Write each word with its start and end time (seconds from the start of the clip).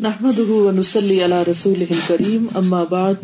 نحمده 0.00 0.52
ونسلي 0.52 1.22
على 1.22 1.42
رسوله 1.42 1.86
الكريم 1.90 2.46
اما 2.54 2.84
بعد 2.90 3.14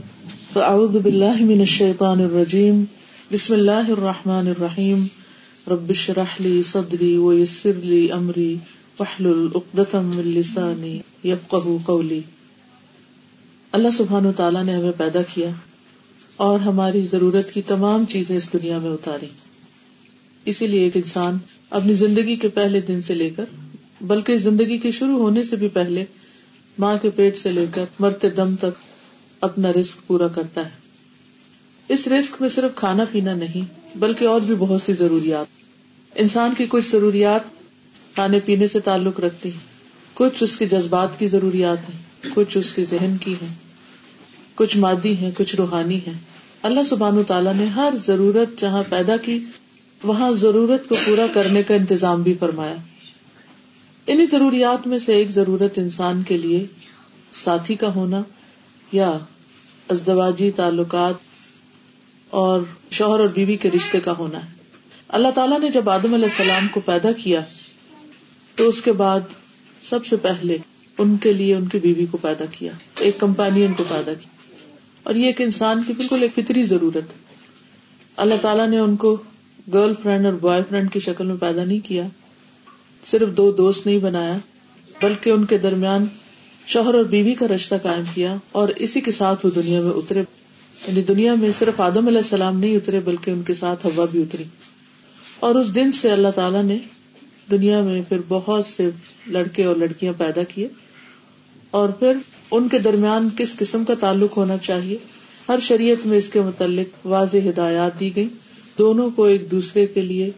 فاعوذ 0.53 0.98
بالله 0.98 1.45
من 1.45 1.60
الشيطان 1.60 2.21
الرجيم. 2.21 2.84
بسم 3.33 3.54
الله 3.54 3.93
الرحمن 3.93 4.48
الرحيم. 4.48 5.06
رب 5.69 5.90
اشرح 5.90 6.40
لي 6.40 6.62
صدري 6.62 7.16
ويسر 7.16 7.72
لي 7.82 8.12
امري 8.12 8.56
واحلل 8.98 9.48
عقدة 9.54 10.00
من 10.00 10.22
لساني 10.22 10.98
يفقهوا 11.24 11.79
قولي. 11.85 12.21
اللہ 13.73 13.89
سبحانہ 13.93 14.29
تعالیٰ 14.36 14.64
نے 14.64 14.75
ہمیں 14.75 14.93
پیدا 14.96 15.23
کیا 15.34 15.50
اور 16.36 16.61
ہماری 16.61 17.07
ضرورت 17.11 17.52
کی 17.52 17.62
تمام 17.62 18.04
چیزیں 18.04 18.36
اس 18.36 18.52
دنیا 18.52 18.79
میں 18.79 18.91
اتاری۔ 18.91 19.29
اسی 20.45 20.66
لیے 20.66 20.80
ایک 20.80 20.96
انسان 20.96 21.39
اپنی 21.70 21.95
زندگی 21.95 22.36
کے 22.36 22.48
پہلے 22.48 22.80
دن 22.80 23.00
سے 23.00 23.14
لے 23.14 23.30
کر، 23.30 23.45
بلکہ 24.00 24.36
زندگی 24.36 24.79
کے 24.79 24.91
شروع 24.91 25.18
ہونے 25.18 25.45
سے 25.45 25.57
بھی 25.57 25.68
پہلے 25.68 26.04
ماں 26.79 26.96
کے 27.02 27.11
پیٹ 27.11 27.39
سے 27.39 27.50
لے 27.50 27.66
کر 27.75 27.85
مرتے 27.99 28.31
دم 28.31 28.57
تک 28.57 28.82
اپنا 29.40 29.72
رسک 29.72 30.07
پورا 30.07 30.29
کرتا 30.29 30.64
ہے۔ 30.64 30.71
اس 31.89 32.08
رسک 32.08 32.33
میں 32.41 32.48
صرف 32.48 32.75
کھانا 32.75 33.05
پینا 33.12 33.34
نہیں، 33.34 33.98
بلکہ 33.98 34.25
اور 34.25 34.41
بھی 34.41 34.55
بہت 34.55 34.83
سی 34.83 34.92
ضروریات۔ 34.92 35.47
انسان 36.14 36.55
کی 36.58 36.67
کچھ 36.69 36.89
ضروریات 36.89 37.41
کھانے 38.14 38.41
پینے 38.45 38.69
سے 38.69 38.81
تعلق 38.81 39.20
رکھتی 39.20 39.48
ہیں۔ 39.48 39.72
کچھ 40.14 40.42
اس 40.42 40.56
کے 40.56 40.67
جذبات 40.67 41.19
کی 41.19 41.28
ضروریات 41.28 41.89
ہیں، 41.89 41.98
کچھ 42.34 42.58
اس 42.58 42.73
کے 42.73 42.84
ذہن 42.84 43.17
کی 43.20 43.33
ہیں۔ 43.33 43.55
کچھ 44.55 44.77
مادی 44.77 45.17
ہیں، 45.17 45.31
کچھ 45.36 45.56
روحانی 45.56 45.97
ہیں۔ 45.97 46.19
اللہ 46.62 46.81
سبحان 46.83 47.23
تعالیٰ 47.27 47.55
نے 47.55 47.64
ہر 47.64 47.95
ضرورت 48.06 48.61
جہاں 48.61 48.83
پیدا 48.89 49.17
کی، 49.17 49.45
وہاں 50.03 50.33
ضرورت 50.33 50.89
کو 50.89 50.95
پورا 51.06 51.27
کرنے 51.33 51.62
کا 51.62 51.75
انتظام 51.75 52.23
بھی 52.23 52.34
فرمایا۔ 52.41 52.75
انہیں 54.06 54.27
ضروریات 54.30 54.86
میں 54.86 54.98
سے 54.98 55.14
ایک 55.14 55.30
ضرورت 55.30 55.78
انسان 55.78 56.22
کے 56.22 56.38
لیے 56.38 56.66
ساتھی 57.33 57.74
کا 57.74 57.94
ہونا 57.94 58.22
یا 58.92 59.19
ازدواجی 59.89 60.50
تعلقات 60.50 61.14
اور 62.31 62.62
شوہر 62.91 63.20
اور 63.20 63.28
بیوی 63.28 63.56
کے 63.56 63.70
رشتے 63.70 64.00
کا 64.00 64.12
ہونا 64.19 64.44
ہے۔ 64.44 64.50
اللہ 65.09 65.28
تعالیٰ 65.34 65.61
نے 65.61 65.70
جب 65.70 65.91
آدم 65.91 66.14
علیہ 66.14 66.28
السلام 66.28 66.69
کو 66.69 66.81
پیدا 66.81 67.12
کیا 67.12 67.41
تو 68.55 68.69
اس 68.69 68.83
کے 68.83 68.92
بعد 68.92 69.20
سب 69.83 70.06
سے 70.06 70.16
پہلے 70.16 70.59
ان 70.98 71.16
کے 71.16 71.33
لیے 71.33 71.55
ان 71.55 71.69
کی 71.69 71.78
بیوی 71.78 72.06
کو 72.06 72.16
پیدا 72.16 72.44
کیا، 72.50 72.72
ایک 72.98 73.20
کمپینین 73.20 73.72
کو 73.72 73.84
پیدا 73.89 74.14
کیا۔ 74.14 74.59
اور 75.03 75.14
یہ 75.14 75.27
ایک 75.27 75.41
انسان 75.41 75.83
کی 75.83 75.92
بالکل 75.92 76.22
ایک 76.22 76.34
فطری 76.34 76.64
ضرورت 76.64 77.12
اللہ 78.16 78.34
تعالیٰ 78.42 78.69
نے 78.69 78.78
ان 78.78 78.97
کو 78.97 79.16
گرل 79.72 79.92
فرینڈ 80.03 80.27
اور 80.27 80.34
بوائے 80.34 80.62
فرینڈ 80.69 80.92
کی 80.92 81.00
شکل 81.00 81.27
میں 81.27 81.37
پیدا 81.41 81.64
نہیں 81.64 81.81
کیا۔ 81.81 82.05
صرف 83.05 83.36
دو 83.36 83.53
دوست 83.53 83.86
نہیں 83.86 83.98
بنایا، 83.98 84.39
بلکہ 85.03 85.31
ان 85.31 85.45
کے 85.45 85.58
درمیان 85.58 86.06
شوہر 86.67 86.95
اور 86.95 87.05
بیوی 87.05 87.34
کا 87.34 87.48
رشتہ 87.48 87.75
قائم 87.83 88.05
کیا 88.14 88.36
اور 88.53 88.69
اسی 88.69 89.00
کے 89.00 89.12
ساتھ 89.12 89.47
وہ 89.47 89.50
دنیا 89.50 89.81
میں 89.81 89.91
اترے۔ 89.91 90.19
یعنی 90.86 91.03
دنیا 91.03 91.34
میں 91.34 91.50
صرف 91.59 91.81
آدم 91.81 92.06
علیہ 92.06 92.19
السلام 92.19 92.61
نہیں 92.61 92.77
اترے، 92.77 93.00
بلکہ 93.00 93.31
ان 93.31 93.42
کے 93.42 93.55
ساتھ 93.55 93.86
ہوا 93.86 94.06
بھی 94.11 94.22
اتری۔ 94.22 94.44
اور 95.41 95.55
اس 95.55 95.75
دن 95.75 95.92
سے 95.92 96.11
اللہ 96.11 96.28
تعالیٰ 96.34 96.62
نے 96.62 96.78
دنیا 97.50 97.81
میں 97.81 98.03
پھر 98.09 98.19
بہت 98.28 98.67
سے 98.67 98.91
لڑکے 99.27 99.64
اور 99.64 99.77
لڑکیاں 99.77 100.12
پیدا 100.19 100.42
کیے۔ 100.42 100.69
اور 101.70 101.89
پھر 101.89 102.16
ان 102.50 102.69
کے 102.69 102.78
درمیان 102.78 103.28
کس 103.37 103.56
قسم 103.56 103.84
کا 103.84 103.94
تعلق 104.00 104.37
ہونا 104.37 104.59
چاہیے؟ 104.59 104.97
ہر 105.48 105.59
شریعت 105.62 106.06
میں 106.06 106.19
اس 106.19 106.28
کے 106.28 106.41
متعلق 106.41 107.06
واضح 107.06 107.37
ہدایات 107.37 108.00
دی 108.00 108.16
گئی 108.16 108.28
دونوں 108.78 109.11
کو 109.11 109.25
ایک 109.25 109.50
دوسرے 109.50 109.87
کے 109.87 110.00
لیے 110.00 110.31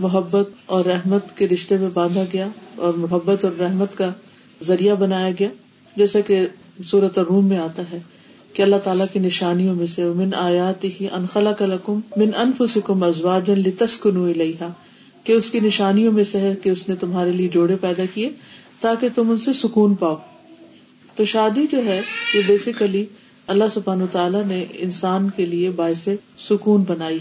محبت 0.00 0.50
اور 0.66 0.84
رحمت 0.84 1.36
کے 1.36 1.48
رشتے 1.48 1.76
میں 1.76 1.88
باندھا 1.94 2.22
گیا 2.32 2.48
اور 2.76 2.94
محبت 2.94 3.44
اور 3.44 3.52
رحمت 3.60 3.98
کا 3.98 4.10
ذریعہ 4.62 4.94
بنایا 4.94 5.30
گیا، 5.38 5.48
جیسا 5.96 6.20
کہ 6.20 6.46
صورت 6.84 7.18
روم 7.18 7.48
میں 7.48 7.58
آتا 7.58 7.82
ہے 7.92 7.98
کہ 8.52 8.62
اللہ 8.62 8.76
تعالیٰ 8.76 9.06
کی 9.12 9.18
نشانیوں 9.18 9.74
میں 9.74 9.86
سے 9.86 10.04
من 10.04 10.34
آیات 10.34 10.84
ہی 10.84 11.06
انخلا 11.12 11.52
کلکم 11.52 12.00
من 12.16 12.30
انفسکم 12.36 13.02
ازواجا 13.02 13.54
لتسکنوا 13.54 14.28
الیہا، 14.28 14.68
کہ 15.24 15.32
اس 15.32 15.50
کی 15.50 15.60
نشانیوں 15.60 16.12
میں 16.12 16.24
سے 16.24 16.38
ہے 16.38 16.54
کہ 16.62 16.68
اس 16.68 16.88
نے 16.88 16.94
تمہارے 16.94 17.32
لیے 17.32 17.48
جوڑے 17.48 17.76
پیدا 17.80 18.02
کیے 18.14 18.30
تاکہ 18.80 19.08
تم 19.14 19.30
ان 19.30 19.38
سے 19.38 19.52
سکون 19.52 19.94
پاؤ۔ 19.94 20.16
تو 21.16 21.24
شادی 21.24 21.66
جو 21.72 21.84
ہے، 21.84 22.00
یہ 22.34 22.40
بیسیکلی 22.46 23.04
اللہ 23.46 23.64
سبحان 23.74 24.06
تعالیٰ 24.12 24.44
نے 24.44 24.64
انسان 24.72 25.30
کے 25.36 25.46
لیے 25.46 25.70
باعث 25.70 26.08
سکون 26.38 26.84
بنائی۔ 26.88 27.18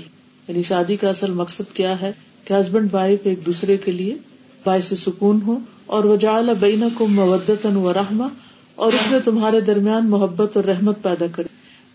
یعنی 0.48 0.64
شادی 0.64 0.98
کا 0.98 1.10
اصل 1.10 1.32
مقصد 1.32 1.74
کیا 1.74 2.02
ہے؟ 2.02 2.12
کہ 2.46 2.54
ہسبینڈ 2.54 2.94
وائف 2.94 3.20
ایک 3.24 3.46
دوسرے 3.46 3.78
کے 3.78 3.92
لیے 3.92 4.16
باعث 4.64 4.94
سکون 4.98 5.40
ہو 5.48 5.60
اور 5.86 6.04
وہ 6.04 6.16
جال 6.16 6.50
بین 6.60 6.84
کو 6.94 7.08
مودت 7.08 7.66
و 7.66 7.94
رحما 7.94 8.28
اور 8.76 8.94
اس 8.94 9.12
میں 9.12 9.20
تمہارے 9.26 9.62
درمیان 9.62 10.10
محبت 10.10 10.58
اور 10.58 10.66
رحمت 10.66 11.04
پیدا 11.04 11.26
کرے 11.32 11.48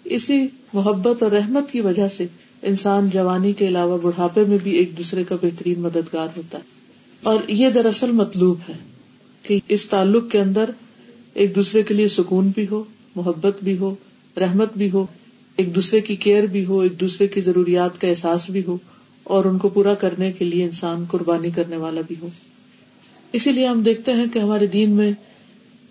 اسی 0.05 0.47
محبت 0.73 1.23
اور 1.23 1.33
رحمت 1.33 1.71
کی 1.71 1.81
وجہ 1.81 2.09
سے 2.09 2.27
انسان 2.63 3.09
جوانی 3.13 3.53
کے 3.53 3.69
علاوہ 3.69 3.99
بڑھاپے 3.99 4.45
میں 4.45 4.59
بھی 4.63 4.71
ایک 4.71 4.99
دوسرے 4.99 5.25
کا 5.25 5.35
بہترین 5.43 5.81
مددگار 5.81 6.29
ہوتا 6.37 6.59
ہے۔ 6.59 6.63
اور 7.23 7.39
یہ 7.49 7.71
دراصل 7.71 8.11
مطلوب 8.11 8.59
ہے 8.69 8.75
کہ 9.43 9.61
اس 9.69 9.87
تعلق 9.87 10.31
کے 10.31 10.41
اندر 10.41 10.71
ایک 11.35 11.57
دوسرے 11.57 11.83
کے 11.83 11.95
لیے 11.95 12.09
سکون 12.09 12.51
بھی 12.55 12.67
ہو، 12.71 12.85
محبت 13.17 13.65
بھی 13.65 13.79
ہو، 13.79 13.95
رحمت 14.41 14.69
بھی 14.77 14.91
ہو، 14.91 15.07
ایک 15.57 15.75
دوسرے 15.75 16.01
کی 16.01 16.17
کیئر 16.17 16.47
بھی 16.47 16.65
ہو، 16.65 16.81
ایک 16.81 17.01
دوسرے 17.01 17.27
کی 17.27 17.41
ضروریات 17.41 18.01
کا 18.01 18.09
احساس 18.09 18.51
بھی 18.51 18.63
ہو۔ 18.67 18.79
اور 19.29 19.45
ان 19.45 19.59
کو 19.59 19.69
پورا 19.69 19.95
کرنے 19.95 20.33
کے 20.33 20.45
لیے 20.45 20.65
انسان 20.65 21.05
قربانی 21.11 21.51
کرنے 21.51 21.77
والا 21.77 22.01
بھی 22.07 22.17
ہو۔ 22.23 22.29
اسی 23.33 23.53
لیے 23.53 23.67
ہم 23.67 23.83
دیکھتے 23.83 24.13
ہیں 24.13 24.27
کہ 24.33 24.39
ہمارے 24.39 24.67
دین 24.67 24.91
میں 24.91 25.13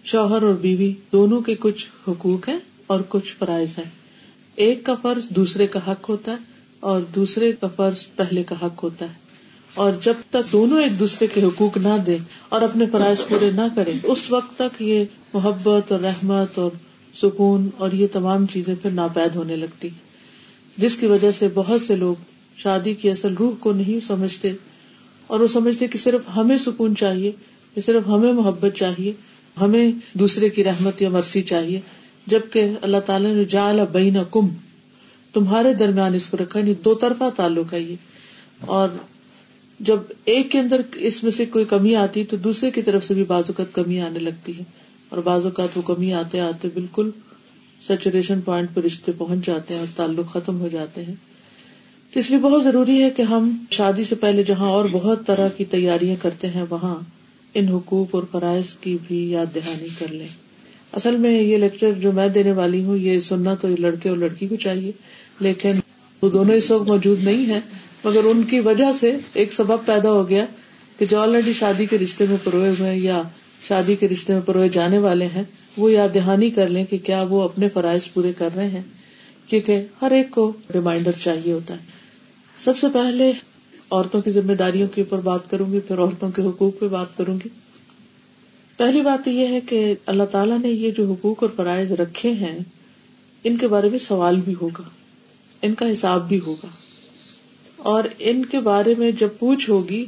شوہر 0.03 0.42
اور 0.42 0.53
بیوی 0.53 0.94
دونوں 1.12 1.42
کے 1.42 1.56
کچھ 1.59 1.88
حقوق 2.08 2.50
ہیں 2.50 2.59
اور 2.88 3.00
کچھ 3.09 3.36
فرائض 3.36 3.78
ہیں۔ 3.78 3.90
ایک 4.56 4.84
کا 4.84 4.96
فرض 5.02 5.30
دوسرے 5.30 5.68
کا 5.68 5.80
حق 5.88 6.09
ہوتا 6.09 6.31
ہے 6.31 6.38
اور 6.80 7.02
دوسرے 7.16 7.52
کا 7.52 7.68
فرض 7.68 8.08
پہلے 8.16 8.44
کا 8.44 8.56
حق 8.66 8.84
ہوتا 8.84 9.06
ہے۔ 9.06 9.28
اور 9.74 9.92
جب 10.03 10.14
تک 10.30 10.52
دونوں 10.52 10.81
ایک 10.81 11.00
دوسرے 11.00 11.28
کے 11.28 11.44
حقوق 11.44 11.78
نہ 11.78 11.97
دیں 12.06 12.18
اور 12.50 12.62
اپنے 12.62 12.86
فرائض 12.92 13.28
پورے 13.28 13.52
نہ 13.52 13.62
کریں، 13.76 13.94
اس 14.03 14.31
وقت 14.31 14.56
تک 14.58 14.81
یہ 14.81 15.03
محبت 15.34 15.92
اور 15.92 16.00
رحمت 16.00 16.59
اور 16.59 16.72
سکون 17.22 17.70
اور 17.78 17.92
یہ 17.92 18.08
تمام 18.12 18.46
چیزیں 18.46 18.76
پھر 18.81 18.92
ناپید 18.92 19.36
ہونے 19.36 19.56
لگتی۔ 19.56 19.90
جس 20.78 20.97
کی 20.97 21.06
وجہ 21.06 21.31
سے 21.31 21.47
بہت 21.53 21.81
سے 21.81 21.96
لوگ 21.96 22.16
شادی 22.57 22.94
کی 22.94 23.12
اصل 23.12 23.34
روح 23.34 23.51
کو 23.59 23.73
نہیں 23.73 24.06
سمجھتے 24.06 24.51
اور 25.28 25.40
وہ 25.40 25.47
سمجھتے 25.47 25.88
کہ 25.88 25.97
صرف 25.97 26.22
ہمیں 26.35 26.57
سکون 26.57 26.95
چاہیے 26.95 27.31
یا 27.75 27.81
صرف 27.81 28.07
ہمیں 28.07 28.34
محبت 28.34 28.72
چاہیے، 28.75 29.13
ہمیں 29.62 29.91
دوسرے 30.13 30.50
کی 30.50 30.63
رحمت 30.63 31.01
یا 31.01 31.09
مرضی 31.09 31.41
چاہیے۔ 31.41 31.79
جبکہ 32.25 32.69
اللہ 32.81 32.97
تعالیٰ 32.97 33.34
نے 33.34 33.46
جا 33.46 33.72
بین 33.91 34.17
کم 34.31 34.47
تمہارے 35.34 35.73
درمیان 35.73 36.13
اس 36.13 36.29
کو 36.29 36.38
رکھا 36.38 36.62
نہیں 36.62 36.73
دو 36.85 36.96
طرفہ 36.96 37.23
تعلق 37.35 37.73
ہے 37.73 37.81
یہ۔ 37.81 37.96
اور 38.59 38.90
جب 39.79 40.00
ایک 40.25 40.51
کے 40.51 40.59
اندر 40.59 40.81
اس 40.96 41.23
میں 41.23 41.31
سے 41.31 41.46
کوئی 41.46 41.66
کمی 41.66 41.96
آتی 41.96 42.23
تو 42.23 42.38
دوسرے 42.38 42.72
کی 42.72 42.81
طرف 42.81 43.06
سے 43.06 43.13
بھی 43.13 43.23
بعض 43.23 43.44
اوقات 43.47 43.75
کمی 43.75 44.01
آنے 44.01 44.19
لگتی 44.19 44.59
ہے۔ 44.59 44.63
اور 45.09 45.19
بعض 45.19 45.46
اوقات 45.46 45.69
وہ 45.75 45.81
کمی 45.81 46.13
آتے 46.13 46.40
آتے 46.40 46.67
بالکل 46.73 47.09
سیچوریشن 47.81 48.41
پوائنٹ 48.41 48.69
پہ 48.73 48.81
رشتے 48.81 49.12
پہنچ 49.17 49.46
جاتے 49.46 49.73
ہیں 49.73 49.81
اور 49.81 49.88
تعلق 49.96 50.31
ختم 50.31 50.59
ہو 50.59 50.67
جاتے 50.67 51.06
ہیں۔ 51.06 51.16
تو 52.13 52.19
اس 52.19 52.29
لیے 52.29 52.40
بہت 52.40 52.63
ضروری 52.63 53.01
ہے 53.03 53.09
کہ 53.09 53.22
ہم 53.22 53.50
شادی 53.72 54.03
سے 54.03 54.16
پہلے 54.16 54.44
جہاں 54.44 54.69
اور 54.69 54.85
بہت 54.91 55.25
طرح 55.25 55.47
کی 55.57 55.66
تیاریاں 55.66 56.16
کرتے 56.22 56.47
ہیں، 56.47 56.63
وہاں 56.69 56.95
ان 57.53 57.68
حقوق 57.68 58.16
اور 58.16 58.23
فرائض 58.31 58.73
کی 58.73 58.97
بھی 59.07 59.31
یاد 59.31 59.56
دہانی 59.56 59.88
کر 60.00 60.07
لیں۔ 60.07 60.28
اصل 60.94 61.17
میں 61.17 61.41
یہ 61.41 61.57
لیکچر 61.57 61.91
جو 61.91 62.12
میں 62.12 62.28
دینے 62.28 62.51
والی 62.51 62.84
ہوں، 62.84 62.97
یہ 62.97 63.19
سننا 63.19 63.53
تو 63.56 63.67
لڑکے 63.79 64.09
اور 64.09 64.17
لڑکی 64.17 64.47
کو 64.47 64.56
چاہیے، 64.56 64.91
لیکن 65.40 65.79
وہ 66.22 66.29
دونوں 66.29 66.56
اس 66.56 66.72
وقت 66.72 66.88
موجود 66.88 67.23
نہیں 67.23 67.46
ہے 67.46 67.59
مگر 68.03 68.23
ان 68.23 68.44
کی 68.44 68.59
وجہ 68.59 68.91
سے 69.00 69.12
ایک 69.34 69.53
سبب 69.53 69.85
پیدا 69.85 70.12
ہو 70.12 70.29
گیا 70.29 70.46
کہ 71.00 71.06
جو 71.06 71.19
آلریڈی 71.19 71.53
شادی 71.53 71.85
کے 71.85 71.97
رشتے 71.97 72.25
میں 72.29 72.38
پروئے 72.44 72.69
ہوئے 72.69 72.91
ہیں 72.91 73.00
یا 73.00 73.22
شادی 73.67 73.96
کے 73.96 74.07
رشتے 74.07 74.34
میں 74.34 74.41
پروئے 74.41 74.69
جانے 74.69 74.97
والے 74.97 75.25
ہیں، 75.25 75.44
وہ 75.78 75.91
یاد 75.91 76.14
دہانی 76.14 76.49
کر 76.49 76.67
لیں 76.67 76.85
کہ 76.85 76.97
کیا 76.97 77.22
وہ 77.29 77.41
اپنے 77.41 77.70
فرائض 77.70 78.11
پورے 78.14 78.32
کر 78.37 78.49
رہے 78.55 78.67
ہیں۔ 78.67 78.82
کیونکہ 79.47 79.84
ہر 80.02 80.11
ایک 80.11 80.32
کو 80.32 80.53
ریمائنڈر 80.73 81.11
چاہیے 81.11 81.53
ہوتا 81.53 81.73
ہے۔ 81.73 81.85
سب 82.58 82.78
سے 82.78 82.88
پہلے 82.94 83.32
عورتوں 83.90 84.22
کی 84.22 84.32
ذمہ 84.32 84.53
داریوں 84.53 84.88
کے 84.88 85.02
اوپر 85.02 85.20
بات 85.20 85.49
کروں 85.49 85.73
گی، 85.73 85.79
پھر 85.79 85.99
عورتوں 85.99 86.29
کے 86.29 86.41
حقوق 86.41 86.79
پہ 86.79 86.88
بات 86.88 87.17
کروں 87.17 87.38
گی۔ 87.46 87.49
پہلی 88.78 89.02
بات 89.02 89.28
یہ 89.28 89.47
ہے 89.47 89.61
کہ 89.61 89.96
اللہ 90.05 90.23
تعالیٰ 90.23 90.59
نے 90.59 90.70
یہ 90.70 90.91
جو 90.91 91.11
حقوق 91.11 91.44
اور 91.44 91.52
فرائض 91.55 91.91
رکھے 91.91 92.32
ہیں، 92.32 92.59
ان 93.44 93.58
کے 93.58 93.67
بارے 93.67 93.90
میں 93.90 93.99
سوال 93.99 94.35
بھی 94.35 94.53
ہوگا، 94.61 94.84
ان 95.61 95.76
کا 95.76 95.91
حساب 95.91 96.28
بھی 96.28 96.40
ہوگا۔ 96.40 96.67
اور 97.78 98.03
ان 98.20 98.46
کے 98.46 98.59
بارے 98.59 98.94
میں 98.97 99.11
جب 99.11 99.29
پوچھ 99.40 99.70
ہوگی، 99.70 100.05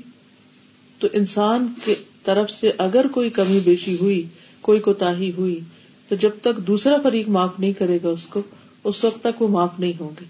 تو 1.00 1.08
انسان 1.14 1.68
کی 1.86 1.96
طرف 2.24 2.52
سے 2.52 2.72
اگر 2.78 3.08
کوئی 3.08 3.30
کمی 3.30 3.60
بیشی 3.64 3.98
ہوئی، 4.02 4.28
کوئی 4.62 4.80
کوتا 4.80 5.18
ہوئی، 5.18 5.60
تو 6.08 6.16
جب 6.16 6.30
تک 6.42 6.58
دوسرا 6.58 6.96
فریق 7.04 7.30
معاف 7.30 7.60
نہیں 7.60 7.74
کرے 7.74 8.00
گا 8.04 8.10
اس 8.10 8.28
کو 8.28 8.42
اس 8.84 9.04
وقت 9.04 9.24
تک 9.24 9.42
وہ 9.42 9.48
معاف 9.48 9.80
نہیں 9.80 9.94
ہوں 10.00 10.10
گے۔ 10.22 10.26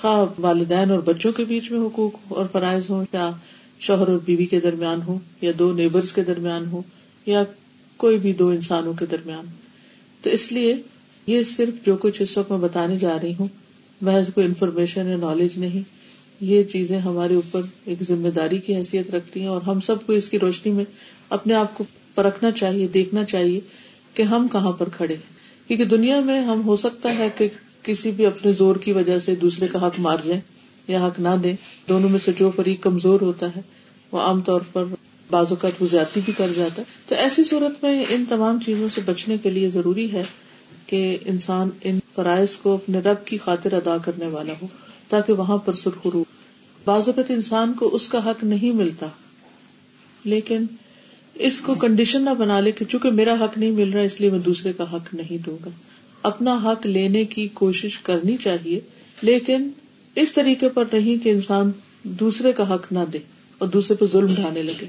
خواہ 0.00 0.40
والدین 0.40 0.90
اور 0.90 0.98
بچوں 0.98 1.32
کے 1.32 1.44
بیچ 1.44 1.70
میں 1.70 1.80
حقوق 1.80 2.12
اور 2.28 2.46
فرائض 2.52 2.84
ہوں 2.90 3.04
یا 3.12 3.30
شوہر 3.80 4.08
اور 4.08 4.18
بیوی 4.24 4.46
کے 4.46 4.60
درمیان 4.60 5.02
ہو 5.02 5.18
یا 5.40 5.52
دو 5.58 5.72
نیبرز 5.72 6.12
کے 6.12 6.24
درمیان 6.24 6.66
ہو 6.66 6.82
یا 7.26 7.44
کوئی 7.96 8.18
بھی 8.18 8.32
دو 8.32 8.48
انسانوں 8.48 8.92
کے 8.92 9.06
درمیان۔ 9.06 9.44
تو 10.22 10.30
اس 10.30 10.52
لیے 10.52 10.76
یہ 11.26 11.42
صرف 11.42 11.86
جو 11.86 11.96
کچھ 11.96 12.22
اس 12.22 12.38
وقت 12.38 12.50
میں 12.50 12.58
بتانے 12.58 12.96
جا 12.96 13.16
رہی 13.22 13.34
ہوں، 13.40 13.48
محض 14.00 14.30
کوئی 14.34 14.46
انفارمیشن 14.46 15.08
یا 15.08 15.16
نالج 15.16 15.58
نہیں۔ 15.58 15.82
یہ 16.40 16.62
چیزیں 16.62 16.98
ہمارے 16.98 17.34
اوپر 17.34 17.60
ایک 17.84 18.02
ذمہ 18.02 18.28
داری 18.28 18.58
کی 18.58 18.76
حیثیت 18.76 19.10
رکھتی 19.10 19.40
ہیں 19.40 19.46
اور 19.46 19.62
ہم 19.62 19.80
سب 19.80 20.06
کو 20.06 20.12
اس 20.12 20.28
کی 20.28 20.38
روشنی 20.38 20.72
میں 20.72 20.84
اپنے 21.28 21.54
آپ 21.54 21.78
کو 21.78 21.84
پرکھنا 22.14 22.50
چاہیے، 22.50 22.88
دیکھنا 22.88 23.24
چاہیے 23.24 23.60
کہ 24.14 24.22
ہم 24.22 24.48
کہاں 24.48 24.72
پر 24.72 24.88
کھڑے 24.88 25.14
ہیں۔ 25.14 25.31
کیونکہ 25.72 25.96
دنیا 25.96 26.20
میں 26.20 26.40
ہم 26.40 26.62
ہو 26.66 26.76
سکتا 26.76 27.18
ہے 27.18 27.28
کہ 27.36 27.48
کسی 27.82 28.10
بھی 28.10 28.26
اپنے 28.26 28.52
زور 28.52 28.76
کی 28.76 28.92
وجہ 28.92 29.18
سے 29.18 29.34
دوسرے 29.34 29.68
کا 29.68 29.86
حق 29.86 30.00
مار 30.00 30.16
جائیں 30.24 30.40
یا 30.88 31.06
حق 31.06 31.20
نہ 31.20 31.28
دیں، 31.42 31.54
دونوں 31.88 32.08
میں 32.08 32.18
سے 32.24 32.32
جو 32.38 32.50
فریق 32.56 32.82
کمزور 32.82 33.20
ہوتا 33.20 33.46
ہے، 33.56 33.60
وہ 34.12 34.20
عام 34.20 34.40
طور 34.40 34.60
پر 34.72 34.84
بعض 35.30 35.46
اوقات 35.50 35.82
وہ 35.82 35.86
زیادتی 35.86 36.20
بھی 36.24 36.32
کر 36.32 36.52
جاتا 36.56 36.82
ہے۔ 36.82 37.08
تو 37.08 37.14
ایسی 37.14 37.44
صورت 37.44 37.84
میں 37.84 38.04
ان 38.08 38.24
تمام 38.28 38.60
چیزوں 38.60 38.88
سے 38.88 39.00
بچنے 39.04 39.38
کے 39.38 39.50
لیے 39.50 39.68
ضروری 39.68 40.12
ہے 40.12 40.22
کہ 40.86 41.18
انسان 41.24 41.70
ان 41.82 41.98
فرائض 42.14 42.56
کو 42.56 42.74
اپنے 42.74 42.98
رب 42.98 43.24
کی 43.24 43.38
خاطر 43.38 43.72
ادا 43.72 43.96
کرنے 43.98 44.26
والا 44.26 44.52
ہو، 44.62 44.66
تاکہ 45.08 45.32
وہاں 45.32 45.58
پر 45.58 45.74
سرخرو 45.74 46.24
بعض 46.84 47.08
اوقات 47.08 47.30
انسان 47.30 47.72
کو 47.72 47.90
اس 47.92 48.08
کا 48.08 48.30
حق 48.30 48.44
نہیں 48.44 48.72
ملتا، 48.72 49.06
لیکن 50.24 50.64
اس 51.42 51.60
کو 51.60 51.74
کنڈیشن 51.74 52.22
نہ 52.22 52.30
بنا 52.38 52.60
لے 52.60 52.72
کہ 52.72 52.84
چونکہ 52.84 53.10
میرا 53.10 53.34
حق 53.40 53.58
نہیں 53.58 53.70
مل 53.70 53.92
رہا، 53.92 54.00
اس 54.00 54.20
لیے 54.20 54.30
میں 54.30 54.38
دوسرے 54.38 54.72
کا 54.72 54.96
حق 54.96 55.14
نہیں 55.14 55.38
دوں 55.46 55.58
گا۔ 55.64 55.70
اپنا 56.22 56.58
حق 56.64 56.86
لینے 56.86 57.24
کی 57.24 57.48
کوشش 57.48 57.98
کرنی 57.98 58.36
چاہیے، 58.36 58.80
لیکن 59.22 59.70
اس 60.14 60.32
طریقے 60.32 60.68
پر 60.68 60.84
نہیں 60.92 61.24
کہ 61.24 61.28
انسان 61.28 61.70
دوسرے 62.02 62.52
کا 62.52 62.74
حق 62.74 62.92
نہ 62.92 62.98
دے 63.12 63.18
اور 63.58 63.68
دوسرے 63.68 63.96
پہ 63.96 64.04
ظلم 64.12 64.34
ڈھانے 64.34 64.62
لگے۔ 64.62 64.86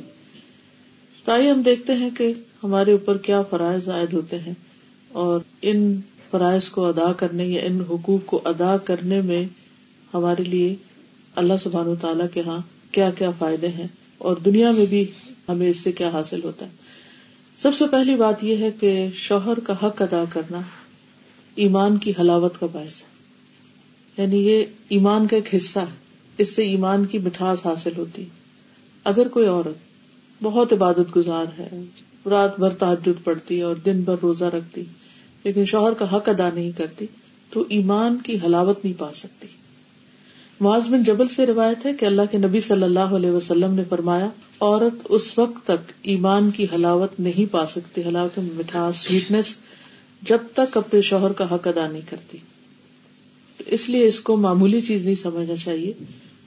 تائی 1.26 1.50
ہم 1.50 1.62
دیکھتے 1.62 1.94
ہیں 1.94 2.10
کہ 2.18 2.34
ہمارے 2.64 2.92
اوپر 2.92 3.18
کیا 3.18 3.42
فرائض 3.42 3.88
عائد 3.88 4.14
ہوتے 4.14 4.40
ہیں 4.40 4.54
اور 5.10 5.40
ان 5.62 5.96
فرائض 6.32 6.70
کو 6.70 6.86
ادا 6.86 7.14
کرنے 7.14 7.46
یا 7.46 7.62
ان 7.62 7.82
حقوق 7.90 8.26
کو 8.26 8.42
ادا 8.46 8.78
کرنے 8.78 9.22
میں 9.22 9.46
ہمارے 10.14 10.44
لیے 10.44 10.76
اللہ 11.36 11.54
سبحان 11.60 11.88
و 11.88 11.96
تعالیٰ 11.96 12.26
کے 12.34 12.42
ہاں 12.42 12.58
کیا 12.92 13.10
کیا 13.10 13.32
فائدے 13.32 13.68
ہیں۔ 13.68 13.88
اور 14.18 14.36
دنیا 14.36 14.72
میں 14.72 14.86
بھی 14.86 15.06
ہمیں 15.50 15.70
اس 15.70 15.78
سے 15.78 15.92
کیا 15.92 16.10
حاصل 16.10 16.44
ہوتا 16.44 16.66
ہے؟ 16.66 16.72
سب 17.58 17.74
سے 17.74 17.86
پہلی 17.92 18.16
بات 18.16 18.44
یہ 18.44 18.58
ہے 18.58 18.72
کہ 18.80 19.08
شوہر 19.14 19.60
کا 19.60 19.74
حق 19.74 20.02
ادا 20.02 20.24
کرنا 20.30 20.62
ایمان 21.56 21.98
کی 21.98 22.14
حلاوت 22.20 22.60
کا 22.60 22.66
باعث 22.66 23.02
ہے۔ 23.02 23.14
یعنی 24.18 24.48
یہ 24.48 24.66
ایمان 24.90 25.28
کا 25.28 25.36
ایک 25.36 25.56
حصہ 25.56 25.80
ہے۔ 25.80 26.04
اس 26.38 26.56
سے 26.56 26.62
ایمان 26.62 27.06
کی 27.06 27.18
مٹھاس 27.18 27.66
حاصل 27.66 27.92
ہوتی۔ 27.98 28.26
اگر 29.04 29.28
کوئی 29.28 29.48
عورت 29.48 29.78
بہت 30.44 30.74
عبادت 30.74 31.16
گزار 31.16 31.46
ہے، 31.60 31.70
رات 32.26 32.60
بھر 32.60 32.70
تحجد 32.70 33.24
پڑتی 33.24 33.62
اور 33.62 33.76
دن 33.76 34.02
بھر 34.02 34.16
روزہ 34.24 34.46
رکھتی، 34.46 34.84
لیکن 35.44 35.66
شوہر 35.66 35.94
کا 35.94 36.16
حق 36.16 36.30
ادا 36.30 36.50
نہیں 36.54 36.72
کرتی، 36.72 37.06
تو 37.50 37.66
ایمان 37.70 38.18
کی 38.24 38.38
حلاوت 38.46 38.86
نہیں 38.86 39.00
پا 39.00 39.14
سکتی۔ 39.14 39.48
معاذ 40.64 40.88
بن 40.88 41.04
جبل 41.04 41.28
سے 41.28 41.46
روایت 41.46 41.86
ہے 41.86 41.94
کہ 41.94 42.06
اللہ 42.06 42.22
کے 42.32 42.38
نبی 42.38 42.60
صلی 42.60 42.84
اللہ 42.84 43.16
علیہ 43.16 43.32
وسلم 43.32 43.74
نے 43.74 43.84
فرمایا، 43.90 44.30
عورت 44.60 45.08
اس 45.10 45.38
وقت 45.38 45.68
تک 45.68 45.92
ایمان 46.02 46.52
کی 46.52 46.68
حلاوت 46.76 47.20
نہیں 47.20 47.54
پا 47.54 47.68
سکتی، 47.68 48.02
حلاوت 48.02 48.40
مٹھاس 48.40 48.96
سویٹنس 48.96 49.56
جب 50.22 50.38
تک 50.54 50.78
اپنے 50.78 51.02
شوہر 51.02 51.32
کا 51.32 51.56
حق 51.56 51.68
ادا 51.68 51.88
نہیں 51.88 52.02
کرتی۔ 52.10 52.38
اس 53.66 53.90
لیے 53.90 54.08
اس 54.08 54.22
کو 54.22 54.38
معمولی 54.38 54.82
چیز 54.82 55.06
نہیں 55.06 55.16
سمجھنا 55.16 55.56
چاہیے 55.56 55.94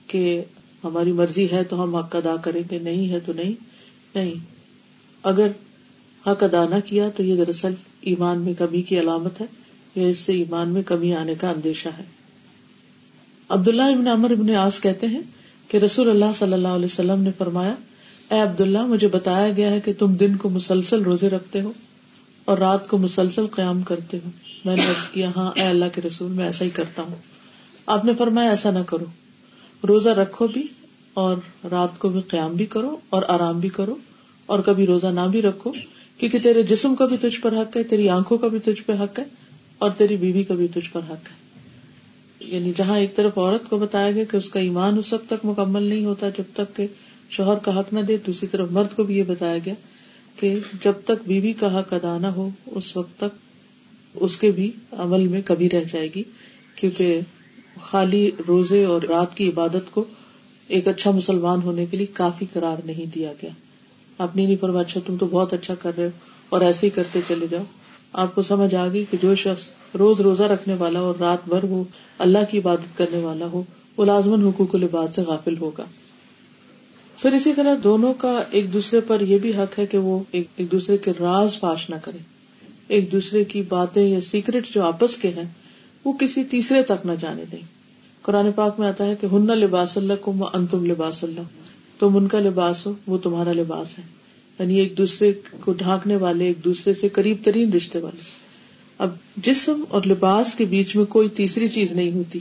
کہ 0.06 0.42
ہماری 0.84 1.12
مرضی 1.12 1.50
ہے 1.52 1.64
تو 1.64 1.82
ہم 1.82 1.96
حق 1.96 2.16
ادا 2.16 2.36
کریں 2.36 2.62
گے، 2.70 2.78
نہیں 2.78 3.08
ہے 3.08 3.20
تو 3.20 3.32
نہیں۔ 3.32 3.52
نہیں، 4.14 4.34
اگر 5.22 5.48
حق 6.26 6.42
ادا 6.42 6.64
نہ 6.70 6.80
کیا 6.84 7.08
تو 7.08 7.22
یہ 7.22 7.36
دراصل 7.36 7.74
ایمان 8.00 8.38
میں 8.38 8.54
کمی 8.54 8.82
کی 8.82 9.00
علامت 9.00 9.40
ہے 9.40 9.46
یا 9.94 10.08
اس 10.08 10.18
سے 10.18 10.32
ایمان 10.32 10.68
میں 10.68 10.82
کمی 10.82 11.14
آنے 11.14 11.34
کا 11.40 11.50
اندیشہ 11.50 11.88
ہے۔ 11.88 12.15
عبداللہ 13.48 13.82
ابن 13.82 14.08
عمر 14.08 14.30
ابن 14.30 14.54
آس 14.54 14.80
کہتے 14.80 15.06
ہیں 15.06 15.20
کہ 15.68 15.76
رسول 15.76 16.10
اللہ 16.10 16.24
صلی 16.34 16.52
اللہ 16.52 16.68
علیہ 16.68 16.84
وسلم 16.84 17.22
نے 17.22 17.30
فرمایا، 17.38 17.74
اے 18.30 18.40
عبداللہ، 18.40 18.86
مجھے 18.86 19.08
بتایا 19.08 19.52
گیا 19.56 19.70
ہے 19.70 19.80
کہ 19.80 19.92
تم 19.98 20.14
دن 20.14 20.36
کو 20.36 20.48
مسلسل 20.48 21.02
روزے 21.02 21.30
رکھتے 21.30 21.60
ہو 21.60 21.72
اور 22.44 22.58
رات 22.58 22.88
کو 22.88 22.98
مسلسل 22.98 23.46
قیام 23.46 23.82
کرتے 23.82 24.18
ہو۔ 24.24 24.30
میں 24.64 24.76
نے 24.76 24.82
عرض 24.82 25.08
کیا 25.08 25.30
ہاں 25.36 25.52
اے 25.54 25.62
اللہ 25.62 25.84
کے 25.94 26.00
رسول، 26.02 26.30
میں 26.30 26.44
ایسا 26.44 26.64
ہی 26.64 26.70
کرتا 26.70 27.02
ہوں۔ 27.02 27.14
آپ 27.86 28.04
نے 28.04 28.12
فرمایا، 28.18 28.50
ایسا 28.50 28.70
نہ 28.70 28.78
کرو۔ 28.78 29.04
روزہ 29.88 30.08
رکھو 30.08 30.46
بھی 30.46 30.66
اور 31.14 31.36
رات 31.70 31.98
کو 31.98 32.08
بھی 32.08 32.20
قیام 32.20 32.54
بھی 32.54 32.66
کرو 32.66 32.96
اور 33.08 33.22
آرام 33.28 33.60
بھی 33.60 33.68
کرو 33.68 33.94
اور 34.46 34.58
کبھی 34.58 34.86
روزہ 34.86 35.06
نہ 35.06 35.28
بھی 35.30 35.42
رکھو، 35.42 35.72
کیونکہ 36.18 36.38
تیرے 36.38 36.62
جسم 36.62 36.94
کا 36.94 37.06
بھی 37.06 37.16
تجھ 37.16 37.40
پر 37.40 37.52
حق 37.52 37.76
ہے، 37.76 37.82
تیری 37.82 38.08
آنکھوں 38.08 38.38
کا 38.38 38.48
بھی 38.48 38.58
تجھ 38.58 38.82
پہ 38.82 38.92
حق 38.92 39.18
ہے 39.18 39.24
اور 39.78 39.90
تیری 39.90 40.16
بیوی 40.16 40.44
کا 40.44 40.54
بھی 40.54 40.68
تجھ 40.68 40.92
پر 40.92 41.00
حق 41.00 41.28
ہے۔ 41.30 41.45
یعنی 42.40 42.72
جہاں 42.76 42.98
ایک 42.98 43.16
طرف 43.16 43.38
عورت 43.38 43.70
کو 43.70 43.78
بتایا 43.78 44.10
گیا 44.10 44.24
کہ 44.30 44.36
اس 44.36 44.50
کا 44.50 44.60
ایمان 44.60 44.98
اس 44.98 45.12
وقت 45.12 45.26
تک 45.26 45.44
مکمل 45.44 45.82
نہیں 45.82 46.04
ہوتا 46.04 46.28
جب 46.28 46.42
تک 46.52 46.76
کہ 46.76 46.86
شوہر 47.30 47.58
کا 47.58 47.80
حق 47.80 47.92
نہ 47.92 48.00
دے، 48.00 48.16
دوسری 48.26 48.48
طرف 48.48 48.68
مرد 48.70 48.96
کو 48.96 49.04
بھی 49.04 49.18
یہ 49.18 49.22
بتایا 49.22 49.58
گیا 49.66 49.74
کہ 50.40 50.58
جب 50.82 50.92
تک 51.04 51.26
بیوی 51.26 51.52
کا 51.52 51.80
حق 51.80 51.92
ادا 51.92 52.18
نہ 52.18 52.26
ہو، 52.26 52.50
اس 52.66 52.96
وقت 52.96 53.20
تک 53.20 53.38
اس 54.14 54.36
کے 54.36 54.50
بھی 54.50 54.70
عمل 54.92 55.28
میں 55.28 55.40
کبھی 55.44 55.70
رہ 55.70 55.84
جائے 55.92 56.08
گی، 56.14 56.22
کیونکہ 56.74 57.20
خالی 57.80 58.30
روزے 58.48 58.84
اور 58.84 59.02
رات 59.02 59.36
کی 59.36 59.48
عبادت 59.48 59.94
کو 59.94 60.04
ایک 60.68 60.88
اچھا 60.88 61.10
مسلمان 61.10 61.62
ہونے 61.62 61.86
کے 61.86 61.96
لیے 61.96 62.06
کافی 62.06 62.46
قرار 62.52 62.86
نہیں 62.86 63.14
دیا 63.14 63.32
گیا۔ 63.42 63.50
آپ 64.18 64.36
نے 64.36 64.46
نہیں 64.46 64.56
پروا 64.56 64.80
اچھا 64.80 65.00
تم 65.06 65.16
تو 65.16 65.26
بہت 65.26 65.52
اچھا 65.52 65.74
کر 65.74 65.90
رہے 65.96 66.04
ہو 66.04 66.10
اور 66.48 66.60
ایسے 66.60 66.86
ہی 66.86 66.90
کرتے 66.90 67.20
چلے 67.28 67.46
جاؤ۔ 67.50 67.62
آپ 68.12 68.34
کو 68.34 68.42
سمجھ 68.42 68.74
آ 68.74 68.88
گئی 68.88 69.04
کہ 69.10 69.16
جو 69.22 69.34
شخص 69.34 69.68
روز 69.98 70.20
روزہ 70.20 70.42
رکھنے 70.42 70.74
والا 70.74 71.00
اور 71.00 71.14
رات 71.20 71.48
بھر 71.48 71.64
وہ 71.64 71.84
اللہ 72.18 72.38
کی 72.50 72.58
عبادت 72.58 72.98
کرنے 72.98 73.18
والا 73.18 73.46
ہو، 73.46 73.62
وہ 73.96 74.04
لازمن 74.04 74.46
حقوق 74.46 74.74
العباد 74.74 75.14
سے 75.14 75.22
غافل 75.22 75.58
ہوگا۔ 75.58 75.84
پھر 77.22 77.32
اسی 77.32 77.54
طرح 77.54 77.74
دونوں 77.84 78.14
کا 78.14 78.42
ایک 78.50 78.72
دوسرے 78.72 79.00
پر 79.00 79.20
یہ 79.20 79.38
بھی 79.38 79.50
حق 79.50 79.78
ہے 79.78 79.86
کہ 79.86 79.98
وہ 79.98 80.22
ایک 80.30 80.72
دوسرے 80.72 80.96
کے 80.96 81.12
راز 81.20 81.60
پاش 81.60 81.90
نہ 81.90 81.94
کرے 82.04 82.18
ایک 82.88 83.12
دوسرے 83.12 83.44
کی 83.44 83.62
باتیں 83.62 84.08
یا 84.08 84.20
سیکرٹ 84.20 84.66
جو 84.66 84.82
آپس 84.82 85.16
کے 85.16 85.28
ہیں، 85.28 85.44
وہ 86.04 86.12
کسی 86.12 86.44
تیسرے 86.44 86.82
تک 86.82 87.06
نہ 87.06 87.12
جانے 87.20 87.44
دیں۔ 87.52 87.62
قرآن 88.22 88.52
پاک 88.54 88.80
میں 88.80 88.88
آتا 88.88 89.04
ہے 89.04 89.14
کہ 89.20 89.26
ہن 89.32 89.46
لباس 89.46 89.96
اللہ 89.96 90.12
کو 90.20 90.50
انتم 90.52 90.86
لباس 90.86 91.24
اللہ۔ 91.24 91.40
تم 91.98 92.16
ان 92.16 92.28
کا 92.28 92.38
لباس 92.38 92.86
ہو، 92.86 92.92
وہ 93.06 93.18
تمہارا 93.18 93.52
لباس 93.52 93.98
ہے۔ 93.98 94.04
یعنی 94.58 94.74
ایک 94.74 94.98
دوسرے 94.98 95.32
کو 95.60 95.72
ڈھانکنے 95.72 96.16
والے، 96.16 96.44
ایک 96.44 96.64
دوسرے 96.64 96.94
سے 96.94 97.08
قریب 97.08 97.36
ترین 97.44 97.72
رشتے 97.72 97.98
والے۔ 97.98 98.45
اب 98.98 99.10
جسم 99.36 99.84
اور 99.88 100.02
لباس 100.06 100.54
کے 100.54 100.64
بیچ 100.64 100.96
میں 100.96 101.04
کوئی 101.04 101.28
تیسری 101.28 101.68
چیز 101.68 101.92
نہیں 101.92 102.12
ہوتی۔ 102.12 102.38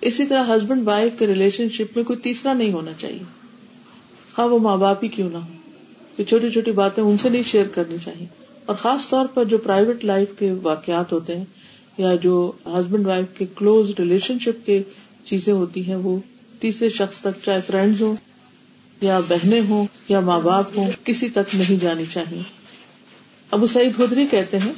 اسی 0.00 0.26
طرح 0.26 0.44
ہسبینڈ 0.46 0.88
وائف 0.88 1.12
کے 1.18 1.26
ریلیشن 1.26 1.68
شپ 1.68 1.96
میں 1.96 2.04
کوئی 2.04 2.18
تیسرا 2.18 2.52
نہیں 2.52 2.72
ہونا 2.72 2.90
چاہیے۔ 2.98 3.22
ہاں 4.38 4.48
وہ 4.48 4.58
ماں 4.58 4.76
باپ 4.76 5.04
ہی 5.04 5.08
کیوں 5.08 5.30
نہ 5.30 5.36
ہو 5.36 5.52
چھوٹی 6.28 6.50
چھوٹی 6.50 6.72
باتیں 6.72 7.02
ان 7.02 7.18
سے 7.18 7.28
نہیں 7.28 7.42
شیئر 7.42 7.66
کرنی 7.66 7.96
چاہیے۔ 8.04 8.26
اور 8.66 8.76
خاص 8.76 9.08
طور 9.08 9.26
پر 9.26 9.44
جو 9.44 9.58
پرائیویٹ 9.58 10.04
لائف 10.04 10.28
کے 10.38 10.52
واقعات 10.52 11.12
ہوتے 11.12 11.36
ہیں 11.36 11.44
یا 11.98 12.14
جو 12.14 12.52
ہسبینڈ 12.66 13.06
وائف 13.06 13.38
کے 13.38 13.44
کلوز 13.56 13.90
ریلیشن 13.98 14.38
شپ 14.38 14.66
کے 14.66 14.82
چیزیں 15.24 15.52
ہوتی 15.52 15.86
ہیں، 15.86 15.96
وہ 15.96 16.18
تیسرے 16.60 16.88
شخص 16.88 17.18
تک 17.18 17.44
چاہے 17.44 17.60
فرینڈز 17.66 18.02
ہوں 18.02 18.16
یا 19.00 19.20
بہنیں 19.28 19.60
ہوں 19.68 19.86
یا 20.08 20.20
ماں 20.20 20.40
باپ 20.40 20.78
ہوں، 20.78 20.90
کسی 21.04 21.28
تک 21.28 21.54
نہیں 21.54 21.82
جانی 21.82 22.04
چاہیے۔ 22.12 22.42
ابو 23.50 23.66
سعید 23.66 23.96
خدری 23.96 24.26
کہتے 24.30 24.58
ہیں 24.58 24.72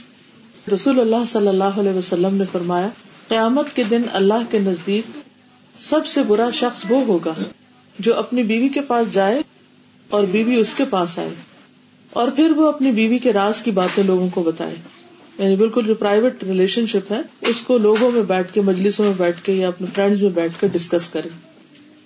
رسول 0.69 1.01
اللہ 1.01 1.25
صلی 1.27 1.49
اللہ 1.49 1.65
علیہ 1.65 1.93
وسلم 1.93 2.37
نے 2.37 2.45
فرمایا، 2.53 2.89
قیامت 3.29 3.73
کے 3.73 3.83
دن 3.83 4.03
اللہ 4.13 4.51
کے 4.51 4.59
نزدیک 4.59 5.19
سب 5.79 6.07
سے 6.07 6.23
برا 6.23 6.51
شخص 6.53 6.83
وہ 6.89 7.05
ہوگا 7.05 7.35
جو 7.99 8.17
اپنی 8.17 8.43
بیوی 8.43 8.69
کے 8.69 8.81
پاس 8.81 9.15
جائے 9.15 9.43
اور 10.09 10.25
بیوی 10.25 10.57
اس 10.57 10.75
کے 10.75 10.85
پاس 10.91 11.19
آئے 11.19 11.31
اور 12.11 12.29
پھر 12.29 12.51
وہ 12.51 12.69
اپنی 12.69 12.93
بیوی 12.93 13.19
کے 13.19 13.33
راز 13.33 13.63
کی 13.63 13.71
باتیں 13.71 14.05
لوگوں 14.05 14.29
کو 14.35 14.43
بتائے۔ 14.43 14.75
یعنی 15.39 15.57
بالکل 15.57 15.85
جو 15.87 15.95
پرائیویٹ 15.95 16.45
ریلیشن 16.45 16.87
شپ 16.87 17.13
ہے، 17.13 17.21
اس 17.41 17.61
کو 17.61 17.79
لوگوں 17.79 18.11
میں 18.11 18.23
بیٹھ 18.23 18.53
کے، 18.53 18.61
مجلسوں 18.61 19.05
میں 19.05 19.15
بیٹھ 19.17 19.43
کے 19.43 19.53
یا 19.53 19.69
اپنے 19.69 19.87
فرینڈز 19.95 20.23
میں 20.23 20.31
بیٹھ 20.31 20.53
کر 20.61 20.69
ڈسکس 20.73 21.09
کرے۔ 21.09 21.29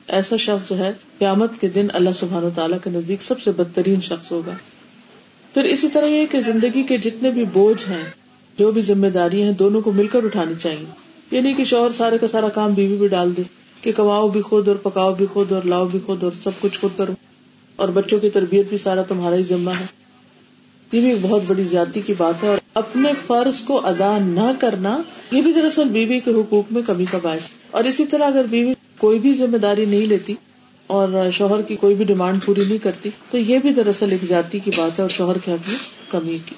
ایسا 0.09 0.37
شخص 0.37 0.71
جو 0.71 0.78
ہے، 0.78 0.92
قیامت 1.19 1.61
کے 1.61 1.69
دن 1.69 1.87
اللہ 1.92 2.11
سبحان 2.14 2.45
و 2.45 2.50
تعالیٰ 2.54 2.78
کے 2.85 2.90
نزدیک 2.90 3.23
سب 3.23 3.40
سے 3.40 3.52
بدترین 3.52 4.00
شخص 4.00 4.33
ہوگا۔ 4.33 4.52
پھر 5.54 5.64
اسی 5.64 5.88
طرح 5.88 6.07
یہ 6.07 6.26
کہ 6.31 6.40
زندگی 6.40 6.83
کے 6.83 6.97
جتنے 6.97 7.31
بھی 7.31 7.45
بوجھ 7.45 7.90
ہیں 7.90 8.11
جو 8.59 8.73
بھی 8.73 8.82
ذمہ 8.82 9.06
داری 9.06 9.42
ہیں 9.42 9.52
دونوں 9.52 9.80
کو 9.80 9.92
مل 9.92 10.06
کر 10.06 10.25
اٹھانی 10.25 10.54
چاہیے۔ 10.54 10.85
یہ 11.30 11.40
نہیں 11.40 11.54
کہ 11.54 11.64
شوہر 11.64 11.92
سارے 11.92 12.18
کا 12.18 12.28
سارا 12.28 12.49
کام 12.49 12.73
بیوی 12.73 12.97
بھی 12.97 13.09
ڈال 13.09 13.37
دے 13.37 13.42
کہ 13.80 13.92
کماؤ 13.92 14.28
بھی 14.28 14.42
خود 14.42 14.68
اور 14.68 14.76
پکاؤ 14.76 15.14
بھی 15.14 15.26
خود 15.26 15.52
اور 15.52 15.62
لاؤ 15.62 15.87
بھی 15.87 15.99
خود 16.06 16.25
اور 16.25 16.32
سب 16.42 16.50
کچھ 16.61 16.80
خود 16.80 16.90
کرو۔ 16.97 17.12
اور 17.76 17.88
بچوں 17.88 18.18
کی 18.18 18.30
تربیت 18.30 18.68
بھی 18.68 18.78
سارا 18.78 19.02
تمہارا 19.02 19.37
ہی 19.37 19.42
ذمہ 19.42 19.71
ہے۔ 19.80 19.85
یہ 20.92 21.00
بھی 21.00 21.11
ایک 21.11 21.18
بہت 21.23 21.42
بڑی 21.47 21.64
زیادتی 21.64 22.00
کی 22.00 22.14
بات 22.18 22.42
ہے 22.42 22.49
اور 22.49 22.59
اپنے 22.75 23.12
فرض 23.26 23.61
کو 23.61 23.87
ادا 23.87 24.18
نہ 24.18 24.50
کرنا 24.59 25.02
یہ 25.30 25.42
بھی 25.42 25.52
دراصل 25.52 25.88
بیوی 25.88 26.21
کے 26.21 26.30
حقوق 26.30 26.73
میں 26.73 26.82
کمی 26.87 27.04
کا 27.11 27.18
باعث 27.23 27.49
اور 27.71 27.85
اسی 27.85 28.06
طرح 28.06 28.25
اگر 28.25 28.44
بیوی 28.50 28.75
کوئی 28.99 29.18
بھی 29.18 29.35
ذمہ 29.35 29.56
داری 29.56 29.85
نہیں 29.85 30.06
لیتی 30.06 30.35
اور 30.87 31.09
شوہر 31.32 31.62
کی 31.62 31.76
کوئی 31.76 31.94
بھی 31.94 32.04
ڈیمانڈ 32.04 32.44
پوری 32.44 32.64
نہیں 32.68 32.78
کرتی 32.78 33.11
تو 33.30 33.38
یہ 33.38 33.59
بھی 33.59 33.73
دراصل 33.73 34.12
ایک 34.12 34.25
زیادتی 34.25 34.59
کی 34.59 34.71
بات 34.76 34.99
ہے 34.99 35.02
اور 35.02 35.11
شوہر 35.11 35.38
کے 35.38 35.52
حق 35.52 35.68
میں 35.68 35.78
کمی 36.11 36.38
کی۔ 36.47 36.54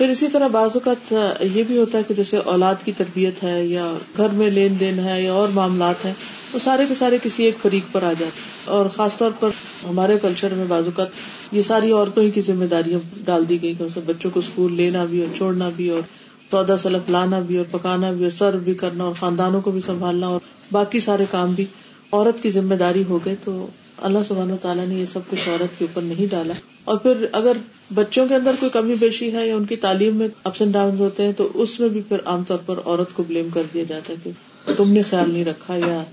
پھر 0.00 0.08
اسی 0.08 0.28
طرح 0.28 0.48
بعض 0.48 0.70
اوقات 0.74 1.12
یہ 1.54 1.62
بھی 1.62 1.78
ہوتا 1.78 1.98
ہے 1.98 2.02
کہ 2.08 2.14
جیسے 2.14 2.36
اولاد 2.36 2.74
کی 2.84 2.92
تربیت 2.96 3.42
ہے 3.42 3.64
یا 3.66 3.92
گھر 4.16 4.28
میں 4.28 4.50
لین 4.50 4.80
دین 4.80 4.98
ہے 4.98 5.22
یا 5.22 5.32
اور 5.32 5.48
معاملات 5.48 6.04
ہیں، 6.04 6.12
وہ 6.52 6.58
سارے 6.58 6.84
کے 6.88 6.94
سارے 6.94 7.18
کسی 7.22 7.44
ایک 7.44 7.54
فریق 7.62 7.92
پر 7.92 8.02
آ 8.02 8.12
جاتے 8.18 8.40
اور 8.64 8.86
خاص 8.86 9.16
طور 9.16 9.30
پر 9.40 9.50
ہمارے 9.88 10.16
کلچر 10.22 10.54
میں 10.54 10.64
بعض 10.68 10.84
اوقات 10.84 11.08
یہ 11.52 11.62
ساری 11.62 11.92
عورتوں 11.92 12.22
ہی 12.22 12.30
کی 12.30 12.40
ذمہ 12.40 12.64
داریاں 12.64 12.98
ڈال 13.24 13.48
دی 13.48 13.62
گئی 13.62 13.74
کہ 13.78 14.00
بچوں 14.06 14.30
کو 14.30 14.40
اسکول 14.40 14.72
لینا 14.72 15.04
بھی 15.04 15.20
اور 15.20 15.36
چھوڑنا 15.36 15.68
بھی 15.76 15.88
اور 15.88 16.02
چودہ 16.50 16.76
سلف 16.78 17.10
لانا 17.10 17.40
بھی 17.40 17.56
اور 17.56 17.66
پکانا 17.70 18.10
بھی 18.10 18.24
اور 18.24 18.32
سرو 18.32 18.58
بھی 18.58 18.74
کرنا 18.74 19.04
اور 19.04 19.14
خاندانوں 19.20 19.60
کو 19.60 19.70
بھی 19.70 19.80
سنبھالنا 19.80 20.26
اور 20.26 20.40
باقی 20.72 21.00
سارے 21.00 21.24
کام 21.30 21.52
بھی 21.52 21.64
عورت 22.12 22.42
کی 22.42 22.50
ذمہ 22.50 22.74
داری 22.74 23.04
ہو 23.08 23.18
گئے 23.24 23.34
تو 23.44 23.66
اللہ 23.98 24.18
سبحانہ 24.28 24.54
تعالیٰ 24.62 24.86
نے 24.86 24.94
یہ 24.94 25.06
سب 25.12 25.30
کچھ 25.30 25.48
عورت 25.48 25.78
کے 25.78 25.84
اوپر 25.84 26.02
نہیں 26.02 26.26
ڈالا۔ 26.30 26.54
اور 26.84 26.96
پھر 26.98 27.26
اگر 27.32 27.56
بچوں 27.94 28.28
کے 28.28 28.34
اندر 28.34 28.52
کوئی 28.60 28.70
کمی 28.70 28.94
بیشی 29.00 29.32
ہے 29.32 29.48
یا 29.48 29.56
ان 29.56 29.64
کی 29.64 29.76
تعلیم 29.76 30.16
میں 30.16 30.28
اپس 30.44 30.60
اینڈ 30.60 30.72
ڈاؤن 30.72 30.96
ہوتے 30.98 31.22
ہیں 31.22 31.32
تو 31.32 31.48
اس 31.54 31.80
میں 31.80 31.88
بھی 31.88 32.02
پھر 32.08 32.16
عام 32.24 32.44
طور 32.44 32.58
پر 32.66 32.78
عورت 32.84 33.14
کو 33.14 33.22
بلیم 33.28 33.48
کر 33.54 33.62
دیا 33.74 33.84
جاتا 33.88 34.12
ہے 34.12 34.18
کہ 34.24 34.72
تم 34.76 34.90
نے 34.92 35.02
خیال 35.02 35.30
نہیں 35.30 35.44
رکھا 35.44 35.76
یا 35.76 36.04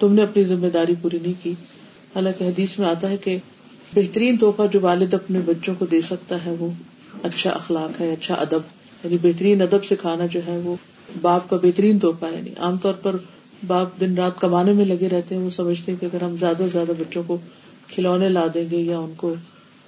تم 0.00 0.12
نے 0.12 0.22
اپنی 0.22 0.44
ذمہ 0.44 0.66
داری 0.66 0.94
پوری 1.02 1.18
نہیں 1.22 1.32
کی۔ 1.42 1.52
حالانکہ 2.14 2.44
حدیث 2.44 2.78
میں 2.78 2.88
آتا 2.88 3.10
ہے 3.10 3.16
کہ 3.16 3.38
بہترین 3.94 4.36
تحفہ 4.36 4.62
جو 4.72 4.80
والد 4.80 5.14
اپنے 5.14 5.40
بچوں 5.44 5.74
کو 5.78 5.86
دے 5.86 6.00
سکتا 6.00 6.44
ہے 6.44 6.54
وہ 6.58 6.70
اچھا 7.22 7.50
اخلاق 7.50 8.00
ہے 8.00 8.12
اچھا 8.12 8.34
ادب 8.34 8.60
یعنی 9.04 9.16
بہترین 9.22 9.62
ادب 9.62 9.84
سکھانا 9.84 10.26
جو 10.26 10.40
ہے 10.46 10.58
وہ 10.58 10.76
باپ 11.20 11.50
کا 11.50 11.56
بہترین 11.56 11.98
تحفہ 11.98 12.24
ہے۔ 12.24 12.36
یعنی 12.36 12.50
عام 12.58 12.76
طور 12.76 12.94
پر 12.94 13.16
باپ 13.66 14.00
دن 14.00 14.14
رات 14.14 14.40
کمانے 14.40 14.72
میں 14.72 14.84
لگے 14.84 15.08
رہتے 15.08 15.34
ہیں، 15.34 15.42
وہ 15.42 15.50
سمجھتے 15.50 15.92
ہیں 15.92 16.00
کہ 16.00 16.06
اگر 16.06 16.22
ہم 16.22 16.36
زیادہ 16.36 16.56
سے 16.58 16.68
زیادہ 16.68 16.92
بچوں 16.98 17.22
کو 17.26 17.36
کھلونے 17.88 18.28
لا 18.28 18.46
دیں 18.54 18.70
گے 18.70 18.76
یا 18.76 18.98
ان 18.98 19.12
کو 19.16 19.34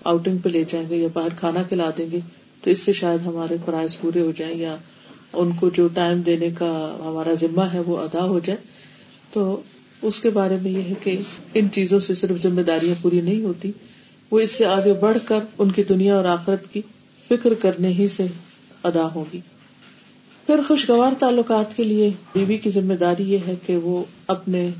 آؤٹنگ 0.04 0.38
پہ 0.38 0.48
لے 0.48 0.64
جائیں 0.68 0.88
گے 0.88 0.96
یا 0.96 1.08
باہر 1.12 1.28
کھانا 1.36 1.62
کھلا 1.62 1.90
دیں 1.98 2.10
گے، 2.10 2.18
تو 2.62 2.70
اس 2.70 2.80
سے 2.80 2.92
شاید 2.92 3.26
ہمارے 3.26 3.56
فرائض 3.64 3.96
پورے 4.00 4.20
ہو 4.20 4.32
جائیں 4.36 4.58
یا 4.58 4.76
ان 5.32 5.52
کو 5.52 5.70
جو 5.70 5.88
ٹائم 5.88 6.20
دینے 6.20 6.50
کا 6.50 6.96
ہمارا 7.04 7.34
ذمہ 7.40 7.62
ہے 7.62 7.80
وہ 7.80 7.96
ادا 7.96 8.24
ہو 8.24 8.38
جائے۔ 8.38 8.58
تو 9.32 9.60
اس 10.02 10.20
کے 10.20 10.30
بارے 10.30 10.56
میں 10.62 10.70
یہ 10.70 10.82
ہے 10.82 10.94
کہ 11.02 11.16
ان 11.54 11.68
چیزوں 11.72 12.00
سے 12.00 12.14
صرف 12.14 12.42
ذمہ 12.42 12.60
داریاں 12.60 13.02
پوری 13.02 13.20
نہیں 13.20 13.44
ہوتی، 13.44 13.72
وہ 14.30 14.40
اس 14.40 14.50
سے 14.50 14.66
آگے 14.66 14.92
بڑھ 14.92 15.18
کر 15.24 15.38
ان 15.58 15.70
کی 15.70 15.82
دنیا 15.82 16.16
اور 16.16 16.24
آخرت 16.24 16.72
کی 16.72 16.82
فکر 17.28 17.54
کرنے 17.54 17.88
ہی 17.88 18.08
سے 18.08 18.26
ادا 18.82 19.08
ہوگی۔ 19.14 19.40
پھر 20.46 20.60
خوشگوار 20.68 21.12
تعلقات 21.18 21.76
کے 21.76 21.84
لیے 21.84 22.10
بیوی 22.32 22.56
کی 22.56 22.70
ذمہ 22.70 22.94
داری 22.94 23.32
یہ 23.32 23.38
ہے 23.46 23.54
کہ 23.66 23.76
وہ 23.76 24.04
اپنے 24.26 24.70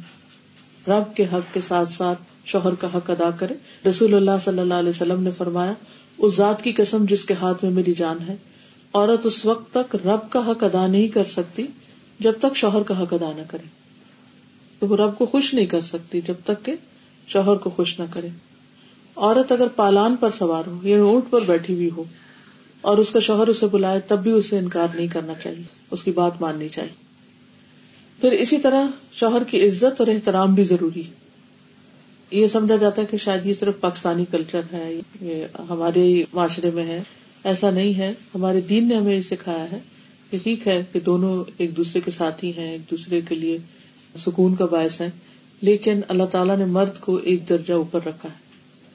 رب 0.88 1.16
کے 1.16 1.24
حق 1.32 1.54
کے 1.54 1.60
ساتھ 1.60 1.92
ساتھ 1.92 2.22
شوہر 2.48 2.74
کا 2.74 2.88
حق 2.94 3.10
ادا 3.10 3.30
کرے۔ 3.38 3.54
رسول 3.88 4.14
اللہ 4.14 4.38
صلی 4.44 4.58
اللہ 4.58 4.74
علیہ 4.74 4.88
وسلم 4.88 5.22
نے 5.22 5.30
فرمایا، 5.36 5.72
اس 6.18 6.34
ذات 6.34 6.62
کی 6.62 6.72
قسم 6.72 7.04
جس 7.08 7.24
کے 7.24 7.34
ہاتھ 7.34 7.64
میں 7.64 7.72
میری 7.72 7.94
جان 7.94 8.18
ہے، 8.28 8.36
عورت 8.94 9.26
اس 9.26 9.44
وقت 9.44 9.72
تک 9.72 9.96
رب 10.06 10.30
کا 10.30 10.40
حق 10.46 10.64
ادا 10.64 10.86
نہیں 10.86 11.08
کر 11.08 11.24
سکتی 11.24 11.66
جب 12.20 12.32
تک 12.38 12.56
شوہر 12.56 12.82
کا 12.82 13.02
حق 13.02 13.12
ادا 13.12 13.32
نہ 13.36 13.42
کرے۔ 13.48 13.68
تو 14.78 14.86
وہ 14.88 14.96
رب 14.96 15.16
کو 15.18 15.26
خوش 15.26 15.54
نہیں 15.54 15.66
کر 15.66 15.80
سکتی 15.80 16.20
جب 16.20 16.34
تک 16.44 16.64
کہ 16.64 16.74
شوہر 17.28 17.56
کو 17.56 17.70
خوش 17.70 17.98
نہ 18.00 18.04
کرے۔ 18.10 18.28
عورت 19.16 19.52
اگر 19.52 19.68
پالان 19.76 20.16
پر 20.16 20.30
سوار 20.30 20.66
ہو 20.66 20.78
یا 20.82 21.02
اونٹ 21.02 21.30
پر 21.30 21.40
بیٹھی 21.40 21.74
ہوئی 21.74 21.90
ہو، 21.96 22.04
اور 22.80 22.98
اس 22.98 23.10
کا 23.10 23.20
شوہر 23.20 23.48
اسے 23.48 23.66
بلائے، 23.66 24.00
تب 24.00 24.22
بھی 24.22 24.30
اسے 24.30 24.58
انکار 24.58 24.94
نہیں 24.94 25.06
کرنا 25.06 25.34
چاہیے۔ 25.42 25.62
اس 25.90 26.04
کی 26.04 26.10
بات 26.10 26.40
ماننی 26.40 26.68
چاہیے۔ 26.68 27.06
پھر 28.20 28.32
اسی 28.32 28.58
طرح 28.58 28.86
شوہر 29.12 29.44
کی 29.44 29.66
عزت 29.68 30.00
اور 30.00 30.08
احترام 30.08 30.54
بھی 30.54 30.64
ضروری 30.64 31.02
یہ 32.30 32.46
سمجھا 32.46 32.76
جاتا 32.76 33.02
ہے 33.02 33.06
کہ 33.06 33.16
شاید 33.16 33.46
یہ 33.46 33.54
صرف 33.54 33.80
پاکستانی 33.80 34.24
کلچر 34.30 34.60
ہے، 34.72 35.00
یہ 35.20 35.44
ہمارے 35.68 36.24
معاشرے 36.32 36.70
میں 36.70 36.84
ہے۔ 36.84 37.02
ایسا 37.44 37.70
نہیں 37.70 37.98
ہے۔ 37.98 38.12
ہمارے 38.34 38.60
دین 38.60 38.88
نے 38.88 38.94
ہمیں 38.94 39.16
یہ 39.16 39.20
سکھایا 39.20 39.70
ہے 39.72 39.78
کہ 40.30 40.38
ٹھیک 40.42 40.68
ہے 40.68 40.84
کہ 40.92 41.00
دونوں 41.00 41.44
ایک 41.58 41.76
دوسرے 41.76 42.00
کے 42.00 42.10
ساتھی 42.10 42.52
ہیں، 42.56 42.72
ایک 42.72 42.90
دوسرے 42.90 43.20
کے 43.28 43.34
لیے 43.34 43.58
سکون 44.18 44.54
کا 44.54 44.66
باعث 44.66 45.00
ہے 45.00 45.10
لیکن 45.60 46.00
اللہ 46.08 46.24
تعالیٰ 46.24 46.56
نے 46.58 46.64
مرد 46.64 47.00
کو 47.00 47.16
ایک 47.16 47.48
درجہ 47.48 47.72
اوپر 47.72 48.00
رکھا 48.06 48.28
ہے۔ 48.28 48.48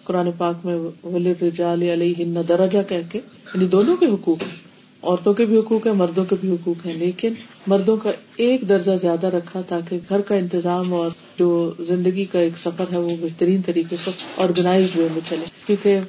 قرآن 0.03 0.29
پاک 0.37 0.65
میں 0.65 0.77
علیہ 1.13 2.13
درجہ 2.41 2.81
کہہ 2.89 2.95
کے 3.11 3.17
یعنی 3.17 3.65
دونوں 3.65 3.97
کے 3.97 4.05
حقوق۔ 4.05 4.43
ہیں 4.43 4.62
عورتوں 5.03 5.33
کے 5.33 5.45
بھی 5.45 5.59
حقوق 5.59 5.87
ہیں، 5.87 5.93
مردوں 5.93 6.25
کے 6.25 6.35
بھی 6.41 6.51
حقوق 6.51 6.85
ہیں، 6.85 6.93
لیکن 6.93 7.33
مردوں 7.67 7.97
کا 7.97 8.11
ایک 8.35 8.69
درجہ 8.69 8.91
زیادہ 9.01 9.27
رکھا 9.27 9.61
تاکہ 9.61 9.99
گھر 10.09 10.21
کا 10.21 10.35
انتظام 10.35 10.93
اور 10.93 11.09
جو 11.39 11.73
زندگی 11.79 12.25
کا 12.25 12.39
ایک 12.39 12.57
سفر 12.57 12.85
ہے، 12.91 12.97
وہ 12.97 13.15
بہترین 13.21 13.61
طریقے 13.65 13.95
سے 14.05 14.11
آرگنائز 14.37 14.89
وے 14.95 15.07
میں 15.11 15.21
چلے۔ 15.29 15.45
کیونکہ 15.65 15.99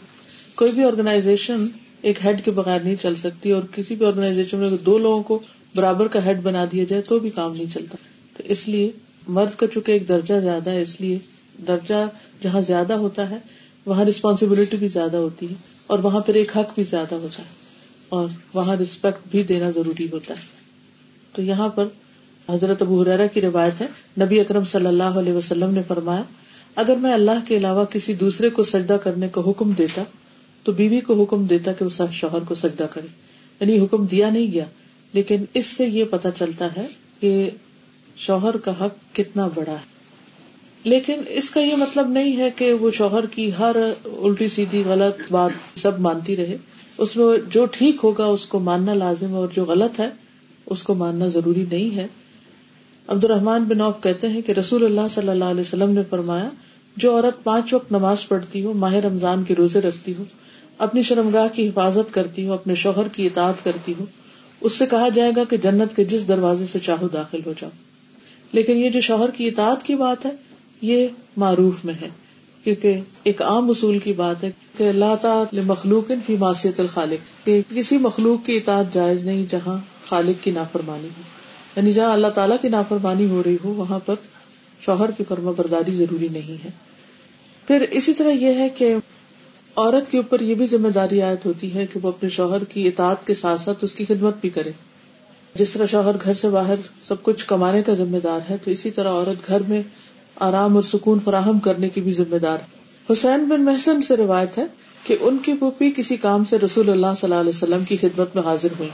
کوئی 0.55 0.73
بھی 0.73 0.85
آرگنائزیشن 0.85 1.57
ایک 2.03 2.25
ہیڈ 2.25 2.45
کے 2.45 2.51
بغیر 2.51 2.81
نہیں 2.81 2.97
چل 3.03 3.15
سکتی 3.15 3.51
اور 3.51 3.63
کسی 3.75 3.95
بھی 3.95 4.07
آرگنائزیشن 4.07 4.59
میں 4.59 4.71
دو 4.87 4.99
لوگوں 4.99 5.23
کو 5.23 5.39
برابر 5.75 6.09
کا 6.09 6.25
ہیڈ 6.25 6.41
بنا 6.43 6.65
دیا 6.73 6.85
جائے 6.89 7.03
تو 7.03 7.19
بھی 7.19 7.31
کام 7.31 7.53
نہیں 7.53 7.73
چلتا۔ 7.73 7.97
تو 8.37 8.43
اس 8.47 8.69
لیے 8.69 8.91
مرد 9.29 9.59
کا 9.59 9.67
چونکہ 9.67 9.93
ایک 9.93 10.09
درجہ 10.09 10.35
زیادہ 10.35 10.71
ہے، 10.71 10.83
اس 10.83 11.01
لیے 11.01 11.19
درجہ 11.67 12.07
جہاں 12.43 12.61
زیادہ 12.61 12.93
ہوتا 12.93 13.31
ہے، 13.31 13.39
وہاں 13.87 14.05
ریسپانسبلٹی 14.05 14.77
بھی 14.77 14.89
زیادہ 14.89 15.17
ہوتی 15.17 15.49
ہے 15.49 15.55
اور 15.87 15.99
وہاں 15.99 16.21
پھر 16.21 16.35
ایک 16.35 16.57
حق 16.57 16.75
بھی 16.75 16.85
زیادہ 16.85 17.15
ہوتا 17.15 17.43
ہے۔ 17.43 17.64
اور 18.09 18.29
وہاں 18.55 18.77
ریسپیکٹ 18.77 19.29
بھی 19.31 19.43
دینا 19.43 19.71
ضروری 19.71 20.09
ہوتا 20.13 20.35
ہے۔ 20.35 20.43
تو 21.33 21.43
یہاں 21.43 21.69
پر 21.69 21.89
حضرت 22.49 22.83
ابو 22.83 23.03
حرا 23.03 23.27
کی 23.27 23.41
روایت 23.41 23.81
ہے۔ 23.81 23.87
نبی 24.21 24.41
اکرم 24.41 24.65
صلی 24.65 24.87
اللہ 24.87 25.03
علیہ 25.03 25.33
وسلم 25.33 25.75
نے 25.75 25.81
فرمایا، 25.89 26.23
اگر 26.75 26.97
میں 26.97 27.13
اللہ 27.13 27.49
کے 27.49 27.57
علاوہ 27.57 27.85
کسی 27.85 28.15
دوسرے 28.15 28.49
کو 28.49 28.63
سجدہ 28.63 28.97
کرنے 29.03 29.29
کا 29.29 29.41
حکم 29.47 29.73
دیتا، 29.73 30.03
تو 30.63 30.73
بیوی 30.73 31.01
کو 31.01 31.23
حکم 31.23 31.45
دیتا 31.45 31.73
کہ 31.73 31.85
وہ 31.85 32.07
شوہر 32.13 32.41
کو 32.41 32.55
سجدہ 32.55 32.87
کرے۔ 32.91 33.07
یعنی 33.61 33.85
حکم 33.85 34.07
دیا 34.07 34.31
نہیں 34.31 34.53
گیا، 34.53 34.65
لیکن 35.13 35.45
اس 35.55 35.67
سے 35.67 35.87
یہ 35.87 36.05
پتا 36.11 36.31
چلتا 36.31 36.69
ہے 36.77 36.87
کہ 37.21 37.51
شوہر 38.17 38.57
کا 38.57 38.71
حق 38.71 39.15
کتنا 39.15 39.49
بڑا 39.55 39.73
ہے۔ 39.73 39.95
لیکن 40.85 41.21
اس 41.29 41.51
کا 41.51 41.61
یہ 41.61 41.77
مطلب 41.77 42.09
نہیں 42.09 42.37
ہے 42.37 42.51
کہ 42.57 42.73
وہ 42.73 42.91
شوہر 42.91 43.27
کی 43.27 43.51
ہر 43.59 43.77
الٹی 44.05 44.49
سیدھی 44.49 44.83
غلط 44.87 45.33
بات 45.33 45.79
سب 45.79 46.01
مانتی 46.01 46.37
رہے۔ 46.37 46.57
اس 46.99 47.17
میں 47.17 47.51
جو 47.51 47.67
ٹھیک 47.67 47.97
ہوگا 48.03 48.25
اس 48.25 48.47
کو 48.47 48.59
ماننا 48.59 48.95
لازم 48.95 49.35
اور 49.35 49.49
جو 49.53 49.65
غلط 49.65 50.01
ہے 50.01 50.09
اس 50.67 50.83
کو 50.83 50.95
ماننا 50.95 51.29
ضروری 51.29 51.65
نہیں 51.71 51.97
ہے۔ 51.97 52.07
عبد 53.07 53.25
الرحمان 53.25 53.65
بن 53.65 53.81
اوف 53.81 54.03
کہتے 54.03 54.29
ہیں 54.29 54.43
کہ 54.43 54.53
رسول 54.53 54.85
اللہ 54.85 55.01
صلی 55.11 55.29
اللہ 55.29 55.45
علیہ 55.45 55.61
وسلم 55.61 55.91
نے 55.91 56.01
فرمایا، 56.11 56.49
جو 56.97 57.17
عورت 57.17 57.45
پانچ 57.45 57.73
وقت 57.73 57.93
نماز 57.93 58.29
پڑھتی 58.29 58.65
ہو، 58.65 58.73
ماہ 58.73 58.95
رمضان 58.95 59.45
کے 59.45 59.55
روزے 59.55 59.81
رکھتی 59.81 60.15
ہو، 60.19 60.25
اپنی 60.79 61.03
شرمگاہ 61.03 61.47
کی 61.53 61.69
حفاظت 61.69 62.15
کرتی 62.15 62.47
ہو، 62.47 62.53
اپنے 62.53 62.75
شوہر 62.75 63.09
کی 63.09 63.27
اطاعت 63.27 63.65
کرتی 63.65 63.95
ہو، 64.01 64.05
اس 64.61 64.73
سے 64.73 64.87
کہا 64.87 65.09
جائے 65.09 65.33
گا 65.37 65.45
کہ 65.45 65.57
جنت 65.57 65.97
کے 65.97 66.05
جس 66.05 66.29
دروازے 66.29 66.67
سے 66.67 66.79
چاہو 66.79 67.09
داخل 67.09 67.41
ہو 67.47 67.53
جاؤ۔ 67.61 67.71
لیکن 68.53 68.77
یہ 68.77 68.91
جو 68.91 69.01
شوہر 69.01 69.31
کی 69.31 69.49
اطاعت 69.49 69.83
کی 69.83 69.95
بات 69.95 70.27
ہے، 70.27 70.31
یہ 70.81 71.09
معروف 71.37 71.85
میں 71.85 71.95
ہے۔ 71.95 72.09
کیونکہ 72.65 73.01
ایک 73.23 73.43
عام 73.43 73.71
اصول 73.71 73.99
کی 73.99 74.13
بات 74.13 74.45
ہے 74.45 74.51
کہ 74.77 74.89
اللہ 74.89 75.43
مخلوق 75.53 76.13
فی 76.27 76.37
معصیت 76.37 76.81
الخالق، 76.81 77.47
کہ 77.47 77.63
کسی 77.75 77.99
مخلوق 77.99 78.47
کی 78.47 78.57
اطاعت 78.57 78.93
جائز 78.93 79.25
نہیں 79.25 79.47
جہاں 79.49 79.79
خالق 80.07 80.45
کی 80.45 80.51
نافرمانی 80.51 81.09
ہو۔ 81.09 81.23
یعنی 81.77 81.93
جہاں 81.93 82.13
اللہ 82.13 82.27
تعالیٰ 82.27 82.57
کی 82.61 82.69
نافرمانی 82.69 83.31
ہو 83.31 83.43
رہی 83.47 83.57
ہو، 83.65 83.75
وہاں 83.75 83.99
پر 83.99 84.15
شوہر 84.81 85.11
کی 85.11 85.25
فرما 85.29 85.51
برداری 85.57 85.93
ضروری 85.93 86.29
نہیں 86.33 86.65
ہے۔ 86.65 86.71
پھر 87.67 87.85
اسی 87.91 88.15
طرح 88.15 88.31
یہ 88.31 88.55
ہے 88.55 88.69
کہ 88.69 88.95
عورت 89.77 90.11
کے 90.11 90.17
اوپر 90.17 90.41
یہ 90.41 90.55
بھی 90.55 90.67
ذمہ 90.67 90.89
داری 90.89 91.21
عائد 91.21 91.47
ہوتی 91.47 91.75
ہے 91.75 91.87
کہ 91.87 92.01
وہ 92.03 92.09
اپنے 92.09 92.29
شوہر 92.29 92.65
کی 92.65 92.89
اطاعت 92.89 93.27
کے 93.27 93.35
ساتھ 93.35 93.61
ساتھ 93.61 93.85
اس 93.85 93.95
کی 93.95 94.05
خدمت 94.05 94.35
بھی 94.41 94.49
کرے۔ 94.49 94.71
جس 95.55 95.71
طرح 95.71 95.87
شوہر 95.87 96.17
گھر 96.25 96.35
سے 96.35 96.49
باہر 96.49 96.75
سب 97.03 97.23
کچھ 97.23 97.47
کمانے 97.47 97.83
کا 97.83 97.95
ذمہ 97.95 98.19
دار 98.19 98.41
ہے، 98.51 98.57
تو 98.65 98.71
اسی 98.71 98.91
طرح 98.91 99.09
عورت 99.09 99.49
گھر 99.49 99.63
میں 99.69 99.83
آرام 100.41 100.75
اور 100.75 100.83
سکون 100.83 101.19
فراہم 101.25 101.59
کرنے 101.59 101.89
کی 101.89 102.01
بھی 102.01 102.13
ذمہ 102.13 102.37
دار۔ 102.37 102.59
حسین 103.13 103.45
بن 103.45 103.65
محسن 103.65 104.03
سے 104.03 104.17
روایت 104.17 104.59
ہے 104.59 104.65
کہ 105.05 105.17
ان 105.21 105.39
کی 105.39 105.53
پوپی 105.53 105.91
کسی 105.97 106.17
کام 106.17 106.45
سے 106.45 106.59
رسول 106.59 106.91
اللہ 106.91 107.07
صلی 107.07 107.31
اللہ 107.31 107.41
علیہ 107.41 107.53
وسلم 107.55 107.85
کی 107.85 107.97
خدمت 107.97 108.37
میں 108.37 108.45
حاضر 108.45 108.69
ہوئی 108.79 108.89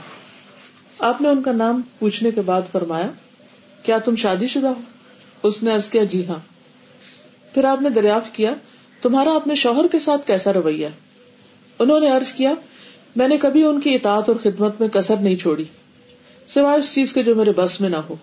آپ 0.99 1.21
نے 1.21 1.29
ان 1.29 1.41
کا 1.41 1.51
نام 1.51 1.81
پوچھنے 1.99 2.31
کے 2.31 2.41
بعد 2.41 2.61
فرمایا، 2.71 3.11
کیا 3.83 3.97
تم 3.97 4.15
شادی 4.15 4.47
شدہ 4.47 4.67
ہو؟ 4.67 4.81
اس 5.43 5.63
نے 5.63 5.71
کیا 5.91 6.03
جی 6.03 6.27
ہاں۔ 6.27 6.39
پھر 7.53 7.65
آپ 7.65 7.81
نے 7.81 7.89
دریافت 7.89 8.35
کیا، 8.35 8.53
تمہارا 9.01 9.31
اپنے 9.31 9.55
شوہر 9.55 9.87
کے 9.91 9.99
ساتھ 9.99 10.27
کیسا 10.27 10.53
رویہ؟ 10.53 10.87
انہوں 11.79 11.99
نے 11.99 12.11
ارض 12.11 12.33
کیا، 12.33 12.53
میں 13.15 13.27
نے 13.27 13.37
کبھی 13.37 13.63
ان 13.63 13.79
کی 13.79 13.95
اطاعت 13.95 14.29
اور 14.29 14.37
خدمت 14.43 14.81
میں 14.81 14.87
کسر 14.87 15.15
نہیں 15.15 15.35
چھوڑی، 15.35 15.63
سوائے 16.47 16.79
اس 16.79 16.93
چیز 16.93 17.13
کے 17.13 17.23
جو 17.23 17.35
میرے 17.35 17.51
بس 17.55 17.81
میں 17.81 17.89
نہ 17.89 17.95
ہو۔ 17.95 18.15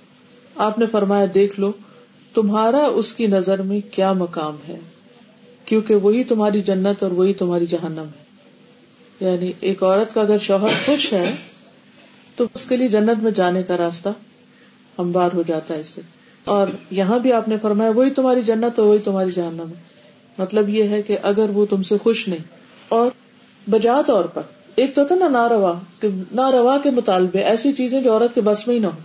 آپ 0.57 0.79
نے 0.79 0.87
فرمایا، 0.87 1.27
دیکھ 1.35 1.61
لو 1.61 1.73
تمہارا 2.35 2.85
اس 2.85 3.15
کی 3.15 3.27
نظر 3.27 3.63
میں 3.63 3.81
کیا 3.91 4.13
مقام 4.13 4.57
ہے؟ 4.69 4.79
کیونکہ 5.65 5.95
وہی 5.95 6.25
تمہاری 6.25 6.63
جنت 6.63 7.03
اور 7.03 7.11
وہی 7.11 7.35
تمہاری 7.35 7.67
جہنم 7.67 8.05
ہے۔ 8.19 8.29
یعنی 9.21 9.53
ایک 9.61 9.83
عورت 9.83 10.15
کا 10.15 10.21
اگر 10.21 10.39
شوہر 10.39 10.69
خوش 10.87 11.13
ہے، 11.13 11.35
تو 12.37 12.45
اس 12.55 12.67
کے 12.67 12.77
لیے 12.77 12.89
جنت 12.89 13.23
میں 13.23 13.31
جانے 13.31 13.63
کا 13.63 13.77
راستہ 13.77 14.09
ہموار 14.99 15.31
ہو 15.35 15.43
جاتا 15.47 15.75
ہے 15.75 15.81
اس 15.81 15.87
سے۔ 15.87 16.01
اور 16.45 16.67
یہاں 16.91 17.19
بھی 17.19 17.33
آپ 17.33 17.49
نے 17.49 17.57
فرمایا، 17.63 17.91
وہی 17.91 18.11
تمہاری 18.11 18.43
جنت 18.43 18.79
اور 18.79 18.89
وہی 18.89 18.99
تمہاری 18.99 19.33
جہنم 19.33 19.69
ہے۔ 19.69 19.83
مطلب 20.39 20.69
یہ 20.69 20.83
ہے 20.83 21.03
کہ 21.03 21.19
اگر 21.23 21.51
وہ 21.51 21.67
تم 21.71 21.83
سے 21.83 21.99
خوش 22.03 22.29
نہیں، 22.29 22.45
اور 22.89 23.11
بجا 23.71 24.01
طور 24.07 24.25
پر، 24.25 24.43
ایک 24.75 24.95
تو 24.95 25.05
تھا 25.05 25.15
نا 25.15 25.29
ناروا، 25.29 25.75
کہ 26.01 26.09
ناروا 26.33 26.79
کے 26.79 26.91
مطالبے، 26.91 27.39
ایسی 27.39 27.73
چیزیں 27.73 28.03
جو 28.03 28.13
عورت 28.13 28.35
کے 28.35 28.41
بس 28.41 28.67
میں 28.67 28.75
ہی 28.75 28.81
نہ 28.81 28.87
ہو 28.87 28.99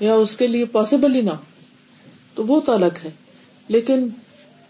یا 0.00 0.14
اس 0.14 0.36
کے 0.36 0.46
لیے 0.46 0.64
پاسبل 0.64 1.14
ہی 1.14 1.20
نہ 1.20 1.30
ہو 1.30 1.57
تو 2.38 2.46
وہ 2.46 2.60
تو 2.60 2.72
الگ 2.72 2.98
ہے۔ 3.04 3.10
لیکن 3.68 4.08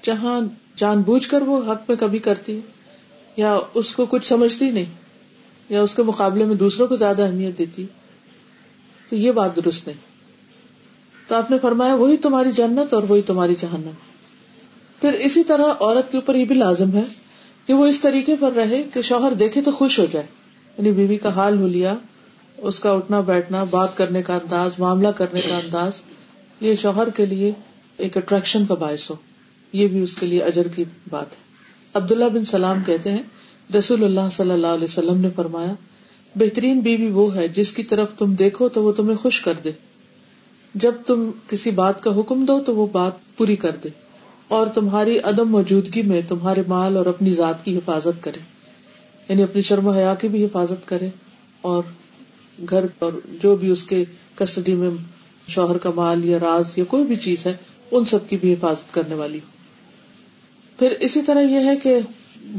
جہاں 0.03 0.41
جان 0.77 1.01
بوجھ 1.01 1.29
کر 1.29 1.43
وہ 1.43 1.73
حق 1.73 1.83
میں 1.89 1.97
کبھی 1.97 2.19
کرتی 2.19 2.61
یا 3.37 3.59
اس 3.75 3.93
کو 3.93 4.07
کچھ 4.07 4.27
سمجھتی 4.27 4.71
نہیں، 4.71 4.85
یا 5.69 5.83
اس 5.83 5.95
کے 5.95 6.03
مقابلے 6.03 6.45
میں 6.45 6.55
دوسروں 6.55 6.87
کو 6.87 6.97
زیادہ 6.97 7.23
اہمیت 7.23 7.59
دیتی 7.59 7.87
تو 9.11 9.17
یہ 9.17 9.33
بات 9.33 9.57
درست 9.57 9.87
نہیں۔ 9.87 9.97
تو 11.29 11.35
آپ 11.35 11.51
نے 11.51 11.59
فرمایا، 11.59 11.95
وہی 11.95 12.17
تمہاری 12.17 12.53
جنت 12.53 12.95
اور 12.95 13.03
وہی 13.03 13.23
تمہاری 13.23 13.55
جہنم۔ 13.59 13.91
پھر 15.01 15.13
اسی 15.13 15.45
طرح 15.45 15.65
عورت 15.81 16.13
کے 16.13 16.19
اوپر 16.19 16.35
یہ 16.35 16.45
بھی 16.45 16.55
لازم 16.55 16.93
ہے 16.95 17.05
کہ 17.67 17.75
وہ 17.75 17.87
اس 17.87 18.01
طریقے 18.01 18.35
پر 18.41 18.53
رہے 18.53 18.83
کہ 18.83 19.03
شوہر 19.03 19.33
دیکھے 19.33 19.63
تو 19.63 19.73
خوش 19.73 19.99
ہو 19.99 20.07
جائے۔ 20.11 20.27
یعنی 20.79 20.93
بیوی 20.93 21.17
کا 21.17 21.29
حال 21.29 21.59
ہو 21.59 21.69
لیا، 21.69 21.95
اس 22.57 22.81
کا 22.81 22.93
اٹھنا 22.93 23.21
بیٹھنا، 23.21 23.65
بات 23.65 23.97
کرنے 23.97 24.23
کا 24.23 24.35
انداز، 24.35 24.71
معاملہ 24.79 25.09
کرنے 25.09 25.41
کا 25.41 25.57
انداز۔ 25.57 25.93
یہ 26.61 26.75
شوہر 26.75 27.11
کے 27.11 27.27
لیے 27.27 27.53
ایک 27.97 28.17
اٹریکشن 28.17 28.67
کا 28.67 28.75
باعث 28.75 29.11
ہو۔ 29.11 29.15
یہ 29.73 29.88
بھی 29.88 30.03
اس 30.03 30.17
کے 30.17 30.27
لیے 30.27 30.43
اجر 30.43 30.69
کی 30.69 30.85
بات 31.11 31.33
ہے۔ 31.33 31.41
عبداللہ 31.95 32.25
بن 32.25 32.45
سلام 32.45 32.83
کہتے 32.87 33.11
ہیں 33.11 33.23
رسول 33.79 34.05
اللہ 34.05 34.29
صلی 34.33 34.50
اللہ 34.50 34.67
علیہ 34.67 34.85
وسلم 34.85 35.21
نے 35.21 35.29
فرمایا، 35.37 35.73
بہترین 36.37 36.81
بیوی 36.81 37.11
وہ 37.11 37.35
ہے 37.35 37.49
جس 37.49 37.73
کی 37.73 37.83
طرف 37.83 38.09
تم 38.19 38.35
دیکھو 38.35 38.69
تو 38.69 38.83
وہ 38.83 38.93
تمہیں 38.93 39.17
خوش 39.17 39.41
کر 39.41 39.53
دے۔ 39.65 39.71
جب 40.75 40.95
تم 41.07 41.31
کسی 41.49 41.71
بات 41.71 42.03
کا 42.03 42.21
حکم 42.21 42.45
دو 42.45 42.61
تو 42.67 42.75
وہ 42.75 42.87
بات 42.87 43.12
پوری 43.37 43.57
کر 43.57 43.77
دے۔ 43.85 43.88
اور 44.49 44.67
تمہاری 44.67 45.19
عدم 45.19 45.49
موجودگی 45.49 46.03
میں 46.03 46.21
تمہارے 46.29 46.62
مال 46.69 46.97
اور 46.97 47.07
اپنی 47.07 47.31
ذات 47.31 47.65
کی 47.65 47.77
حفاظت 47.77 48.25
کرے۔ 48.25 48.38
یعنی 49.29 49.43
اپنی 49.43 49.62
شرم 49.62 49.87
و 49.87 49.91
حیا 49.91 50.15
کی 50.15 50.29
بھی 50.29 50.45
حفاظت 50.45 50.88
کرے 50.88 51.09
اور 51.61 51.83
گھر 52.71 52.85
اور 52.99 53.12
جو 53.43 53.57
بھی 53.57 53.71
اس 53.71 53.85
کے 53.85 54.05
کسٹڈی 54.35 54.75
میں 54.75 54.91
شوہر 55.49 55.78
کا 55.78 55.90
مال 55.95 56.25
یا 56.25 56.38
راز 56.40 56.76
یا 56.78 56.85
کوئی 56.88 57.05
بھی 57.05 57.17
چیز 57.17 57.47
ہے، 57.47 57.55
ان 57.90 58.05
سب 58.05 58.28
کی 58.28 58.37
بھی 58.37 58.52
حفاظت 58.52 58.95
کرنے 58.95 59.14
والی 59.14 59.38
ہو 59.38 59.57
پھر 60.78 60.95
اسی 61.00 61.23
طرح 61.23 61.40
یہ 61.43 61.67
ہے 61.67 61.76
کہ 61.83 61.99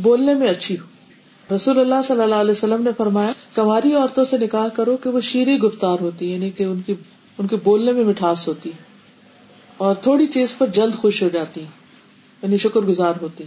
بولنے 0.02 0.34
میں 0.34 0.48
اچھی 0.48 0.78
ہو 0.80 1.56
رسول 1.56 1.80
اللہ 1.80 2.02
صلی 2.06 2.22
اللہ 2.22 2.36
علیہ 2.36 2.52
وسلم 2.52 2.82
نے 2.84 2.90
فرمایا، 2.98 3.32
کماری 3.54 3.94
عورتوں 3.94 4.26
سے 4.26 4.38
نکاح 4.38 4.68
کرو 4.76 4.98
کہ 4.98 5.10
وہ 5.10 5.22
شیریں 5.22 5.58
گفتار 5.58 6.00
ہوتی 6.02 6.32
یعنی 6.32 6.50
کہ 6.52 6.64
ان 6.64 6.82
کی، 6.86 6.94
ان 7.40 7.48
کے 7.48 7.56
بولنے 7.64 7.92
میں 7.92 8.04
مٹھاس 8.04 8.48
ہوتی 8.48 8.72
اور 9.78 9.96
تھوڑی 9.96 10.26
چیز 10.28 10.58
پر 10.58 10.68
جلد 10.68 10.96
خوش 10.96 11.22
ہو 11.24 11.30
جاتی 11.34 11.62
یعنی 11.62 12.58
شکر 12.58 12.82
گزار 12.82 13.22
ہوتی 13.22 13.44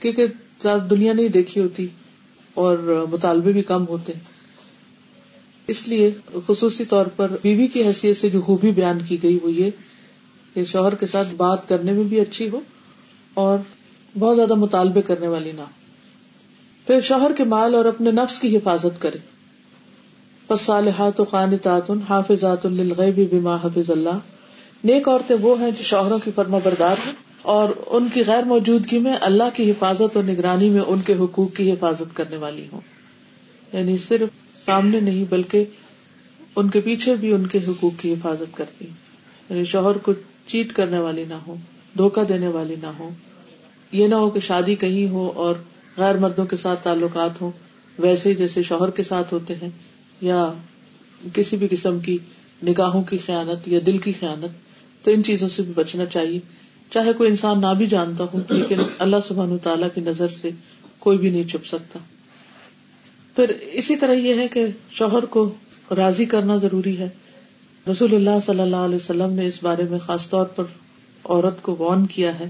کیونکہ 0.00 0.26
زیادہ 0.62 0.86
دنیا 0.90 1.12
نہیں 1.12 1.28
دیکھی 1.28 1.60
ہوتی 1.60 1.86
اور 2.56 2.78
مطالبے 3.10 3.52
بھی 3.52 3.62
کم 3.62 3.86
ہوتے 3.88 4.12
اس 5.66 5.88
لیے 5.88 6.10
خصوصی 6.46 6.84
طور 6.84 7.06
پر 7.06 7.32
بیوی 7.42 7.66
کی 7.66 7.82
حیثیت 7.82 8.16
سے 8.16 8.30
جو 8.30 8.40
خوبی 8.40 8.70
بیان 8.70 8.98
کی 9.08 9.22
گئی 9.22 9.38
وہ 9.42 9.52
یہ 9.52 9.70
کہ 10.54 10.64
شوہر 10.64 10.94
کے 10.94 11.06
ساتھ 11.06 11.34
بات 11.34 11.68
کرنے 11.68 11.92
میں 11.92 12.02
بھی 12.02 12.20
اچھی 12.20 12.48
ہو 12.48 12.60
اور 13.34 13.58
بہت 14.18 14.36
زیادہ 14.36 14.54
مطالبے 14.54 15.02
کرنے 15.02 15.28
والی 15.28 15.52
نہ 15.52 15.62
پھر 16.86 17.00
شوہر 17.00 17.32
کے 17.32 17.44
مال 17.44 17.74
اور 17.74 17.84
اپنے 17.84 18.10
نفس 18.10 18.38
کی 18.38 18.56
حفاظت 18.56 19.00
کرے۔ 19.02 19.18
فصالحات 20.48 21.20
خانتات 21.30 21.90
حافظات 22.08 22.66
للغیب 22.66 23.30
بما 23.30 23.56
حفظ 23.56 23.90
اللہ۔ 23.90 24.18
نیک 24.84 25.08
عورتیں 25.08 25.36
وہ 25.40 25.60
ہیں 25.60 25.70
جو 25.70 25.82
شوہروں 25.82 26.18
کی 26.24 26.30
فرما 26.34 26.58
بردار 26.64 26.96
ہیں 27.06 27.12
اور 27.42 27.68
ان 27.86 28.08
کی 28.14 28.22
غیر 28.26 28.42
موجودگی 28.42 28.98
میں 28.98 29.12
اللہ 29.20 29.44
کی 29.54 29.70
حفاظت 29.70 30.16
اور 30.16 30.24
نگرانی 30.24 30.70
میں 30.70 30.80
ان 30.80 31.00
کے 31.00 31.14
حقوق 31.14 31.56
کی 31.56 31.72
حفاظت 31.72 32.16
کرنے 32.16 32.36
والی 32.36 32.66
ہوں۔ 32.72 32.80
یعنی 33.72 33.96
صرف 33.96 34.28
سامنے 34.66 35.00
نہیں، 35.00 35.24
بلکہ 35.30 35.64
ان 36.56 36.70
کے 36.70 36.80
پیچھے 36.80 37.14
بھی 37.14 37.32
ان 37.32 37.46
کے 37.46 37.58
حقوق 37.68 38.00
کی 38.00 38.12
حفاظت 38.12 38.56
کرتی۔ 38.56 38.84
یعنی 39.50 39.64
شوہر 39.64 39.98
کو 39.98 40.12
چیٹ 40.46 40.72
کرنے 40.72 40.98
والی 40.98 41.24
نہ 41.28 41.34
ہو 41.34 41.54
دھوکا 41.98 42.22
دینے 42.28 42.48
والی 42.48 42.74
نہ 42.82 42.86
ہو۔ 42.86 43.10
یہ 43.92 44.08
نہ 44.08 44.14
ہو 44.14 44.30
کہ 44.30 44.40
شادی 44.40 44.74
کہیں 44.74 45.08
ہو 45.08 45.32
اور 45.34 45.54
غیر 45.96 46.14
مردوں 46.14 46.44
کے 46.44 46.56
ساتھ 46.56 46.84
تعلقات 46.84 47.40
ہوں، 47.40 47.50
ویسے 47.98 48.34
جیسے 48.34 48.62
شوہر 48.62 48.90
کے 48.90 49.02
ساتھ 49.02 49.34
ہوتے 49.34 49.54
ہیں، 49.54 49.68
یا 50.20 50.52
کسی 51.32 51.56
بھی 51.56 51.68
قسم 51.70 51.98
کی 51.98 52.18
نگاہوں 52.66 53.02
کی 53.02 53.18
خیالت 53.18 53.68
یا 53.68 53.80
دل 53.86 53.98
کی 53.98 54.12
خیالت 54.20 54.50
تو 55.04 55.10
ان 55.10 55.24
چیزوں 55.24 55.48
سے 55.48 55.62
بھی 55.62 55.72
بچنا 55.76 56.06
چاہیے۔ 56.06 56.38
چاہے 56.90 57.12
کوئی 57.12 57.30
انسان 57.30 57.60
نہ 57.60 57.74
بھی 57.78 57.86
جانتا 57.86 58.24
ہوں 58.24 58.40
لیکن 58.50 58.76
اللہ 58.98 59.16
سبحان 59.28 59.58
تعالیٰ 59.58 59.88
کی 59.94 60.00
نظر 60.00 60.28
سے 60.28 60.50
کوئی 60.98 61.18
بھی 61.18 61.30
نہیں 61.30 61.44
چھپ 61.44 61.66
سکتا۔ 61.66 61.98
پھر 63.34 63.48
اسی 63.48 63.96
طرح 63.96 64.12
یہ 64.12 64.34
ہے 64.34 64.48
کہ 64.48 64.66
شوہر 64.90 65.24
کو 65.24 65.54
راضی 65.96 66.24
کرنا 66.24 66.56
ضروری 66.56 66.98
ہے۔ 66.98 67.08
رسول 67.90 68.14
اللہ 68.14 68.40
صلی 68.42 68.60
اللہ 68.60 68.76
علیہ 68.76 68.96
وسلم 68.96 69.32
نے 69.32 69.46
اس 69.46 69.62
بارے 69.62 69.82
میں 69.82 69.98
خاص 69.98 70.28
طور 70.28 70.46
پر 70.46 70.64
عورت 71.24 71.62
کو 71.62 71.76
وارن 71.78 72.06
کیا 72.06 72.38
ہے۔ 72.38 72.48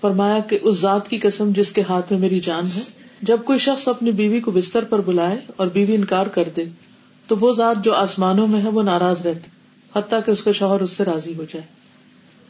فرمایا 0.00 0.38
کہ 0.38 0.58
اس 0.62 0.76
ذات 0.76 1.08
کی 1.08 1.18
قسم 1.18 1.50
جس 1.56 1.72
کے 1.72 1.82
ہاتھ 1.88 2.12
میں 2.12 2.20
میری 2.20 2.40
جان 2.40 2.66
ہے، 2.76 2.80
جب 3.22 3.36
کوئی 3.44 3.58
شخص 3.58 3.88
اپنی 3.88 4.12
بیوی 4.12 4.40
کو 4.40 4.50
بستر 4.50 4.84
پر 4.84 5.00
بلائے 5.00 5.36
اور 5.56 5.66
بیوی 5.66 5.94
انکار 5.94 6.26
کر 6.26 6.48
دے، 6.56 6.64
تو 7.26 7.36
وہ 7.36 7.52
ذات 7.52 7.84
جو 7.84 7.94
آسمانوں 7.94 8.46
میں 8.46 8.62
ہے، 8.62 8.68
وہ 8.68 8.82
ناراض 8.82 9.26
رہتی، 9.26 9.50
حتیٰ 9.96 10.18
کہ 10.26 10.30
اس 10.30 10.42
کا 10.42 10.52
شوہر 10.52 10.80
اس 10.80 10.90
سے 10.90 11.04
راضی 11.04 11.34
ہو 11.34 11.44
جائے۔ 11.44 11.82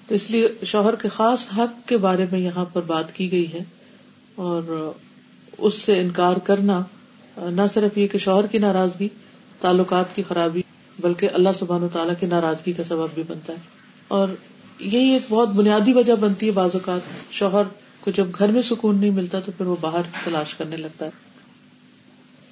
تو 0.09 0.15
اس 0.15 0.31
لیے 0.31 0.49
شوہر 0.65 0.95
کے 0.95 1.09
خاص 1.09 1.47
حق 1.59 1.89
کے 1.89 1.97
بارے 1.97 2.27
میں 2.31 2.41
یہاں 2.41 2.65
پر 2.65 2.81
بات 2.87 3.15
کی 3.15 3.33
گئی 3.33 3.53
ہے 3.53 3.59
اور 4.35 4.93
اس 5.59 5.75
سے 5.75 6.01
انکار 6.01 6.37
کرنا 6.37 6.83
نہ 7.37 7.63
صرف 7.75 7.99
یہ 7.99 8.07
کہ 8.07 8.19
شوہر 8.19 8.47
کی 8.47 8.59
ناراضگی، 8.59 9.09
تعلقات 9.61 10.17
کی 10.17 10.23
خرابی، 10.29 10.63
بلکہ 10.99 11.29
اللہ 11.33 11.49
سبحان 11.55 11.83
و 11.83 11.89
تعالیٰ 11.93 12.15
کی 12.21 12.27
ناراضگی 12.27 12.73
کا 12.73 12.85
سبب 12.85 13.09
بھی 13.15 13.23
بنتا 13.27 13.53
ہے۔ 13.53 13.59
اور 14.09 14.29
یہی 14.79 15.13
ایک 15.13 15.23
بہت 15.29 15.49
بنیادی 15.49 15.93
وجہ 15.93 16.13
بنتی 16.13 16.47
ہے 16.47 16.51
بعض 16.51 16.71
اوقات۔ 16.73 17.35
شوہر 17.35 17.63
کو 18.01 18.11
جب 18.11 18.27
گھر 18.39 18.49
میں 18.49 18.63
سکون 18.63 18.99
نہیں 18.99 19.11
ملتا 19.11 19.41
تو 19.41 19.53
پھر 19.57 19.67
وہ 19.67 19.77
باہر 19.81 20.03
تلاش 20.25 20.55
کرنے 20.55 20.77
لگتا 20.77 21.07
ہے۔ 21.07 21.11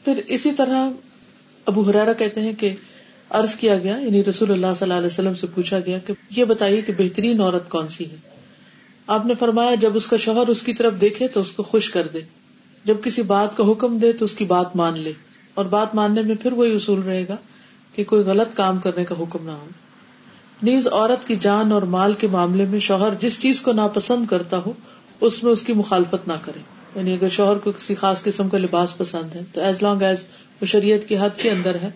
پھر 0.05 0.21
اسی 0.27 0.53
طرح 0.53 0.91
ابو 1.67 1.83
حرارا 1.83 2.13
کہتے 2.13 2.41
ہیں 2.41 2.53
کہ 2.53 2.75
عرض 3.31 3.55
کیا 3.55 3.79
گیا 3.79 3.97
یعنی 3.97 4.25
رسول 4.25 4.51
اللہ 4.51 4.67
صلی 4.67 4.85
اللہ 4.85 4.95
علیہ 4.95 5.07
وسلم 5.07 5.35
سے 5.35 5.47
پوچھا 5.47 5.79
گیا 5.81 5.99
کہ 5.99 6.15
یہ 6.31 6.45
بتائیے 6.45 6.83
کہ 6.83 6.93
بہترین 6.99 7.41
عورت 7.41 7.69
کون 7.69 7.89
سی 7.89 8.05
ہے؟ 8.05 8.17
آپ 9.07 9.27
نے 9.27 9.35
فرمایا، 9.35 9.75
جب 9.75 9.97
اس 9.97 10.07
کا 10.07 10.17
شوہر 10.17 10.47
اس 10.47 10.63
کی 10.63 10.75
طرف 10.75 10.93
دیکھے 11.01 11.29
تو 11.29 11.41
اس 11.41 11.51
کو 11.51 11.63
خوش 11.63 11.91
کر 11.91 12.07
دے۔ 12.07 12.21
جب 12.85 12.95
کسی 13.05 13.23
بات 13.23 13.57
کا 13.57 13.65
حکم 13.65 13.99
دے 13.99 14.13
تو 14.13 14.25
اس 14.25 14.35
کی 14.35 14.45
بات 14.45 14.77
مان 14.77 14.99
لے 14.99 15.13
اور 15.55 15.65
بات 15.65 15.95
ماننے 15.95 16.23
میں 16.23 16.35
پھر 16.43 16.53
وہی 16.53 16.75
اصول 16.75 17.01
رہے 17.01 17.25
گا 17.29 17.37
کہ 17.95 18.05
کوئی 18.05 18.23
غلط 18.23 18.57
کام 18.57 18.79
کرنے 18.79 19.05
کا 19.05 19.15
حکم 19.21 19.47
نہ 19.47 19.51
ہو۔ 19.51 19.67
نیز 20.63 20.89
عورت 20.93 21.29
کی 21.29 21.37
جان 21.37 21.73
اور 21.73 21.83
مال 21.83 22.13
کے 22.13 22.27
معاملے 22.27 22.65
میں 22.65 22.81
شوہر 22.81 23.09
جس 23.21 23.41
چیز 23.41 23.63
کو 23.63 23.73
ناپسند 23.73 24.27
کرتا 24.27 24.57
ہو، 24.59 24.73
اس 25.21 25.45
میں 25.45 25.53
اس 25.53 25.63
کی 25.63 25.73
مخالفت 25.73 26.29
نہ 26.29 26.33
کرے۔ 26.43 26.61
یعنی 26.95 27.13
اگر 27.13 27.29
شوہر 27.29 27.59
کو 27.59 27.73
کسی 27.73 27.95
خاص 27.95 28.23
قسم 28.23 28.49
کا 28.49 28.59
لباس 28.59 28.97
پسند 28.97 29.35
ہے، 29.35 29.41
تو 29.53 29.61
ایز 29.61 29.83
لانگ 29.83 30.03
ایز 30.03 30.25
وہ 30.61 30.67
شریعت 30.67 31.09
کی 31.09 31.17
حد 31.19 31.37
کے 31.37 31.51
اندر 31.51 31.75
ہے، 31.75 31.91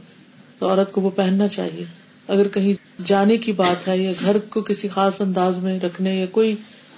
تو 0.59 0.69
عورت 0.69 0.93
کو 0.93 1.01
وہ 1.01 1.11
پہننا 1.11 1.49
چاہیے۔ 1.49 1.85
اگر 2.29 2.49
کہیں 2.49 2.75
جانے 3.07 3.37
کی 3.37 3.53
بات 3.53 3.89
ہے 3.89 3.99
یا 3.99 4.13
گھر 4.21 4.39
کو 4.39 4.63
کسی 4.63 4.89
خاص 4.89 5.21
انداز 5.21 5.59
میں 5.59 5.81
رکھنے 5.81 6.17
یا 6.17 6.27
کوئی 6.27 6.55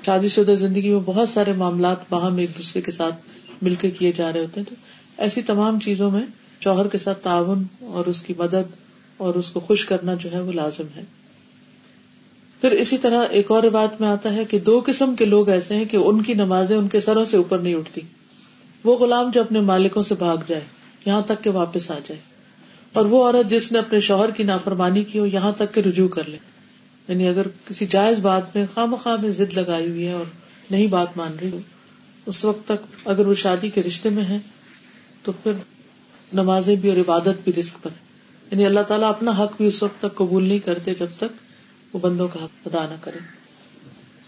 شادی 0.07 0.29
شدہ 0.29 0.55
زندگی 0.59 0.91
میں 0.91 1.01
بہت 1.05 1.29
سارے 1.29 1.53
معاملات 1.53 1.97
باہم 2.11 2.37
ایک 2.37 2.51
دوسرے 2.59 2.83
کے 2.83 2.91
ساتھ 2.91 3.15
مل 3.63 3.75
کے 3.75 3.91
کیے 3.91 4.13
جا 4.13 4.33
رہے 4.33 4.41
ہوتے 4.41 4.61
ہیں، 4.61 4.71
تو 4.71 4.75
ایسی 5.19 5.43
تمام 5.43 5.81
چیزوں 5.81 6.11
میں 6.11 6.23
شوہر 6.61 6.89
کے 6.89 6.99
ساتھ 6.99 7.19
تعاون 7.19 7.65
اور 7.81 8.07
اس 8.07 8.23
کی 8.23 8.35
مدد 8.39 8.77
اور 9.17 9.35
اس 9.35 9.51
کو 9.51 9.61
خوش 9.61 9.85
کرنا 9.85 10.15
جو 10.15 10.33
ہے 10.33 10.41
وہ 10.41 10.53
لازم 10.53 10.85
ہے۔ 10.97 11.05
پھر 12.61 12.71
اسی 12.71 12.99
طرح 12.99 13.25
ایک 13.31 13.51
اور 13.51 13.63
بات 13.63 14.01
میں 14.01 14.09
آتا 14.09 14.33
ہے 14.33 14.45
کہ 14.45 14.59
دو 14.59 14.83
قسم 14.87 15.15
کے 15.15 15.25
لوگ 15.25 15.49
ایسے 15.49 15.75
ہیں 15.75 15.85
کہ 15.85 15.97
ان 15.97 16.23
کی 16.23 16.35
نمازیں 16.35 16.77
ان 16.77 16.89
کے 16.89 17.01
سروں 17.01 17.25
سے 17.25 17.37
اوپر 17.37 17.59
نہیں 17.59 17.75
اٹھتی۔ 17.75 18.01
وہ 18.85 18.97
غلام 18.97 19.31
جو 19.31 19.41
اپنے 19.41 19.61
مالکوں 19.61 20.03
سے 20.03 20.15
بھاگ 20.15 20.37
جائے، 20.47 20.63
یہاں 21.07 21.23
تک 21.23 21.45
کہ 21.45 21.51
واپس 21.51 21.91
آ 21.91 21.95
جائے۔ 21.95 22.21
اور 22.93 23.05
وہ 23.05 23.25
عورت 23.25 23.51
جس 23.51 23.73
نے 23.73 23.79
اپنے 23.79 24.01
شوہر 24.01 24.31
کی 24.31 24.43
نافرمانی 24.43 25.05
کی 25.05 25.19
ہو، 25.19 25.27
یہاں 25.27 25.53
تک 25.53 25.75
کہ 25.75 25.81
رجوع 25.81 26.09
کر 26.09 26.29
لے۔ 26.29 26.37
یعنی 27.09 27.29
اگر 27.29 27.47
کسی 27.69 27.87
جائز 27.87 28.19
بات 28.19 28.57
میں 28.57 28.67
خواہ 28.75 28.87
مخواہ 28.87 29.17
میں 29.21 29.31
ضد 29.31 29.59
لگائی 29.59 29.89
ہوئی 29.89 30.07
ہے 30.07 30.13
اور 30.13 30.25
نہیں 30.71 30.87
بات 30.87 31.17
مان 31.17 31.33
رہی 31.41 31.51
ہو 31.51 31.59
اس 32.27 32.45
وقت 32.45 32.69
تک 32.69 33.09
اگر 33.09 33.27
وہ 33.27 33.35
شادی 33.35 33.71
کے 33.71 33.83
رشتے 33.83 34.09
میں 34.09 34.25
ہے 34.25 34.39
تو 35.23 35.33
پھر 35.33 35.53
نمازیں 36.33 36.77
بھی 36.77 36.89
اور 36.89 36.97
عبادت 36.97 37.45
بھی 37.45 37.53
رسک 37.61 37.83
پر 37.83 37.91
یعنی 38.51 38.67
اللہ 38.67 38.81
تعالیٰ 38.81 39.09
اپنا 39.09 39.31
حق 39.31 39.57
بھی 39.57 39.67
اس 39.67 39.83
وقت 39.83 40.01
تک 40.01 40.15
قبول 40.15 40.45
نہیں 40.45 40.59
کرتے 40.59 40.95
جب 40.99 41.07
تک 41.17 41.47
وہ 41.95 42.01
بندوں 42.01 42.29
کا 42.29 42.45
حق 42.45 42.67
ادا 42.67 42.87
نہ 42.91 42.95
کرے۔ 43.01 43.19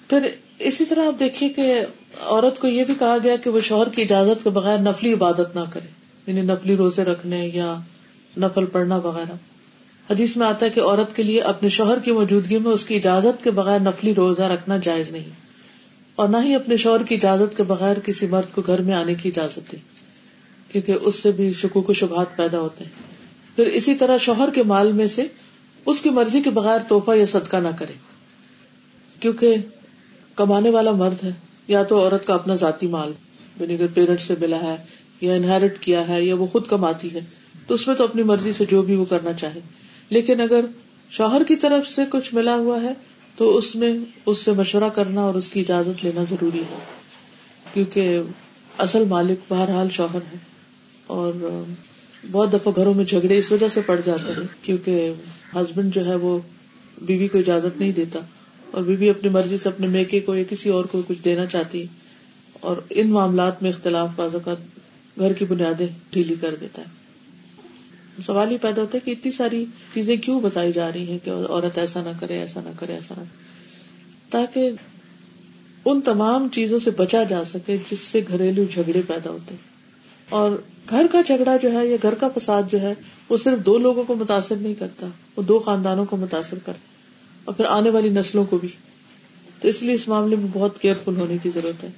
پھر 0.08 0.28
اسی 0.58 0.84
طرح 0.84 1.06
آپ 1.06 1.18
دیکھیے 1.18 1.48
کہ 1.48 1.82
عورت 2.20 2.58
کو 2.58 2.68
یہ 2.68 2.84
بھی 2.84 2.94
کہا 2.94 3.16
گیا 3.24 3.36
کہ 3.36 3.50
وہ 3.50 3.60
شوہر 3.60 3.88
کی 3.88 4.02
اجازت 4.02 4.44
کے 4.44 4.50
بغیر 4.50 4.78
نفلی 4.78 5.12
عبادت 5.12 5.54
نہ 5.54 5.60
کرے 5.72 5.86
یعنی 6.26 6.42
نفلی 6.42 6.76
روزے 6.76 7.04
رکھنے 7.04 7.50
یا 7.54 7.76
نفل 8.36 8.66
پڑھنا 8.66 8.96
وغیرہ۔ 8.96 9.32
حدیث 10.10 10.36
میں 10.36 10.46
آتا 10.46 10.66
ہے 10.66 10.70
کہ 10.70 10.80
عورت 10.80 11.16
کے 11.16 11.22
لیے 11.22 11.40
اپنے 11.40 11.68
شوہر 11.68 11.98
کی 11.98 12.12
موجودگی 12.12 12.58
میں 12.58 12.72
اس 12.72 12.84
کی 12.84 12.96
اجازت 12.96 13.44
کے 13.44 13.50
بغیر 13.50 13.80
نفلی 13.80 14.14
روزہ 14.14 14.42
رکھنا 14.42 14.76
جائز 14.76 15.10
نہیں۔ 15.10 15.47
اور 16.18 16.28
نہ 16.28 16.36
ہی 16.44 16.54
اپنے 16.54 16.76
شوہر 16.76 17.02
کی 17.02 17.14
اجازت 17.14 17.56
کے 17.56 17.62
بغیر 17.62 17.98
کسی 17.98 18.26
مرد 18.26 18.54
کو 18.54 18.62
گھر 18.66 18.82
میں 18.82 18.94
آنے 18.94 19.14
کی 19.14 19.28
اجازت 19.28 19.72
دی 19.72 19.76
کیونکہ 20.68 20.92
اس 20.92 21.14
سے 21.14 21.32
بھی 21.32 21.52
شکوک 21.52 21.90
و 21.90 21.92
شبہات 21.92 22.36
پیدا 22.36 22.60
ہوتے 22.60 22.84
ہیں۔ 22.84 22.90
پھر 23.56 23.66
اسی 23.66 23.94
طرح 23.94 24.18
شوہر 24.18 24.48
کے 24.54 24.62
مال 24.62 24.92
میں 24.92 25.06
سے 25.06 25.26
اس 25.86 26.00
کی 26.00 26.10
مرضی 26.10 26.42
کے 26.42 26.50
بغیر 26.50 26.78
توحفہ 26.88 27.10
یا 27.10 27.26
صدقہ 27.26 27.56
نہ 27.56 27.68
کرے، 27.78 27.92
کیونکہ 29.20 29.56
کمانے 30.34 30.70
والا 30.70 30.90
مرد 30.90 31.24
ہے، 31.24 31.30
یا 31.68 31.82
تو 31.82 32.00
عورت 32.00 32.26
کا 32.26 32.34
اپنا 32.34 32.54
ذاتی 32.54 32.86
مال 32.86 33.12
یعنی 33.60 33.74
اگر 33.74 33.86
پیرنٹ 33.94 34.20
سے 34.20 34.34
ملا 34.40 34.62
ہے، 34.62 34.76
یا 35.20 35.34
انہیرٹ 35.34 35.78
کیا 35.78 36.08
ہے، 36.08 36.22
یا 36.24 36.34
وہ 36.34 36.46
خود 36.46 36.66
کماتی 36.66 37.14
ہے، 37.14 37.20
تو 37.66 37.74
اس 37.74 37.86
میں 37.86 37.94
تو 37.94 38.04
اپنی 38.04 38.22
مرضی 38.22 38.52
سے 38.52 38.64
جو 38.64 38.82
بھی 38.82 38.96
وہ 38.96 39.04
کرنا 39.04 39.32
چاہے۔ 39.32 39.60
لیکن 40.10 40.40
اگر 40.40 40.64
شوہر 41.10 41.42
کی 41.44 41.56
طرف 41.56 41.90
سے 41.90 42.02
کچھ 42.10 42.34
ملا 42.34 42.54
ہوا 42.54 42.82
ہے 42.82 42.92
تو 43.38 43.56
اس 43.56 43.76
میں 43.76 43.96
اس 44.26 44.38
سے 44.38 44.52
مشورہ 44.52 44.88
کرنا 44.94 45.20
اور 45.20 45.34
اس 45.34 45.48
کی 45.48 45.60
اجازت 45.60 46.04
لینا 46.04 46.24
ضروری 46.30 46.60
ہے۔ 46.60 46.78
کیونکہ 47.74 48.20
اصل 48.78 49.04
مالک 49.04 49.38
بہرحال 49.48 49.88
شوہر 49.90 50.18
ہے 50.32 50.38
اور 51.06 51.32
بہت 52.30 52.52
دفعہ 52.52 52.72
گھروں 52.76 52.94
میں 52.94 53.04
جھگڑے 53.04 53.38
اس 53.38 53.52
وجہ 53.52 53.68
سے 53.68 53.80
پڑ 53.86 54.00
جاتے 54.04 54.32
ہیں 54.32 54.46
کیونکہ 54.62 55.12
ہسبینڈ 55.54 55.94
جو 55.94 56.06
ہے 56.06 56.14
وہ 56.14 56.38
بیوی 57.02 57.28
کو 57.28 57.38
اجازت 57.38 57.80
نہیں 57.80 57.92
دیتا 57.92 58.18
اور 58.70 58.82
بیوی 58.82 59.10
اپنی 59.10 59.30
مرضی 59.30 59.58
سے 59.58 59.68
اپنے 59.68 59.86
میکے 59.86 60.20
کو 60.20 60.34
یا 60.34 60.42
کسی 60.50 60.68
اور 60.68 60.84
کو 60.84 61.02
کچھ 61.08 61.22
دینا 61.24 61.46
چاہتی 61.46 61.84
اور 62.60 62.76
ان 62.90 63.10
معاملات 63.10 63.62
میں 63.62 63.70
اختلاف 63.70 64.08
بعض 64.16 64.34
اوقات 64.34 64.56
گھر 65.18 65.32
کی 65.32 65.44
بنیادیں 65.44 65.86
ڈھیلی 66.10 66.34
کر 66.40 66.54
دیتا 66.60 66.82
ہے۔ 66.82 66.97
سوال 68.26 68.50
ہی 68.50 68.58
پیدا 68.58 68.82
ہوتا 68.82 68.98
ہے 68.98 69.00
کہ 69.04 69.10
اتنی 69.10 69.32
ساری 69.32 69.64
چیزیں 69.94 70.16
کیوں 70.16 70.40
بتائی 70.40 70.72
جا 70.72 70.92
رہی 70.92 71.10
ہیں 71.10 71.18
کہ 71.24 71.30
عورت 71.30 71.78
ایسا 71.78 72.02
نہ 72.02 72.08
کرے، 72.20 72.38
ایسا 72.38 72.60
نہ 72.64 72.70
کرے، 72.78 72.92
ایسا 72.92 73.14
نہ 73.18 73.22
تاکہ 74.30 74.70
ان 75.84 76.00
تمام 76.00 76.48
چیزوں 76.48 76.78
سے 76.78 76.90
بچا 76.90 77.22
جا 77.22 77.44
سکے 77.44 77.76
جس 77.90 78.00
سے 78.00 78.20
گھریلو 78.28 78.64
جھگڑے 78.70 79.02
پیدا 79.02 79.30
ہوتے 79.30 79.54
اور 80.28 80.50
گھر 80.90 81.06
کا 81.12 81.22
جھگڑا 81.22 81.56
جو 81.56 81.72
ہے 81.72 81.86
یا 81.86 81.96
گھر 82.02 82.14
کا 82.14 82.28
فساد 82.28 82.62
جو 82.72 82.80
ہے، 82.80 82.94
وہ 83.28 83.36
صرف 83.36 83.66
دو 83.66 83.78
لوگوں 83.78 84.04
کو 84.04 84.14
متاثر 84.14 84.56
نہیں 84.56 84.74
کرتا، 84.74 85.06
وہ 85.36 85.42
دو 85.42 85.58
خاندانوں 85.58 86.04
کو 86.04 86.16
متاثر 86.16 86.58
کرتا 86.58 86.78
اور 87.44 87.54
پھر 87.54 87.64
آنے 87.64 87.90
والی 87.90 88.08
نسلوں 88.08 88.44
کو 88.44 88.58
بھی۔ 88.58 88.68
تو 89.60 89.68
اس 89.68 89.82
لیے 89.82 89.94
اس 89.94 90.08
معاملے 90.08 90.36
میں 90.36 90.46
بہت 90.52 90.80
کیئرفل 90.80 91.16
ہونے 91.16 91.36
کی 91.42 91.50
ضرورت 91.54 91.84
ہے۔ 91.84 91.88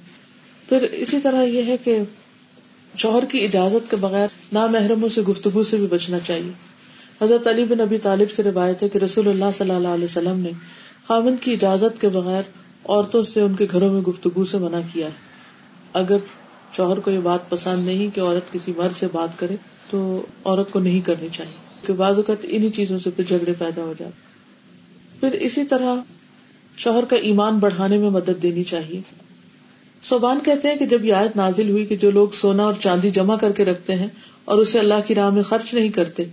پھر 0.69 0.81
اسی 0.81 1.19
طرح 1.19 1.43
یہ 1.43 1.63
ہے 1.63 1.75
کہ 1.83 1.99
شوہر 2.97 3.25
کی 3.25 3.43
اجازت 3.43 3.91
کے 3.91 3.95
بغیر 3.95 4.27
نامحرموں 4.53 5.09
سے 5.09 5.21
گفتگو 5.21 5.63
سے 5.63 5.77
بھی 5.77 5.87
بچنا 5.87 6.19
چاہیے۔ 6.19 6.51
حضرت 7.21 7.47
علی 7.47 7.65
بن 7.65 7.79
ابی 7.79 7.97
طالب 7.97 8.31
سے 8.31 8.43
روایت 8.43 8.83
ہے 8.83 8.89
کہ 8.89 8.97
رسول 8.97 9.27
اللہ 9.27 9.45
صلی 9.57 9.71
اللہ 9.71 9.87
علیہ 9.87 10.03
وسلم 10.03 10.39
نے 10.39 10.51
خامند 11.07 11.35
کی 11.41 11.53
اجازت 11.53 12.01
کے 12.01 12.09
بغیر 12.09 12.41
عورتوں 12.85 13.23
سے 13.23 13.41
ان 13.41 13.55
کے 13.55 13.67
گھروں 13.71 13.93
میں 13.93 14.01
گفتگو 14.01 14.45
سے 14.45 14.57
منع 14.57 14.79
کیا 14.93 15.05
ہے۔ 15.05 15.11
اگر 15.93 16.17
شوہر 16.75 16.99
کو 16.99 17.11
یہ 17.11 17.19
بات 17.19 17.49
پسند 17.49 17.85
نہیں 17.85 18.15
کہ 18.15 18.21
عورت 18.21 18.53
کسی 18.53 18.73
مرد 18.77 18.99
سے 18.99 19.07
بات 19.11 19.39
کرے، 19.39 19.55
تو 19.89 20.21
عورت 20.45 20.71
کو 20.71 20.79
نہیں 20.79 21.01
کرنی 21.01 21.27
چاہیے 21.31 21.87
کہ 21.87 21.93
بعض 21.93 22.15
اوقات 22.15 22.37
انہیں 22.43 22.69
چیزوں 22.69 22.97
سے 22.97 23.09
پھر 23.09 23.23
جھگڑے 23.23 23.53
پیدا 23.57 23.83
ہو 23.83 23.93
جاتے 23.99 25.19
پھر 25.19 25.31
اسی 25.31 25.63
طرح 25.63 25.95
شوہر 26.77 27.05
کا 27.05 27.15
ایمان 27.15 27.59
بڑھانے 27.59 27.97
میں 27.97 28.09
مدد 28.09 28.41
دینی 28.41 28.63
چاہیے۔ 28.63 29.01
صوبان 30.03 30.39
کہتے 30.43 30.67
ہیں 30.67 30.75
کہ 30.75 30.85
جب 30.85 31.05
یہ 31.05 31.13
آیت 31.13 31.35
نازل 31.35 31.69
ہوئی 31.69 31.85
کہ 31.85 31.95
جو 31.95 32.11
لوگ 32.11 32.27
سونا 32.33 32.63
اور 32.63 32.73
چاندی 32.79 33.09
جمع 33.09 33.35
کر 33.37 33.51
کے 33.51 33.65
رکھتے 33.65 33.95
ہیں 33.95 34.07
اور 34.45 34.57
اسے 34.57 34.79
اللہ 34.79 34.93
کی 35.05 35.15
راہ 35.15 35.29
میں 35.29 35.43
خرچ 35.43 35.73
نہیں 35.73 35.89
کرتے، 35.89 36.23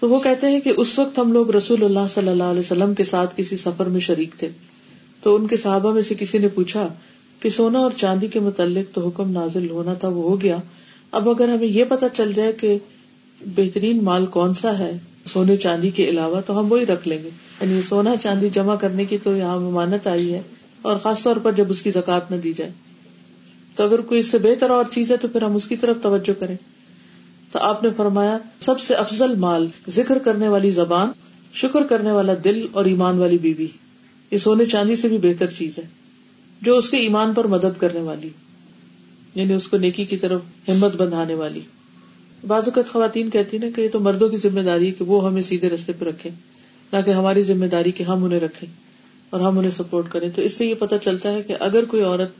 تو 0.00 0.08
وہ 0.08 0.20
کہتے 0.20 0.46
ہیں 0.46 0.60
کہ 0.60 0.72
اس 0.76 0.98
وقت 0.98 1.18
ہم 1.18 1.32
لوگ 1.32 1.50
رسول 1.50 1.84
اللہ 1.84 2.08
صلی 2.10 2.28
اللہ 2.28 2.42
علیہ 2.42 2.60
وسلم 2.60 2.94
کے 2.94 3.04
ساتھ 3.04 3.34
کسی 3.36 3.56
سفر 3.56 3.86
میں 3.86 4.00
شریک 4.00 4.34
تھے۔ 4.38 4.48
تو 5.22 5.36
ان 5.36 5.46
کے 5.46 5.56
صحابہ 5.56 5.92
میں 5.92 6.02
سے 6.02 6.14
کسی 6.18 6.38
نے 6.38 6.48
پوچھا 6.48 6.88
کہ 7.40 7.50
سونا 7.50 7.78
اور 7.78 7.90
چاندی 7.96 8.26
کے 8.26 8.40
متعلق 8.40 8.94
تو 8.94 9.08
حکم 9.08 9.30
نازل 9.30 9.70
ہونا 9.70 9.94
تھا، 9.94 10.08
وہ 10.08 10.22
ہو 10.22 10.40
گیا۔ 10.40 10.56
اب 11.12 11.30
اگر 11.30 11.48
ہمیں 11.48 11.66
یہ 11.66 11.84
پتا 11.88 12.08
چل 12.08 12.32
جائے 12.32 12.52
کہ 12.52 12.78
بہترین 13.46 14.04
مال 14.04 14.26
کون 14.26 14.54
سا 14.54 14.78
ہے 14.78 14.98
سونے 15.24 15.56
چاندی 15.56 15.90
کے 15.90 16.08
علاوہ، 16.08 16.40
تو 16.40 16.58
ہم 16.58 16.72
وہی 16.72 16.86
رکھ 16.86 17.08
لیں 17.08 17.22
گے۔ 17.22 17.30
یعنی 17.60 17.82
سونا 17.82 18.14
چاندی 18.22 18.48
جمع 18.48 18.76
کرنے 18.76 19.04
کی 19.04 19.18
تو 19.22 19.36
یہاں 19.36 19.60
ممانت 19.60 20.06
آئی 20.06 20.34
ہے۔ 20.34 20.42
اور 20.86 20.98
خاص 20.98 21.22
طور 21.22 21.36
پر 21.36 21.52
جب 21.52 21.64
اس 21.68 21.82
کی 21.82 21.90
زکات 21.90 22.30
نہ 22.30 22.36
دی 22.36 22.52
جائے۔ 22.52 22.72
تو 23.76 23.84
اگر 23.84 24.00
کوئی 24.00 24.20
اس 24.20 24.30
سے 24.30 24.38
بہتر 24.38 24.70
اور 24.70 24.84
چیز 24.90 25.12
ہے 25.12 25.16
تو 25.16 25.28
پھر 25.28 25.42
ہم 25.42 25.56
اس 25.56 25.66
کی 25.66 25.76
طرف 25.76 25.96
توجہ 26.02 26.40
کریں۔ 26.40 26.56
تو 27.52 27.58
آپ 27.58 27.82
نے 27.82 27.88
فرمایا، 27.96 28.38
سب 28.60 28.80
سے 28.80 28.94
افضل 28.94 29.34
مال 29.34 29.68
ذکر 29.88 30.18
کرنے 30.18 30.48
والی 30.48 30.70
زبان، 30.70 31.08
شکر 31.54 31.82
کرنے 31.82 32.12
والا 32.12 32.32
دل 32.44 32.66
اور 32.72 32.84
ایمان 32.84 33.18
والی 33.18 33.38
بیوی۔ 33.38 33.66
یہ 34.30 34.38
سونے 34.38 34.64
چاندی 34.64 34.96
سے 34.96 35.08
بھی 35.08 35.18
بہتر 35.18 35.50
چیز 35.50 35.78
ہے، 35.78 35.82
جو 36.62 36.76
اس 36.76 36.90
کے 36.90 36.96
ایمان 36.96 37.34
پر 37.34 37.44
مدد 37.44 37.80
کرنے 37.80 38.00
والی 38.00 38.28
یعنی 39.34 39.52
اس 39.52 39.68
کو 39.68 39.78
نیکی 39.78 40.04
کی 40.04 40.16
طرف 40.16 40.40
ہمت 40.68 40.96
بندھانے 40.96 41.34
والی۔ 41.34 41.60
بعض 42.46 42.62
اوقات 42.66 42.92
خواتین 42.92 43.30
کہتی 43.30 43.58
نا 43.58 43.66
کہ 43.76 43.80
یہ 43.80 43.88
تو 43.92 44.00
مردوں 44.00 44.28
کی 44.28 44.36
ذمہ 44.36 44.60
داری 44.60 44.86
ہے 44.86 44.90
کہ 44.90 45.04
وہ 45.04 45.26
ہمیں 45.26 45.42
سیدھے 45.42 45.70
رستے 45.70 45.92
پہ 45.92 46.04
رکھے 46.04 46.30
نہ 46.92 46.96
کہ 47.06 47.10
ہماری 47.10 47.42
ذمہ 47.42 47.66
داری 47.66 47.92
کہ 47.92 48.02
ہم 48.02 48.24
انہیں 48.24 48.40
رکھیں۔ 48.40 48.85
اور 49.30 49.40
ہم 49.40 49.58
انہیں 49.58 49.70
سپورٹ 49.70 50.12
کریں۔ 50.12 50.30
تو 50.34 50.42
اس 50.42 50.52
سے 50.52 50.66
یہ 50.66 50.74
پتا 50.78 50.98
چلتا 50.98 51.32
ہے 51.32 51.42
کہ 51.42 51.54
اگر 51.60 51.84
کوئی 51.84 52.02
عورت 52.02 52.30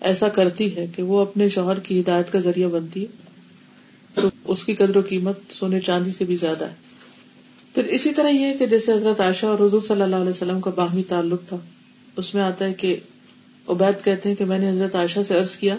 ایسا 0.00 0.28
کرتی 0.28 0.76
ہے 0.76 0.86
کہ 0.96 1.02
وہ 1.02 1.20
اپنے 1.20 1.48
شوہر 1.48 1.78
کی 1.80 2.00
ہدایت 2.00 2.32
کا 2.32 2.40
ذریعہ 2.40 2.68
بنتی 2.68 3.02
ہے، 3.02 3.06
تو 4.14 4.28
اس 4.44 4.64
کی 4.64 4.74
قدر 4.74 4.96
و 4.96 5.02
قیمت 5.08 5.38
سونے 5.50 5.80
چاندی 5.80 6.10
سے 6.10 6.24
بھی 6.24 6.36
زیادہ 6.36 6.64
ہے۔ 6.64 6.74
پھر 7.74 7.84
اسی 7.84 8.12
طرح 8.12 8.28
یہ 8.28 8.54
کہ 8.58 8.66
جیسے 8.66 8.92
حضرت 8.92 9.20
عائشہ 9.20 9.46
اور 9.46 9.66
حضور 9.66 9.82
صلی 9.82 10.02
اللہ 10.02 10.16
علیہ 10.16 10.30
وسلم 10.30 10.60
کا 10.60 10.70
باہمی 10.70 11.02
تعلق 11.02 11.48
تھا، 11.48 11.56
اس 12.16 12.34
میں 12.34 12.42
آتا 12.42 12.64
ہے 12.64 12.72
کہ 12.72 12.96
عبید 13.68 14.04
کہتے 14.04 14.28
ہیں 14.28 14.36
کہ 14.36 14.44
میں 14.44 14.58
نے 14.58 14.70
حضرت 14.70 14.94
عائشہ 14.94 15.20
سے 15.28 15.34
عرض 15.38 15.56
کیا، 15.56 15.76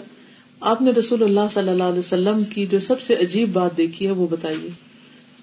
آپ 0.60 0.82
نے 0.82 0.90
رسول 0.90 1.22
اللہ 1.22 1.40
صلی 1.50 1.68
اللہ 1.68 1.82
علیہ 1.82 1.98
وسلم 1.98 2.44
کی 2.44 2.66
جو 2.66 2.80
سب 2.80 3.00
سے 3.00 3.14
عجیب 3.14 3.52
بات 3.52 3.76
دیکھی 3.76 4.06
ہے 4.06 4.10
وہ 4.10 4.26
بتائیے۔ 4.30 4.70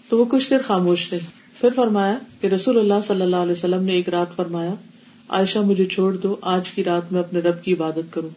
تو 0.10 0.20
وہ 0.20 0.26
کچھ 0.26 0.50
دیر 0.50 0.60
خاموش 0.68 1.10
تھے۔ 1.10 1.20
پھر 1.60 1.70
فرمایا 1.76 2.18
کہ 2.42 2.48
رسول 2.48 2.80
اللہ 2.80 2.94
صلی 3.08 3.22
اللہ 3.22 3.36
علیہ 3.36 3.52
وسلم 3.52 3.84
نے 3.84 3.92
ایک 3.92 4.10
رات 4.10 4.36
فرمایا 4.36 4.74
عائشہ 5.30 5.60
مجھے 5.60 5.86
چھوڑ 5.86 6.18
دو، 6.18 6.36
آج 6.42 6.72
کی 6.72 6.84
رات 6.84 7.12
میں 7.12 7.20
اپنے 7.20 7.40
رب 7.40 7.64
کی 7.64 7.74
عبادت 7.74 8.14
کروں۔ 8.14 8.30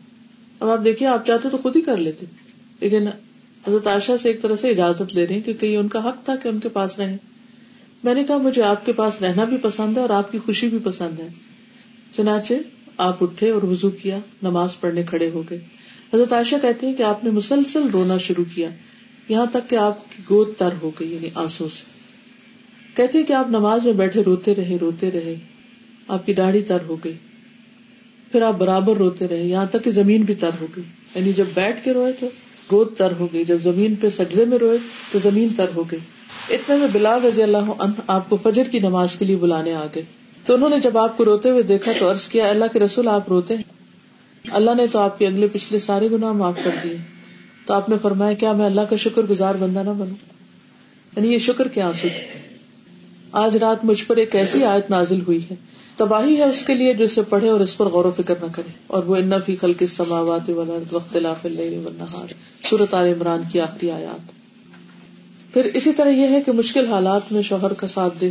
اب 0.61 0.69
آپ 0.69 0.85
دیکھیے 0.85 1.09
آپ 1.09 1.27
چاہتے 1.27 1.49
تو 1.49 1.59
خود 1.59 1.77
ہی 1.77 1.81
کر 1.81 1.97
لیتے۔ 1.97 2.27
لیکن 2.81 3.07
حضرت 3.69 3.87
عائشہ 3.87 4.13
سے 4.23 4.29
ایک 4.29 4.43
طرح 4.43 4.57
سے 4.57 4.71
اجازت 4.71 5.15
لے 5.15 5.27
رہے 5.27 5.35
ہیں 5.35 5.43
کیونکہ 5.43 5.67
یہ 5.67 5.77
ان 5.77 5.89
کا 5.89 6.09
حق 6.09 6.25
تھا 6.25 6.37
کہ 6.37 6.49
ان 6.49 6.61
کے 6.61 6.69
پاس 6.69 6.99
رہے 6.99 7.17
میں 8.05 8.15
نے 8.15 8.25
کہا، 8.25 8.37
مجھے 8.37 8.63
آپ 8.63 8.87
کے 8.87 8.93
پاس 8.93 9.23
رہنا 9.23 9.45
بھی 9.45 9.57
پسند 9.57 9.97
ہے 9.97 10.03
اور 10.03 10.11
آپ 10.11 10.33
کی 10.33 10.39
خوشی 10.39 10.69
بھی 10.69 10.79
پسند 10.85 11.21
ہے۔ 11.21 11.29
چنانچہ 12.17 12.55
آپ 12.97 13.23
اٹھے 13.23 13.51
اور 13.51 13.63
وضو 13.63 13.91
کیا، 13.91 14.19
نماز 14.43 14.81
پڑھنے 14.81 15.03
کھڑے 15.03 15.31
ہو 15.31 15.43
گئے۔ 15.51 15.59
حضرت 16.15 16.33
عائشہ 16.33 16.57
کہتی 16.63 16.87
ہیں 16.87 16.95
کہ 16.95 17.03
آپ 17.03 17.25
نے 17.25 17.31
مسلسل 17.31 17.89
رونا 17.93 18.19
شروع 18.19 18.45
کیا۔ 18.55 18.69
یہاں 19.29 19.47
تک 19.47 19.71
کہ 19.71 19.77
آپ 19.77 19.99
کی 20.11 20.23
گود 20.31 20.49
تر 20.59 20.69
ہو 20.83 20.91
گئی 21.01 21.15
یعنی 21.15 21.29
آنسو 21.35 21.69
سے۔ 21.69 21.85
کہتے 22.95 23.19
ہیں 23.19 23.27
کہ 23.27 23.33
آپ 23.33 23.49
نماز 23.49 23.85
میں 23.85 23.93
بیٹھے، 23.93 24.23
روتے 24.23 24.55
رہے 24.55 24.77
روتے 24.81 25.11
رہے۔ 25.11 25.35
آپ 26.09 26.27
کی 26.27 26.33
داڑھی 26.33 26.63
تر 26.63 26.79
ہو 26.89 26.97
گئی۔ 27.05 27.15
پھر 28.33 28.43
آپ 28.43 28.55
برابر 28.59 28.97
روتے 28.97 29.29
رہے، 29.29 29.45
یہاں 29.45 29.67
تک 29.67 29.85
کہ 29.85 29.91
زمین 29.91 30.23
بھی 30.23 30.35
تر 30.35 30.51
ہو 30.61 30.67
گئی۔ 30.77 30.85
یعنی 31.15 31.33
جب 31.33 31.45
بیٹھ 31.55 31.85
کے 31.85 31.93
روئے 31.93 32.13
تو 32.13 32.29
گود 32.73 32.97
تر 32.97 33.13
ہو 33.19 33.29
گئی، 33.33 33.45
جب 33.45 33.59
زمین 33.63 33.95
پہ 33.95 34.11
سجدے 34.11 34.45
میں 34.45 34.59
روئے 34.59 34.79
تو 35.13 35.19
زمین 35.19 35.49
تر 35.57 35.67
ہو 35.77 35.85
گئی۔ 35.91 35.99
اتنے 36.55 36.77
میں 36.77 36.89
بلال 36.93 37.25
رضی 37.25 37.43
اللہ 37.43 37.57
عنہ 37.57 38.01
آپ 38.07 38.31
کو 38.31 38.39
فجر 38.43 38.65
کی 38.65 38.79
نماز 38.79 39.17
کے 39.17 39.25
لیے 39.25 39.37
بلانے 39.37 39.75
آ 39.75 39.87
گئے۔ 39.95 40.03
تو 40.47 40.55
انہوں 40.55 40.69
نے 40.69 40.79
جب 40.79 40.99
آپ 40.99 41.17
کو 41.17 41.25
روتے 41.25 41.51
ہوئے 41.51 41.63
دیکھا 41.63 41.93
تو 41.99 42.11
عرض 42.11 42.29
کیا 42.29 42.49
اللہ 42.49 42.65
کے 42.73 42.79
رسول، 42.79 43.09
آپ 43.09 43.29
روتے 43.29 43.57
ہیں؟ 43.57 43.63
اللہ 44.51 44.71
نے 44.77 44.87
تو 44.87 44.99
آپ 44.99 45.19
کے 45.19 45.27
اگلے 45.27 45.47
پچھلے 45.53 45.79
سارے 45.79 46.09
گناہ 46.11 46.33
معاف 46.33 46.55
کر 46.65 46.71
دیے۔ 46.85 46.97
تو 47.67 47.75
آپ 47.75 47.89
نے 47.89 47.97
فرمایا، 48.03 48.33
کیا 48.33 48.53
میں 48.53 48.67
اللہ 48.67 48.81
کا 48.81 48.97
شکر 48.97 49.23
گزار 49.23 49.55
بندہ 49.55 49.79
نہ 49.79 49.91
بنوں؟ 49.91 50.33
یعنی 51.17 51.33
یہ 51.33 51.39
شکر 51.39 51.69
کیا 51.69 51.87
آنسو 51.87 52.09
تھے 52.15 52.39
آج 53.33 53.57
رات 53.57 53.85
مجھ 53.85 54.05
پر 54.05 54.17
ایک 54.17 54.35
ایسی 54.35 54.65
آیت 54.65 54.91
نازل 54.91 55.21
ہوئی 55.21 55.45
ہے 55.51 55.55
تباہی 55.97 56.37
ہے 56.37 56.45
اس 56.45 56.63
کے 56.63 56.75
لیے 56.75 56.95
جو 56.95 57.05
اسے 57.05 57.23
پڑھے 57.23 57.49
اور 57.49 57.61
اس 57.61 57.77
پر 57.77 57.87
غور 57.87 58.05
و 58.05 58.11
فکر 58.17 58.35
نہ 58.43 58.47
کرے۔ 58.53 58.73
اور 58.87 59.05
وہ 59.05 59.17
ان 59.17 59.33
فی 59.47 59.57
خلق 59.57 59.77
السماوات 59.81 60.51
والارض 60.51 60.93
واختلاف 60.93 61.37
اللیل 61.45 61.79
والنہار 61.85 62.33
سورۃ 62.71 62.95
ال 62.95 63.13
عمران 63.13 63.43
کی 63.53 63.61
آخری 63.61 63.91
آیات۔ 63.91 64.33
پھر 65.53 65.65
اسی 65.65 65.93
طرح 65.93 66.09
یہ 66.09 66.29
ہے 66.29 66.43
کہ 66.43 66.53
مشکل 66.53 66.87
حالات 66.87 67.33
میں 67.33 67.43
شوہر 67.43 67.73
کا 67.73 67.87
ساتھ 67.87 68.15
دے 68.21 68.31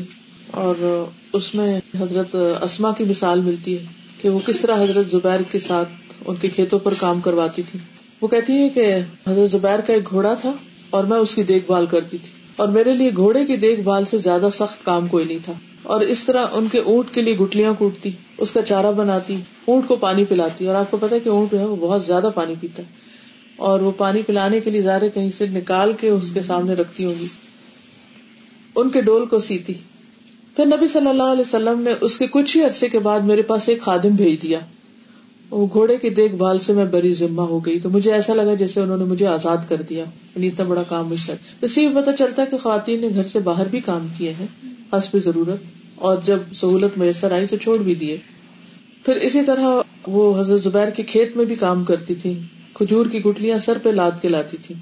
اور 0.51 1.05
اس 1.33 1.55
میں 1.55 1.79
حضرت 1.99 2.35
اسما 2.61 2.91
کی 2.97 3.03
مثال 3.03 3.41
ملتی 3.41 3.77
ہے 3.77 3.83
کہ 4.21 4.29
وہ 4.29 4.39
کس 4.45 4.59
طرح 4.59 4.83
حضرت 4.83 5.11
زبیر 5.11 5.39
کے 5.51 5.59
ساتھ 5.59 5.89
ان 6.25 6.35
کے 6.35 6.47
کھیتوں 6.47 6.79
پر 6.79 6.93
کام 6.97 7.19
کرواتی 7.21 7.61
تھی۔ 7.71 7.79
وہ 8.21 8.27
کہتی 8.27 8.53
ہے 8.53 8.69
کہ 8.69 8.95
حضرت 9.27 9.51
زبیر 9.51 9.79
کا 9.79 9.93
ایک 9.93 10.09
گھوڑا 10.09 10.33
تھا 10.33 10.51
اور 10.89 11.03
میں 11.03 11.17
اس 11.17 11.35
کی 11.35 11.43
دیکھ 11.43 11.65
بھال 11.65 11.85
کرتی 11.85 12.17
تھی۔ 12.17 12.29
اور 12.55 12.67
میرے 12.67 12.93
لیے 12.93 13.11
گھوڑے 13.15 13.45
کی 13.45 13.55
دیکھ 13.55 13.81
بھال 13.81 14.05
سے 14.05 14.17
زیادہ 14.17 14.47
سخت 14.53 14.85
کام 14.85 15.07
کوئی 15.07 15.25
نہیں 15.25 15.39
تھا۔ 15.45 15.53
اور 15.83 16.01
اس 16.01 16.23
طرح 16.23 16.45
ان 16.51 16.67
کے 16.71 16.79
اونٹ 16.79 17.13
کے 17.13 17.21
لیے 17.21 17.37
گٹلیاں 17.37 17.73
کوٹتی، 17.77 18.09
اس 18.37 18.51
کا 18.51 18.61
چارہ 18.61 18.91
بناتی، 18.91 19.35
اونٹ 19.65 19.87
کو 19.87 19.95
پانی 19.95 20.25
پلاتی، 20.25 20.67
اور 20.67 20.75
آپ 20.75 20.91
کو 20.91 20.97
پتا 20.97 21.17
کہ 21.23 21.29
اونٹ 21.29 21.51
جو 21.51 21.59
ہے 21.59 21.65
وہ 21.65 21.75
بہت 21.75 22.05
زیادہ 22.05 22.29
پانی 22.35 22.53
پیتا 22.59 22.83
ہے۔ 22.83 22.87
اور 23.55 23.79
وہ 23.79 23.91
پانی 23.97 24.21
پلانے 24.21 24.59
کے 24.59 24.71
لیے 24.71 24.81
زیادہ 24.81 25.05
کہیں 25.13 25.31
سے 25.31 25.47
نکال 25.47 25.93
کے 25.99 26.09
اس 26.09 26.31
کے 26.31 26.41
سامنے 26.41 26.73
رکھتی 26.73 27.05
ہوں 27.05 27.13
گی۔ 27.19 27.25
ان 28.75 28.89
کے 28.89 29.01
ڈول 29.01 29.25
کو 29.25 29.39
سیتی۔ 29.39 29.73
پھر 30.55 30.65
نبی 30.65 30.87
صلی 30.87 31.07
اللہ 31.07 31.23
علیہ 31.23 31.41
وسلم 31.41 31.79
نے 31.79 31.91
اس 32.01 32.17
کے 32.17 32.27
کچھ 32.27 32.57
ہی 32.57 32.63
عرصے 32.63 32.89
کے 32.89 32.99
بعد 32.99 33.19
میرے 33.19 33.41
پاس 33.41 33.69
ایک 33.69 33.81
خادم 33.81 34.09
بھیج 34.09 34.41
دیا۔ 34.41 34.59
وہ 35.51 35.67
گھوڑے 35.73 35.97
کی 35.97 36.09
دیکھ 36.09 36.35
بھال 36.35 36.59
سے 36.59 36.73
میں 36.73 36.85
بری 36.85 37.13
ذمہ 37.13 37.41
ہو 37.41 37.59
گئی۔ 37.59 37.79
تو 37.79 37.89
مجھے 37.89 38.13
ایسا 38.13 38.33
لگا 38.33 38.53
جیسے 38.53 38.81
انہوں 38.81 38.97
نے 38.97 39.03
مجھے 39.03 39.27
آزاد 39.27 39.57
کر 39.69 39.81
دیا۔ 39.81 40.03
یعنی 40.03 40.47
اتنا 40.47 40.65
بڑا 40.65 40.83
کام 40.83 41.07
مجھ 41.07 41.19
سے 41.19 41.33
اسی 41.61 41.89
پتا 41.89 42.13
چلتا 42.13 42.41
ہے 42.41 42.47
کہ 42.51 42.57
خواتین 42.57 42.99
نے 42.99 43.09
گھر 43.09 43.27
سے 43.27 43.39
باہر 43.39 43.67
بھی 43.67 43.79
کام 43.79 44.07
کیے 44.17 44.33
ہیں۔ 44.39 44.70
حسب 44.93 45.19
ضرورت 45.19 45.59
اور 45.95 46.17
جب 46.25 46.37
سہولت 46.55 46.97
میسر 46.97 47.31
آئی 47.31 47.47
تو 47.47 47.57
چھوڑ 47.57 47.77
بھی 47.77 47.95
دیے۔ 47.95 48.17
پھر 49.05 49.15
اسی 49.15 49.45
طرح 49.45 49.81
وہ 50.07 50.39
حضرت 50.39 50.63
زبیر 50.63 50.89
کے 50.89 51.03
کھیت 51.03 51.37
میں 51.37 51.45
بھی 51.45 51.55
کام 51.55 51.83
کرتی 51.83 52.15
تھی 52.15 52.39
کھجور 52.73 53.05
کی 53.05 53.23
گٹلیاں 53.23 53.57
سر 53.57 53.77
پہ 53.83 53.89
لاد 53.89 54.11
کے 54.21 54.27
لاتی 54.27 54.57
تھی 54.57 54.75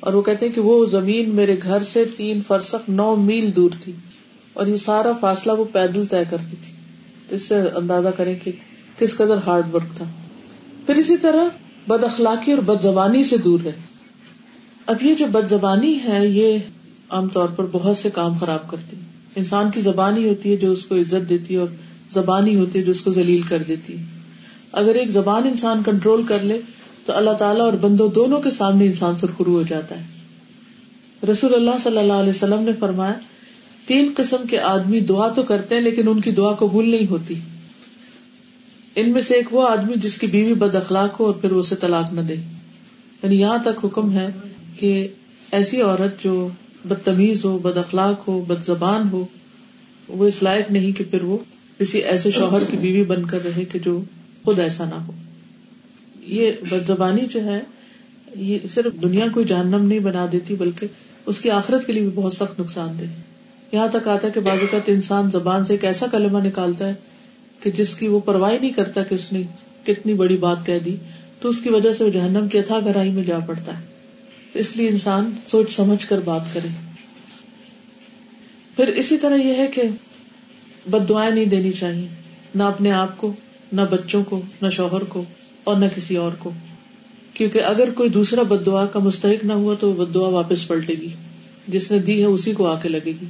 اور 0.00 0.12
وہ 0.12 0.22
کہتے 0.22 0.46
ہیں 0.46 0.52
کہ 0.52 0.60
وہ 0.60 0.86
زمین 0.86 1.30
میرے 1.30 1.56
گھر 1.62 1.82
سے 1.82 2.04
تین 2.16 2.40
فرسخ 2.46 2.88
نو 2.88 3.16
میل 3.16 3.50
دور 3.56 3.70
تھی۔ 3.80 3.92
اور 4.52 4.66
یہ 4.66 4.76
سارا 4.76 5.12
فاصلہ 5.20 5.52
وہ 5.52 5.64
پیدل 5.72 6.04
طے 6.04 6.22
کرتی 6.30 6.56
تھی۔ 6.64 6.72
اس 7.30 7.42
سے 7.42 7.54
اندازہ 7.54 8.08
کریں 8.08 8.38
کہ 8.38 8.52
کس 8.98 9.14
قدر 9.14 9.36
ہارڈ 9.46 9.74
ورک 9.74 9.96
تھا۔ 9.96 10.04
پھر 10.86 10.94
اسی 10.94 11.16
طرح 11.16 11.44
بد 11.88 12.04
اخلاقی 12.04 12.52
اور 12.52 12.62
بد 12.62 12.82
زبانی 12.82 13.24
سے 13.24 13.36
دور 13.36 13.60
ہے 13.64 13.72
اب 14.86 15.02
یہ 15.02 15.14
جو 15.14 15.26
بد 15.32 15.50
زبانی 15.50 15.98
ہے، 16.04 16.26
یہ 16.26 16.58
عام 17.10 17.28
طور 17.28 17.48
پر 17.48 17.66
بہت 17.72 17.96
سے 17.96 18.10
کام 18.10 18.38
خراب 18.38 18.70
کرتی۔ 18.70 18.96
انسان 19.36 19.70
کی 19.70 19.80
زبان 19.80 20.16
ہی 20.16 20.28
ہوتی 20.28 20.50
ہے 20.50 20.56
جو 20.56 20.72
اس 20.72 20.86
کو 20.86 20.96
عزت 20.96 21.28
دیتی 21.28 21.54
ہے 21.54 21.58
اور 21.58 21.68
زبان 22.10 22.46
ہی 22.46 22.56
ہوتی 22.56 22.78
ہے 22.78 22.84
جو 22.84 22.90
اس 22.90 23.00
کو 23.00 23.12
ذلیل 23.12 23.42
کر 23.42 23.62
دیتی 23.68 23.98
ہے۔ 23.98 24.02
اگر 24.72 24.94
ایک 24.94 25.10
زبان 25.10 25.46
انسان 25.46 25.82
کنٹرول 25.86 26.26
کر 26.26 26.40
لے، 26.40 26.60
تو 27.04 27.12
اللہ 27.16 27.30
تعالیٰ 27.30 27.64
اور 27.64 27.72
بندو 27.72 28.08
دونوں 28.08 28.40
کے 28.40 28.50
سامنے 28.50 28.86
انسان 28.86 29.16
سرخرو 29.16 29.52
ہو 29.52 29.62
جاتا 29.68 30.00
ہے۔ 30.00 30.04
رسول 31.30 31.54
اللہ 31.54 31.70
صلی 31.80 31.98
اللہ 31.98 32.12
علیہ 32.12 32.30
وسلم 32.30 32.62
نے 32.62 32.70
فرمایا، 32.80 33.14
تین 33.86 34.12
قسم 34.16 34.36
کے 34.50 34.60
آدمی 34.60 35.00
دعا 35.00 35.28
تو 35.28 35.42
کرتے 35.42 35.74
ہیں، 35.74 35.82
لیکن 35.82 36.08
ان 36.08 36.20
کی 36.20 36.30
دعا 36.30 36.54
قبول 36.54 36.90
نہیں 36.90 37.10
ہوتی۔ 37.10 37.34
ان 38.96 39.10
میں 39.10 39.22
سے 39.22 39.34
ایک 39.34 39.54
وہ 39.54 39.68
آدمی 39.68 39.94
جس 39.96 40.18
کی 40.18 40.26
بیوی 40.26 40.54
بد 40.54 40.74
اخلاق 40.74 41.20
ہو 41.20 41.24
اور 41.24 41.34
پھر 41.34 41.50
اسے 41.50 41.76
طلاق 41.76 42.12
نہ 42.12 42.20
دے۔ 42.20 42.34
یعنی 43.22 43.40
یہاں 43.40 43.58
تک 43.64 43.84
حکم 43.84 44.12
ہے 44.12 44.28
کہ 44.78 45.08
ایسی 45.52 45.80
عورت 45.80 46.24
جو 46.24 46.48
بدتمیز 46.84 47.44
ہو، 47.44 47.58
بد 47.58 47.76
اخلاق 47.76 48.28
ہو، 48.28 48.44
بد 48.48 48.64
زبان 48.64 49.08
ہو، 49.12 49.24
وہ 50.08 50.28
اس 50.28 50.42
لائق 50.42 50.70
نہیں 50.70 50.92
کہ 50.92 51.04
پھر 51.10 51.22
وہ 51.22 51.38
کسی 51.78 51.98
ایسے 51.98 52.30
شوہر 52.30 52.62
کی 52.70 52.76
بیوی 52.76 53.04
بن 53.04 53.26
کر 53.26 53.38
رہے 53.44 53.64
کہ 53.64 53.78
جو 53.78 54.02
خود 54.44 54.58
ایسا 54.58 54.84
نہ 54.84 54.94
ہو۔ 54.94 55.12
یہ 56.26 56.50
بد 56.70 56.86
زبانی 56.86 57.26
جو 57.30 57.44
ہے، 57.44 57.60
یہ 58.36 58.58
صرف 58.70 59.02
دنیا 59.02 59.24
کو 59.32 59.42
جہنم 59.42 59.86
نہیں 59.86 59.98
بنا 59.98 60.26
دیتی، 60.32 60.54
بلکہ 60.54 60.86
اس 61.26 61.40
کی 61.40 61.50
آخرت 61.50 61.86
کے 61.86 61.92
لیے 61.92 62.02
بھی 62.02 62.10
بہت 62.14 62.32
سخت 62.32 62.60
نقصان 62.60 62.98
دہ 62.98 63.04
یہاں 63.72 63.88
تک 63.88 64.08
آتا 64.08 64.26
ہے 64.26 64.32
کہ 64.32 64.40
بعض 64.40 64.58
اوقات 64.60 64.80
انسان 64.86 65.30
زبان 65.30 65.64
سے 65.64 65.72
ایک 65.72 65.84
ایسا 65.84 66.06
کلمہ 66.06 66.38
نکالتا 66.38 66.88
ہے 66.88 66.94
کہ 67.60 67.70
جس 67.70 67.94
کی 67.94 68.08
وہ 68.08 68.20
پرواہ 68.20 68.52
نہیں 68.60 68.70
کرتا 68.70 69.02
کہ 69.02 69.14
اس 69.14 69.32
نے 69.32 69.42
کتنی 69.84 70.14
بڑی 70.14 70.36
بات 70.36 70.66
کہہ 70.66 70.78
دی، 70.78 70.96
تو 71.40 71.48
اس 71.48 71.60
کی 71.60 71.68
وجہ 71.68 71.92
سے 71.92 72.04
وہ 72.04 72.10
جہنم 72.10 72.48
کی 72.48 72.58
اتھا 72.58 72.78
گہرائی 72.80 73.10
میں 73.10 73.24
جا 73.24 73.38
پڑتا 73.38 73.80
ہے۔ 73.80 73.97
تو 74.52 74.58
اس 74.58 74.76
لیے 74.76 74.88
انسان 74.88 75.30
سوچ 75.50 75.76
سمجھ 75.76 76.06
کر 76.06 76.20
بات 76.20 76.40
کرے۔ 76.52 76.68
پھر 78.76 78.88
اسی 78.88 79.18
طرح 79.18 79.36
یہ 79.36 79.54
ہے 79.54 79.66
کہ 79.66 79.82
بد 80.90 81.08
دعائیں 81.08 81.34
نہیں 81.34 81.44
دینی 81.44 81.72
چاہیے۔ 81.72 82.08
نہ 82.54 82.62
اپنے 82.62 82.92
آپ 82.92 83.18
کو، 83.18 83.32
نہ 83.72 83.80
بچوں 83.90 84.24
کو، 84.24 84.42
نہ 84.62 84.70
شوہر 84.70 85.04
کو 85.04 85.24
اور 85.64 85.76
نہ 85.76 85.84
کسی 85.94 86.16
اور 86.16 86.32
کو۔ 86.38 86.50
کیونکہ 87.34 87.62
اگر 87.62 87.90
کوئی 87.90 88.08
دوسرا 88.08 88.42
بد 88.42 88.66
دعا 88.66 88.86
کا 88.86 88.98
مستحق 88.98 89.44
نہ 89.44 89.52
ہوا 89.52 89.74
تو 89.80 89.92
بد 89.92 90.14
دعا 90.14 90.28
واپس 90.28 90.68
پلٹے 90.68 90.94
گی۔ 90.94 91.08
جس 91.68 91.90
نے 91.90 91.98
دی 91.98 92.20
ہے 92.20 92.26
اسی 92.26 92.52
کو 92.52 92.66
آ 92.66 92.80
کے 92.80 92.88
لگے 92.88 93.12
گی۔ 93.20 93.26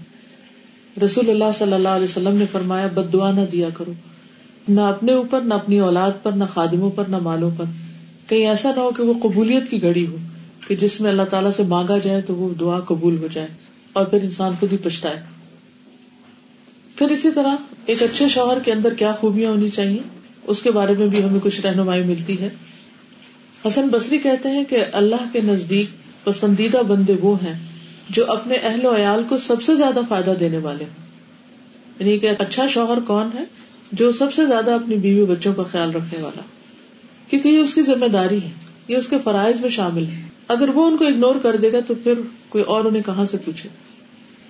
رسول 1.05 1.31
اللہ 1.31 1.53
صلی 1.55 1.73
اللہ 1.73 1.89
علیہ 1.89 2.05
وسلم 2.05 2.37
نے 2.37 2.45
فرمایا، 2.53 2.87
بد 2.87 3.13
دعا 3.13 3.33
نہ 3.33 3.41
دیا 3.53 3.69
کرو۔ 3.75 3.93
نہ 4.69 4.81
اپنے 4.81 5.13
اوپر، 5.13 5.41
نہ 5.41 5.55
اپنی 5.55 5.79
اولاد 5.79 6.11
پر، 6.23 6.33
نہ 6.33 6.45
خادموں 6.45 6.91
پر، 6.91 7.05
نہ 7.05 7.19
مالوں 7.19 7.51
پر۔ 7.57 7.65
کہیں 8.27 8.47
ایسا 8.47 8.71
نہ 8.77 8.81
ہو 8.81 8.91
کہ 8.91 9.03
وہ 9.03 9.15
قبولیت 9.23 9.71
کی 9.71 9.83
گھڑی 9.83 10.07
ہو۔ 10.07 10.17
کہ 10.69 10.77
جس 10.77 11.01
میں 11.01 11.11
اللہ 11.11 11.23
تعالیٰ 11.23 11.51
سے 11.53 11.63
مانگا 11.63 11.99
جائے 11.99 12.21
تو 12.21 12.35
وہ 12.35 12.55
دعا 12.55 12.81
قبول 12.81 13.19
ہو 13.19 13.29
جائے 13.33 13.49
اور 13.93 14.07
پھر 14.07 14.23
انسان 14.23 14.53
خود 14.61 14.73
ہی 14.73 14.77
پچھتائے۔ 14.83 15.17
پھر 16.97 17.07
اسی 17.07 17.31
طرح 17.31 17.57
ایک 17.87 18.03
اچھے 18.03 18.29
شوہر 18.29 18.59
کے 18.59 18.73
اندر 18.73 18.95
کیا 18.95 19.13
خوبیاں 19.13 19.51
ہونی 19.51 19.69
چاہیے؟ 19.69 19.99
اس 20.43 20.63
کے 20.63 20.71
بارے 20.71 20.95
میں 20.99 21.07
بھی 21.07 21.23
ہمیں 21.23 21.41
کچھ 21.43 21.61
رہنمائی 21.61 22.03
ملتی 22.03 22.41
ہے۔ 22.41 22.49
حسن 23.67 23.89
بصری 23.89 24.19
کہتے 24.19 24.49
ہیں 24.49 24.65
کہ 24.65 24.85
اللہ 24.93 25.25
کے 25.33 25.41
نزدیک 25.45 25.87
پسندیدہ 26.25 26.83
بندے 26.89 27.15
وہ 27.21 27.37
ہیں 27.43 27.59
جو 28.11 28.33
اپنے 28.33 28.55
اہل 28.55 28.87
و 28.87 28.97
عیال 28.97 29.23
کو 29.29 29.39
سب 29.39 29.63
سے 29.63 29.77
زیادہ 29.77 30.01
فائدہ 30.09 30.35
دینے 30.41 30.59
والے 30.59 30.85
یعنی 31.99 32.19
کہ 32.19 32.31
اچھا 32.39 32.67
شوہر 32.67 32.99
کون 33.07 33.29
ہے 33.35 33.45
جو 33.93 34.13
سب 34.13 34.33
سے 34.33 34.47
زیادہ 34.47 34.71
اپنی 34.71 34.97
بیوی 34.97 35.27
بچوں 35.27 35.55
کا 35.55 35.63
خیال 35.63 35.91
رکھنے 35.91 36.23
والا 36.23 36.43
کیونکہ 37.29 37.49
یہ 37.49 37.59
اس 37.59 37.75
کی 37.75 37.83
ذمہ 37.83 38.07
داری 38.07 38.39
ہے، 38.43 38.51
یہ 38.89 38.97
اس 38.97 39.09
کے 39.09 39.17
فرائض 39.25 39.61
میں 39.61 39.69
شامل 39.69 40.07
ہے۔ 40.07 40.38
اگر 40.49 40.69
وہ 40.69 40.87
ان 40.87 40.97
کو 40.97 41.07
اگنور 41.07 41.35
کر 41.43 41.57
دے 41.57 41.73
گا 41.73 41.79
تو 41.87 41.95
پھر 42.03 42.13
کوئی 42.49 42.65
اور 42.65 42.85
انہیں 42.85 43.03
کہاں 43.03 43.27
سے 43.27 43.37
پوچھے؟ 43.45 43.69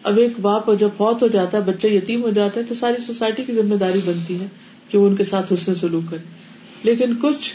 اب 0.02 0.18
ایک 0.18 0.40
باپ 0.40 0.70
جب 0.80 0.88
فوت 0.96 1.22
ہو 1.22 1.28
جاتا 1.28 1.58
ہے، 1.58 1.62
بچہ 1.62 1.86
یتیم 1.86 2.22
ہو 2.22 2.30
جاتا 2.30 2.60
ہے، 2.60 2.64
تو 2.64 2.74
ساری 2.74 3.02
سوسائٹی 3.02 3.44
کی 3.44 3.52
ذمہ 3.52 3.74
داری 3.74 4.00
بنتی 4.04 4.40
ہے 4.40 4.46
کہ 4.88 4.98
وہ 4.98 5.08
ان 5.08 5.16
کے 5.16 5.24
ساتھ 5.24 5.52
حسن 5.52 5.74
سلوک 5.74 6.10
کرے۔ 6.10 6.24
لیکن 6.82 7.12
کچھ 7.22 7.54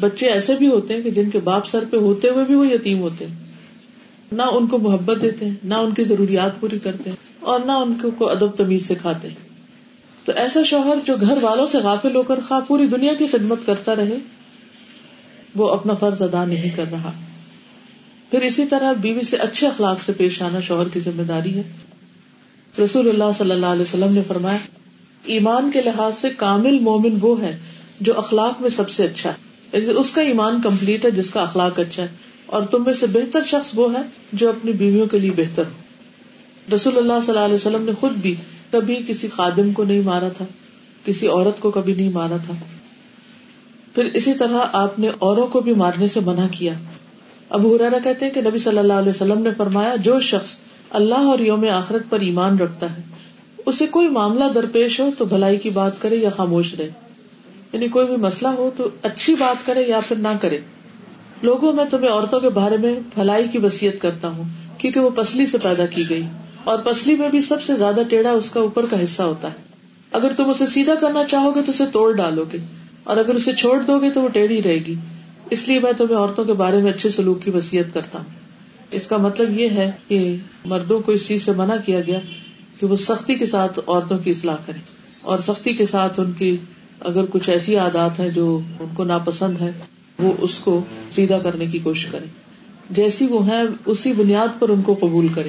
بچے 0.00 0.26
ایسے 0.26 0.54
بھی 0.54 0.68
ہوتے 0.68 0.94
ہیں 0.94 1.02
کہ 1.02 1.10
جن 1.10 1.30
کے 1.30 1.40
باپ 1.40 1.66
سر 1.66 1.84
پہ 1.90 1.96
ہوتے 1.96 2.28
ہوئے 2.28 2.44
بھی 2.44 2.54
وہ 2.54 2.66
یتیم 2.66 2.98
ہوتے 2.98 3.26
ہیں۔ 3.26 3.34
نہ 4.32 4.42
ان 4.42 4.66
کو 4.66 4.78
محبت 4.78 5.22
دیتے 5.22 5.44
ہیں، 5.44 5.54
نہ 5.64 5.74
ان 5.74 5.94
کی 5.94 6.04
ضروریات 6.04 6.60
پوری 6.60 6.78
کرتے 6.78 7.10
ہیں 7.10 7.16
اور 7.40 7.60
نہ 7.60 7.72
ان 7.72 8.10
کو 8.18 8.30
ادب 8.30 8.56
تمیز 8.56 8.88
سکھاتے 8.88 9.28
ہیں۔ 9.28 9.48
تو 10.24 10.32
ایسا 10.36 10.62
شوہر 10.62 10.96
جو 11.04 11.14
گھر 11.20 11.38
والوں 11.42 11.66
سے 11.66 11.78
غافل 11.78 12.16
ہو 12.16 12.22
کر 12.22 12.40
خواہ 12.48 12.60
پوری 12.60 12.86
دنیا 12.86 13.14
کی 13.14 13.26
خدمت 13.26 13.58
کرتا 13.66 13.96
رہے، 13.96 14.16
وہ 15.54 15.68
اپنا 15.68 15.94
فرض 15.94 16.22
ادا 16.22 16.44
نہیں 16.44 16.76
کر 16.76 16.84
رہا۔ 16.90 17.12
پھر 18.34 18.42
اسی 18.42 18.66
طرح 18.66 18.92
بیوی 18.92 19.22
سے 19.22 19.36
اچھے 19.36 19.66
اخلاق 19.66 20.02
سے 20.02 20.12
پیش 20.12 20.42
آنا 20.42 20.60
شوہر 20.60 20.88
کی 20.88 21.00
ذمہ 21.00 21.22
داری 21.22 21.54
ہے۔ 21.54 21.62
رسول 22.84 23.08
اللہ 23.08 23.24
صلی 23.38 23.50
اللہ 23.50 23.66
علیہ 23.66 23.82
وسلم 23.82 24.12
نے 24.12 24.20
فرمایا، 24.28 24.58
ایمان 25.24 25.70
کے 25.70 25.82
لحاظ 25.82 26.16
سے 26.16 26.30
کامل 26.36 26.78
مومن 26.78 27.18
وہ 27.20 27.42
ہے 27.42 27.58
جو 28.00 28.18
اخلاق 28.18 28.60
میں 28.60 28.70
سب 28.70 28.90
سے 28.90 29.04
اچھا 29.04 29.30
ہے۔ 29.30 29.34
یعنی 29.72 29.94
اس 29.96 30.10
کا 30.10 30.22
ایمان 30.22 30.60
کمپلیٹ 30.60 31.04
ہے 31.04 31.10
جس 31.10 31.30
کا 31.30 31.42
اخلاق 31.42 31.78
اچھا 31.78 32.02
ہے۔ 32.02 32.08
اور 32.46 32.62
تم 32.62 32.84
میں 32.84 32.94
سے 32.94 33.06
بہتر 33.06 33.40
شخص 33.46 33.70
وہ 33.74 33.94
ہے 33.94 34.02
جو 34.32 34.48
اپنی 34.48 34.72
بیویوں 34.72 35.06
کے 35.06 35.18
لیے 35.18 35.30
بہتر 35.30 35.62
ہو۔ 35.62 36.74
رسول 36.74 36.96
اللہ 36.96 37.12
صلی 37.22 37.34
اللہ 37.34 37.44
علیہ 37.44 37.54
وسلم 37.54 37.82
نے 37.82 37.92
خود 38.00 38.12
بھی 38.12 38.34
کبھی 38.70 38.96
کسی 39.08 39.28
خادم 39.28 39.72
کو 39.72 39.84
نہیں 39.84 40.00
مارا 40.00 40.28
تھا، 40.28 40.44
کسی 41.04 41.26
عورت 41.26 41.60
کو 41.60 41.70
کبھی 41.70 41.94
نہیں 41.94 42.08
مارا 42.08 42.36
تھا۔ 42.36 42.54
پھر 43.94 44.04
اسی 44.04 44.34
طرح 44.34 44.58
آپ 44.72 44.98
نے 44.98 45.08
اوروں 45.18 45.46
کو 45.46 45.60
بھی 45.60 45.74
مارنے 45.74 46.08
سے 46.08 46.20
منع 46.20 46.46
کیا۔ 46.50 46.74
اب 47.50 47.76
ہرارا 47.76 47.98
کہتے 48.04 48.24
ہیں 48.24 48.32
کہ 48.32 48.40
نبی 48.40 48.58
صلی 48.58 48.78
اللہ 48.78 48.92
علیہ 48.92 49.10
وسلم 49.10 49.42
نے 49.42 49.50
فرمایا، 49.56 49.96
جو 49.96 50.20
شخص 50.20 50.56
اللہ 50.90 51.14
اور 51.14 51.38
یوم 51.38 51.64
آخرت 51.72 52.02
پر 52.10 52.20
ایمان 52.20 52.58
رکھتا 52.58 52.96
ہے، 52.96 53.02
اسے 53.66 53.86
کوئی 53.86 54.08
معاملہ 54.08 54.44
درپیش 54.54 55.00
ہو 55.00 55.10
تو 55.18 55.24
بھلائی 55.24 55.56
کی 55.56 55.70
بات 55.70 56.02
کرے 56.02 56.16
یا 56.16 56.30
خاموش 56.36 56.74
رہے۔ 56.74 56.90
یعنی 57.72 57.88
کوئی 57.88 58.06
بھی 58.06 58.16
مسئلہ 58.16 58.48
ہو 58.48 58.70
تو 58.76 58.88
اچھی 59.02 59.34
بات 59.34 59.66
کرے 59.66 59.82
یا 59.82 60.00
پھر 60.08 60.16
نہ 60.16 60.28
کرے۔ 60.40 60.58
لوگوں، 61.42 61.72
میں 61.72 61.84
تمہیں 61.84 62.10
عورتوں 62.10 62.40
کے 62.40 62.48
بارے 62.48 62.76
میں 62.76 63.00
بھلائی 63.14 63.48
کی 63.48 63.58
وسیعت 63.58 64.02
کرتا 64.02 64.28
ہوں، 64.28 64.44
کیونکہ 64.78 65.00
وہ 65.00 65.10
پسلی 65.10 65.46
سے 65.46 65.58
پیدا 65.58 65.86
کی 65.86 66.04
گئی۔ 66.10 66.22
اور 66.64 66.78
پسلی 66.78 67.16
میں 67.16 67.28
بھی 67.28 67.40
سب 67.40 67.62
سے 67.62 67.76
زیادہ 67.76 68.00
ٹیڑھا 68.08 68.30
اس 68.30 68.50
کا 68.50 68.60
اوپر 68.60 68.86
کا 68.90 69.04
حصہ 69.04 69.22
ہوتا 69.22 69.48
ہے۔ 69.48 69.56
اگر 70.12 70.32
تم 70.36 70.50
اسے 70.50 70.66
سیدھا 70.66 70.94
کرنا 70.94 71.24
چاہو 71.24 71.54
گے 71.54 71.62
تو 71.62 71.70
اسے 71.70 71.84
توڑ 71.92 72.12
ڈالو 72.12 72.44
گے۔ 72.52 72.58
اور 73.04 73.16
اگر 73.16 73.34
اسے 73.34 73.52
چھوڑ 73.52 73.80
دو 73.80 73.98
گے 73.98 74.10
تو 74.10 74.20
وہ 74.22 74.28
ٹیڑھی 74.28 74.62
رہے 74.62 74.74
گی۔ 74.74 74.94
اس 75.50 75.68
لیے 75.68 75.78
میں 75.78 75.92
تمہیں 75.92 76.16
عورتوں 76.16 76.44
کے 76.44 76.52
بارے 76.52 76.76
میں 76.76 76.92
اچھے 76.92 77.10
سلوک 77.10 77.42
کی 77.42 77.50
وسیعت 77.50 77.94
کرتا 77.94 78.18
ہوں۔ 78.18 78.44
اس 78.90 79.06
کا 79.06 79.16
مطلب 79.16 79.58
یہ 79.58 79.68
ہے 79.68 79.90
کہ 80.08 80.36
مردوں 80.64 81.00
کو 81.00 81.12
اس 81.12 81.26
چیز 81.26 81.44
سے 81.44 81.52
منع 81.52 81.74
کیا 81.86 82.00
گیا 82.00 82.18
کہ 82.80 82.86
وہ 82.86 82.96
سختی 82.96 83.34
کے 83.34 83.46
ساتھ 83.46 83.78
عورتوں 83.86 84.18
کی 84.18 84.30
اصلاح 84.30 84.56
کرے 84.66 84.78
اور 85.20 85.38
سختی 85.38 85.72
کے 85.72 85.86
ساتھ 85.86 86.20
ان 86.20 86.32
کی 86.32 86.56
اگر 87.00 87.24
کچھ 87.30 87.50
ایسی 87.50 87.76
عادات 87.76 88.20
ہیں 88.20 88.28
جو 88.28 88.60
ان 88.80 88.86
کو 88.94 89.04
ناپسند 89.04 89.60
ہے 89.60 89.72
وہ 90.18 90.32
اس 90.40 90.58
کو 90.58 90.84
سیدھا 91.10 91.38
کرنے 91.38 91.66
کی 91.66 91.78
کوشش 91.78 92.06
کرے 92.06 92.24
جیسی 92.90 93.26
وہ 93.26 93.48
ہے 93.48 93.62
اسی 93.86 94.12
بنیاد 94.12 94.48
پر 94.58 94.68
ان 94.68 94.82
کو 94.82 94.94
قبول 95.00 95.28
کرے 95.28 95.48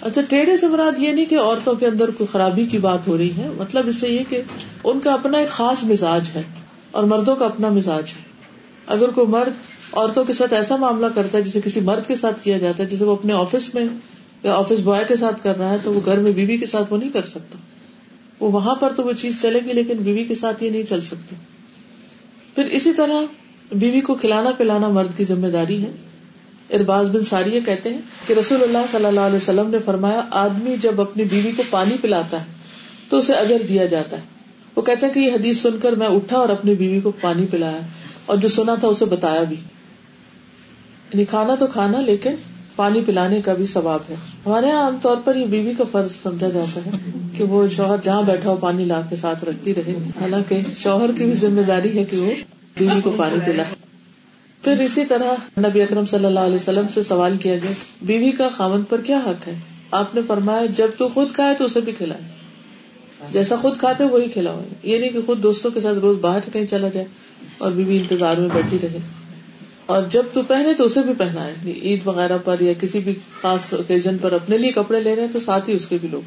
اچھا 0.00 0.20
ٹیڑھے 0.28 0.56
سے 0.56 0.68
مراد 0.68 0.98
یہ 0.98 1.12
نہیں 1.12 1.24
کہ 1.24 1.38
عورتوں 1.38 1.74
کے 1.74 1.86
اندر 1.86 2.10
کوئی 2.10 2.26
خرابی 2.32 2.66
کی 2.66 2.78
بات 2.78 3.08
ہو 3.08 3.18
رہی 3.18 3.30
ہے۔ 3.36 3.48
مطلب 3.58 3.88
اس 3.88 3.96
سے 3.96 4.08
یہ 4.08 4.24
کہ 4.28 4.42
ان 4.84 5.00
کا 5.00 5.12
اپنا 5.12 5.38
ایک 5.38 5.48
خاص 5.48 5.84
مزاج 5.84 6.30
ہے 6.34 6.42
اور 6.90 7.02
مردوں 7.02 7.36
کا 7.36 7.46
اپنا 7.46 7.68
مزاج 7.68 8.04
ہے۔ 8.16 8.27
اگر 8.88 9.08
کوئی 9.08 9.26
مرد 9.26 9.52
عورتوں 9.92 10.24
کے 10.24 10.32
ساتھ 10.32 10.54
ایسا 10.54 10.76
معاملہ 10.76 11.06
کرتا 11.14 11.38
ہے 11.38 11.42
جسے 11.42 11.60
کسی 11.64 11.80
مرد 11.80 12.08
کے 12.08 12.16
ساتھ 12.16 12.44
کیا 12.44 12.58
جاتا 12.58 12.82
ہے، 12.82 12.88
جسے 12.88 13.04
وہ 13.04 13.12
اپنے 13.12 13.32
آفس 13.32 13.74
میں 13.74 13.84
یا 14.42 14.54
آفس 14.54 14.80
بوائے 14.80 15.04
کے 15.08 15.16
ساتھ 15.16 15.42
کر 15.42 15.58
رہا 15.58 15.70
ہے، 15.70 15.76
تو 15.82 15.92
وہ 15.92 16.00
گھر 16.04 16.18
میں 16.18 16.32
بیوی 16.32 16.56
کے 16.56 16.66
ساتھ 16.66 16.92
وہ 16.92 16.98
نہیں 16.98 17.10
کر 17.10 17.22
سکتا۔ 17.22 17.58
وہ 18.40 18.52
وہاں 18.52 18.74
پر 18.74 18.92
تو 18.96 19.02
وہ 19.02 19.12
چیز 19.12 19.42
چلے 19.42 19.60
گی، 19.64 19.72
لیکن 19.72 19.96
بیوی 19.96 20.24
کے 20.24 20.34
ساتھ 20.34 20.62
یہ 20.62 20.70
نہیں 20.70 20.82
چل 20.82 21.00
سکتی۔ 21.00 21.36
پھر 22.54 22.64
اسی 22.64 22.92
طرح 22.92 23.20
بیوی 23.72 24.00
کو 24.00 24.14
کھلانا 24.14 24.50
پلانا 24.58 24.88
مرد 24.88 25.16
کی 25.16 25.24
ذمہ 25.24 25.46
داری 25.46 25.82
ہے۔ 25.82 25.90
ارباز 26.76 27.08
بن 27.08 27.22
ساری 27.22 27.60
کہتے 27.66 27.88
ہیں 27.88 28.00
کہ 28.26 28.32
رسول 28.32 28.62
اللہ 28.62 28.78
صلی 28.90 29.04
اللہ 29.04 29.20
علیہ 29.20 29.36
وسلم 29.36 29.70
نے 29.70 29.78
فرمایا، 29.84 30.22
آدمی 30.30 30.76
جب 30.80 31.00
اپنی 31.00 31.24
بیوی 31.24 31.52
کو 31.56 31.62
پانی 31.70 31.96
پلاتا 32.00 32.40
ہے 32.40 32.46
تو 33.08 33.16
اسے 33.16 33.32
اجر 33.32 33.62
دیا 33.68 33.84
جاتا 33.84 34.16
ہے۔ 34.16 34.22
وہ 34.76 34.82
کہتے 34.82 35.06
ہیں 35.06 35.12
کہ 35.12 35.18
یہ 35.18 35.32
حدیث 35.32 35.58
سن 35.58 35.78
کر 35.82 35.92
میں 35.92 36.06
اٹھا 36.06 36.36
اور 36.36 36.48
اپنی 36.48 36.74
بیوی 36.74 37.00
کو 37.00 37.12
پانی 37.20 37.46
پلایا۔ 37.50 37.80
اور 38.28 38.36
جو 38.36 38.48
سنا 38.48 38.74
تھا 38.74 38.88
اسے 38.88 39.04
بتایا 39.04 39.42
بھی۔ 39.42 39.56
یعنی 41.12 41.24
کھانا 41.24 41.54
تو 41.54 41.66
کھانا، 41.66 42.00
لیکن 42.00 42.34
پانی 42.76 43.00
پلانے 43.06 43.40
کا 43.40 43.52
بھی 43.52 43.66
ثواب 43.66 44.00
ہے۔ 44.10 44.14
ہمارے 44.46 44.66
یہاں 44.66 44.84
عام 44.84 44.96
طور 45.02 45.16
پر 45.24 45.36
یہ 45.36 45.46
بیوی 45.46 45.72
کا 45.78 45.84
فرض 45.92 46.12
سمجھا 46.12 46.48
جاتا 46.48 46.80
ہے 46.86 46.90
کہ 47.36 47.44
وہ 47.44 47.68
شوہر 47.68 47.96
جہاں 48.02 48.22
بیٹھا 48.22 48.50
ہو 48.50 48.56
پانی 48.56 48.84
لا 48.84 49.00
کے 49.10 49.16
ساتھ 49.16 49.44
رکھتی 49.44 49.74
رہے۔ 49.74 49.94
حالانکہ 50.20 50.60
شوہر 50.78 51.10
کی 51.18 51.24
بھی 51.24 51.32
ذمہ 51.32 51.60
داری 51.60 51.98
ہے 51.98 52.04
کہ 52.04 52.16
وہ 52.16 52.30
بیوی 52.78 53.00
کو 53.00 53.14
پانی 53.16 53.38
پلا 53.46 53.62
پھر 54.62 54.78
اسی 54.78 55.04
طرح 55.04 55.60
نبی 55.60 55.82
اکرم 55.82 56.06
صلی 56.06 56.24
اللہ 56.24 56.40
علیہ 56.40 56.56
وسلم 56.56 56.88
سے 56.88 57.02
سوال 57.02 57.36
کیا 57.36 57.54
گیا، 57.54 57.70
بیوی 58.02 58.30
کا 58.30 58.48
خامن 58.56 58.82
پر 58.82 59.00
کیا 59.00 59.18
حق 59.18 59.48
ہے؟ 59.48 59.58
آپ 59.90 60.14
نے 60.14 60.20
فرمایا، 60.26 60.66
جب 60.76 60.88
تو 60.98 61.08
خود 61.08 61.32
کھائے 61.32 61.54
تو 61.54 61.64
اسے 61.64 61.80
بھی 61.80 61.92
کھلائے۔ 61.92 62.20
جیسا 63.32 63.56
خود 63.56 63.78
کھاتے 63.78 64.04
وہی 64.04 64.28
کھلاؤ۔ 64.28 64.62
یہ 64.82 64.98
نہیں 64.98 65.10
کہ 65.10 65.18
خود 65.26 65.42
دوستوں 65.42 65.70
کے 65.70 65.80
ساتھ 65.80 65.98
روز 65.98 66.18
باہر 66.20 66.40
کہیں 66.52 66.66
چلا 66.66 66.88
جائے۔ 66.88 67.06
اور 67.58 67.72
بیوی 67.72 67.96
انتظار 67.96 68.36
میں 68.36 68.48
بیٹھی 68.54 68.78
رہے۔ 68.82 68.98
اور 69.86 70.02
جب 70.10 70.22
تو 70.32 70.42
پہنے 70.42 70.74
تو 70.74 70.84
اسے 70.84 71.00
بھی 71.00 71.12
پہنا 71.18 71.46
ہے 71.46 71.52
عید 71.64 72.06
وغیرہ 72.06 72.38
پر 72.44 72.60
یا 72.60 72.72
کسی 72.80 72.98
بھی 72.98 73.14
خاص 73.42 73.74
اوکیزن 73.74 74.18
پر 74.18 74.32
اپنے 74.32 74.58
لیے 74.58 74.72
کپڑے 74.72 75.00
لے 75.00 75.16
رہے 75.16 75.22
ہیں 75.22 75.32
تو 75.32 75.40
ساتھ 75.40 75.70
ہی 75.70 75.74
اس 75.74 75.88
کے 75.88 75.98
بھی 76.00 76.08
لوگ۔ 76.08 76.22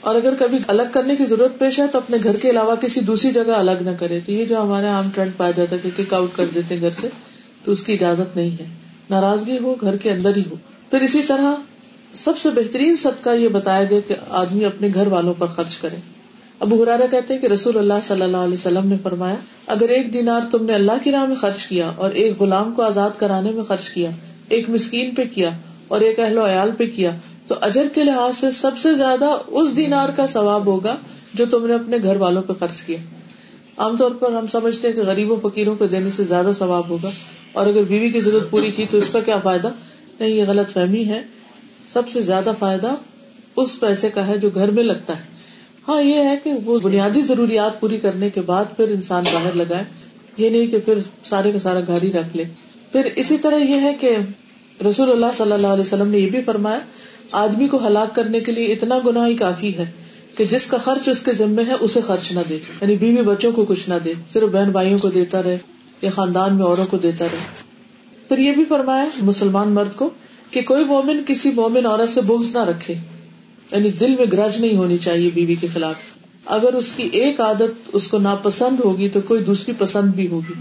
اور 0.00 0.14
اگر 0.14 0.34
کبھی 0.38 0.58
الگ 0.68 0.82
کرنے 0.92 1.16
کی 1.16 1.24
ضرورت 1.26 1.58
پیش 1.58 1.78
ہے 1.78 1.88
تو 1.88 1.98
اپنے 1.98 2.16
گھر 2.24 2.36
کے 2.36 2.50
علاوہ 2.50 2.74
کسی 2.74 3.00
دوسری 3.00 3.30
جگہ 3.30 3.52
الگ 3.52 3.78
نہ 3.80 3.90
کرے۔ 3.98 4.20
تو 4.20 4.32
یہ 4.32 4.44
جو 4.44 4.62
ہمارے 4.62 4.86
عام 4.86 5.10
ٹرینڈ 5.14 5.30
پایا 5.36 5.50
جاتا 5.50 5.76
ہے 5.76 5.90
کہ 5.90 6.04
کک 6.04 6.14
آؤٹ 6.14 6.36
کر 6.36 6.44
دیتے 6.54 6.80
گھر 6.80 6.90
سے، 7.00 7.08
تو 7.64 7.72
اس 7.72 7.82
کی 7.82 7.92
اجازت 7.92 8.36
نہیں 8.36 8.50
ہے۔ 8.50 8.66
ناراضگی 9.10 9.58
ہو، 9.58 9.76
گھر 9.80 9.96
کے 9.96 10.10
اندر 10.12 10.36
ہی 10.36 10.42
ہو۔ 10.50 10.54
پھر 10.90 11.00
اسی 11.00 11.22
طرح 11.22 11.54
سب 12.14 12.38
سے 12.38 12.50
بہترین 12.50 12.96
صدقہ 12.96 13.30
یہ 13.30 13.48
بتایا 13.48 13.84
گیا 13.84 14.00
کہ 14.00 14.14
آدمی 14.28 14.64
اپنے 14.64 14.88
گھر 14.94 15.06
والوں 15.06 15.34
پر 15.38 15.46
خرچ 15.46 15.76
کرے۔ 15.76 15.96
ابو 16.60 16.82
حرارا 16.82 17.04
کہتے 17.10 17.38
کہ 17.38 17.46
رسول 17.46 17.78
اللہ 17.78 17.94
صلی 18.02 18.22
اللہ 18.22 18.36
علیہ 18.36 18.54
وسلم 18.54 18.88
نے 18.88 18.96
فرمایا، 19.02 19.34
اگر 19.66 19.88
ایک 19.88 20.12
دینار 20.12 20.40
تم 20.50 20.64
نے 20.64 20.74
اللہ 20.74 20.92
کی 21.04 21.12
راہ 21.12 21.24
میں 21.24 21.36
خرچ 21.36 21.66
کیا 21.66 21.92
اور 21.96 22.10
ایک 22.10 22.40
غلام 22.40 22.74
کو 22.74 22.82
آزاد 22.82 23.10
کرانے 23.18 23.50
میں 23.50 23.64
خرچ 23.64 23.90
کیا، 23.90 24.10
ایک 24.48 24.70
مسکین 24.70 25.14
پہ 25.14 25.22
کیا 25.34 25.50
اور 25.88 26.00
ایک 26.00 26.20
اہل 26.20 26.38
و 26.38 26.46
عیال 26.46 26.70
پہ 26.78 26.84
کیا، 26.94 27.10
تو 27.46 27.54
اجر 27.60 27.88
کے 27.94 28.04
لحاظ 28.04 28.36
سے 28.36 28.50
سب 28.50 28.78
سے 28.78 28.94
زیادہ 28.94 29.38
اس 29.46 29.76
دینار 29.76 30.08
کا 30.08 30.26
ثواب 30.26 30.66
ہوگا 30.66 30.96
جو 31.34 31.44
تم 31.50 31.66
نے 31.66 31.74
اپنے 31.74 31.96
گھر 32.02 32.16
والوں 32.16 32.42
پہ 32.42 32.52
خرچ 32.60 32.82
کیا۔ 32.82 32.98
عام 33.76 33.96
طور 33.96 34.10
پر 34.10 34.32
ہم 34.32 34.46
سمجھتے 34.46 34.88
ہیں 34.88 34.94
کہ 34.94 35.00
غریبوں، 35.00 35.36
فقیروں 35.42 35.76
کو 35.76 35.86
دینے 35.86 36.10
سے 36.10 36.24
زیادہ 36.24 36.50
ثواب 36.58 36.88
ہوگا۔ 36.88 37.10
اور 37.52 37.66
اگر 37.66 37.82
بیوی 37.82 38.10
کی 38.10 38.20
ضرورت 38.20 38.50
پوری 38.50 38.70
کی 38.70 38.86
تو 38.90 38.96
اس 38.96 39.10
کا 39.10 39.20
کیا 39.20 39.38
فائدہ؟ 39.42 39.68
نہیں، 40.20 40.30
یہ 40.30 40.44
غلط 40.48 40.72
فہمی 40.72 41.04
ہے۔ 41.04 41.22
سب 41.88 42.08
سے 42.08 42.20
زیادہ 42.20 42.52
فائدہ 42.58 42.94
اس 43.56 43.80
پیسے 43.80 44.10
کا 44.10 44.26
ہے 44.26 44.38
جو 44.38 44.50
گھر 44.54 44.70
میں 44.70 44.84
لگتا 44.84 45.18
ہے۔ 45.18 45.35
ہاں 45.88 46.02
یہ 46.02 46.14
ہے 46.14 46.36
کہ 46.44 46.52
وہ 46.64 46.78
بنیادی 46.78 47.22
ضروریات 47.22 47.80
پوری 47.80 47.96
کرنے 47.96 48.30
کے 48.30 48.40
بعد 48.40 48.64
پھر 48.76 48.88
انسان 48.88 49.24
باہر 49.32 49.52
لگائے۔ 49.52 49.84
یہ 50.36 50.50
نہیں 50.50 50.66
کہ 50.66 50.78
پھر 50.78 50.98
سارے 51.24 51.52
کا 51.52 51.58
سارا 51.58 51.80
گھر 51.86 52.02
ہی 52.02 52.12
رکھ 52.12 52.36
لے۔ 52.36 52.44
پھر 52.92 53.08
اسی 53.16 53.38
طرح 53.38 53.56
یہ 53.56 53.80
ہے 53.80 53.94
کہ 54.00 54.16
رسول 54.90 55.10
اللہ 55.10 55.26
صلی 55.34 55.52
اللہ 55.52 55.66
علیہ 55.66 55.80
وسلم 55.80 56.08
نے 56.08 56.18
یہ 56.18 56.30
بھی 56.30 56.42
فرمایا، 56.42 56.78
آدمی 57.32 57.68
کو 57.68 57.86
ہلاک 57.86 58.14
کرنے 58.14 58.40
کے 58.40 58.52
لیے 58.52 58.66
اتنا 58.66 58.98
گنا 59.06 59.26
ہی 59.26 59.34
کافی 59.34 59.76
ہے 59.76 59.84
کہ 60.34 60.44
جس 60.44 60.66
کا 60.66 60.76
خرچ 60.76 61.08
اس 61.08 61.22
کے 61.22 61.32
ذمے 61.32 61.62
ہے، 61.66 61.72
اسے 61.80 62.00
خرچ 62.00 62.32
نہ 62.32 62.40
دے۔ 62.48 62.54
یعنی 62.54 62.96
بیوی 62.96 63.22
بچوں 63.22 63.52
کو 63.52 63.64
کچھ 63.64 63.88
نہ 63.88 63.94
دے، 64.04 64.12
صرف 64.28 64.48
بہن 64.52 64.70
بھائیوں 64.70 64.98
کو 64.98 65.08
دیتا 65.08 65.42
رہے 65.42 65.58
یا 66.02 66.10
خاندان 66.14 66.54
میں 66.54 66.64
اوروں 66.64 66.86
کو 66.90 66.98
دیتا 66.98 67.24
رہے۔ 67.24 67.62
پھر 68.28 68.38
یہ 68.38 68.52
بھی 68.52 68.64
فرمایا، 68.64 69.04
مسلمان 69.22 69.68
مرد 69.68 69.96
کو، 69.96 70.10
کہ 70.50 70.62
کوئی 70.62 70.84
مومن 70.84 71.20
کسی 71.26 71.50
مومن 71.50 71.86
عورت 71.86 72.10
سے 72.10 72.20
بوگز 72.20 72.52
نہ 72.52 72.64
رکھے۔ 72.64 72.94
یعنی 73.72 73.90
دل 73.90 74.14
میں 74.18 74.26
گرج 74.32 74.60
نہیں 74.60 74.76
ہونی 74.76 74.98
چاہیے 74.98 75.30
بیوی 75.34 75.54
کے 75.54 75.66
خلاف۔ 75.72 75.96
اگر 76.46 76.74
اس 76.74 76.92
کی 76.92 77.08
ایک 77.12 77.40
عادت 77.40 77.90
اس 77.92 78.08
کو 78.08 78.18
ناپسند 78.18 78.80
ہوگی 78.80 79.08
تو 79.08 79.20
کوئی 79.20 79.44
دوسری 79.44 79.74
پسند 79.78 80.14
بھی 80.14 80.26
ہوگی۔ 80.26 80.52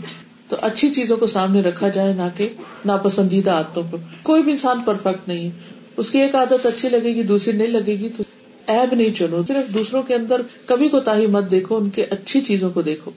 تو 0.47 0.55
اچھی 0.61 0.93
چیزوں 0.93 1.17
کو 1.17 1.27
سامنے 1.27 1.61
رکھا 1.61 1.89
جائے 1.89 2.13
نہ 2.13 2.21
کہ 2.37 2.49
ناپسندیدہ 2.85 3.51
عادتوں 3.51 3.83
کو 3.91 3.97
کوئی 4.23 4.43
بھی 4.43 4.51
انسان 4.51 4.79
پرفیکٹ 4.85 5.27
نہیں 5.27 5.45
ہے۔ 5.45 5.49
اس 5.97 6.11
کی 6.11 6.19
ایک 6.19 6.35
عادت 6.35 6.65
اچھی 6.65 6.89
لگے 6.89 7.15
گی، 7.15 7.23
دوسری 7.23 7.57
نہیں 7.57 7.67
لگے 7.67 7.99
گی 7.99 8.09
تو 8.17 8.23
ایب 8.67 8.95
نہیں 8.95 9.09
چنو۔ 9.09 9.41
صرف 9.47 9.73
دوسروں 9.73 10.03
کے 10.03 10.15
اندر 10.15 10.41
کبھی 10.65 10.89
کو 10.89 10.99
تاہی 10.99 11.27
مت 11.27 11.51
دیکھو، 11.51 11.77
ان 11.77 11.89
کے 11.89 12.03
اچھی 12.03 12.41
چیزوں 12.41 12.69
کو 12.69 12.81
دیکھو۔ 12.81 13.11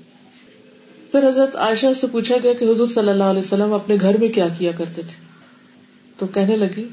پھر 1.13 1.29
حضرت 1.29 1.57
عائشہ 1.57 1.87
سے 2.01 2.07
پوچھا 2.07 2.35
گیا 2.43 2.53
کہ 2.53 2.65
حضور 2.65 2.89
صلی 2.89 3.09
اللہ 3.09 3.25
علیہ 3.25 3.41
وسلم 3.41 3.73
اپنے 3.73 3.97
گھر 4.01 4.19
میں 4.19 4.29
کیا 4.29 4.49
کیا 4.49 4.73
کرتے 4.73 5.03
تھے؟ 5.03 5.25
تو 6.17 6.27
کہنے 6.27 6.57
لگی، 6.57 6.85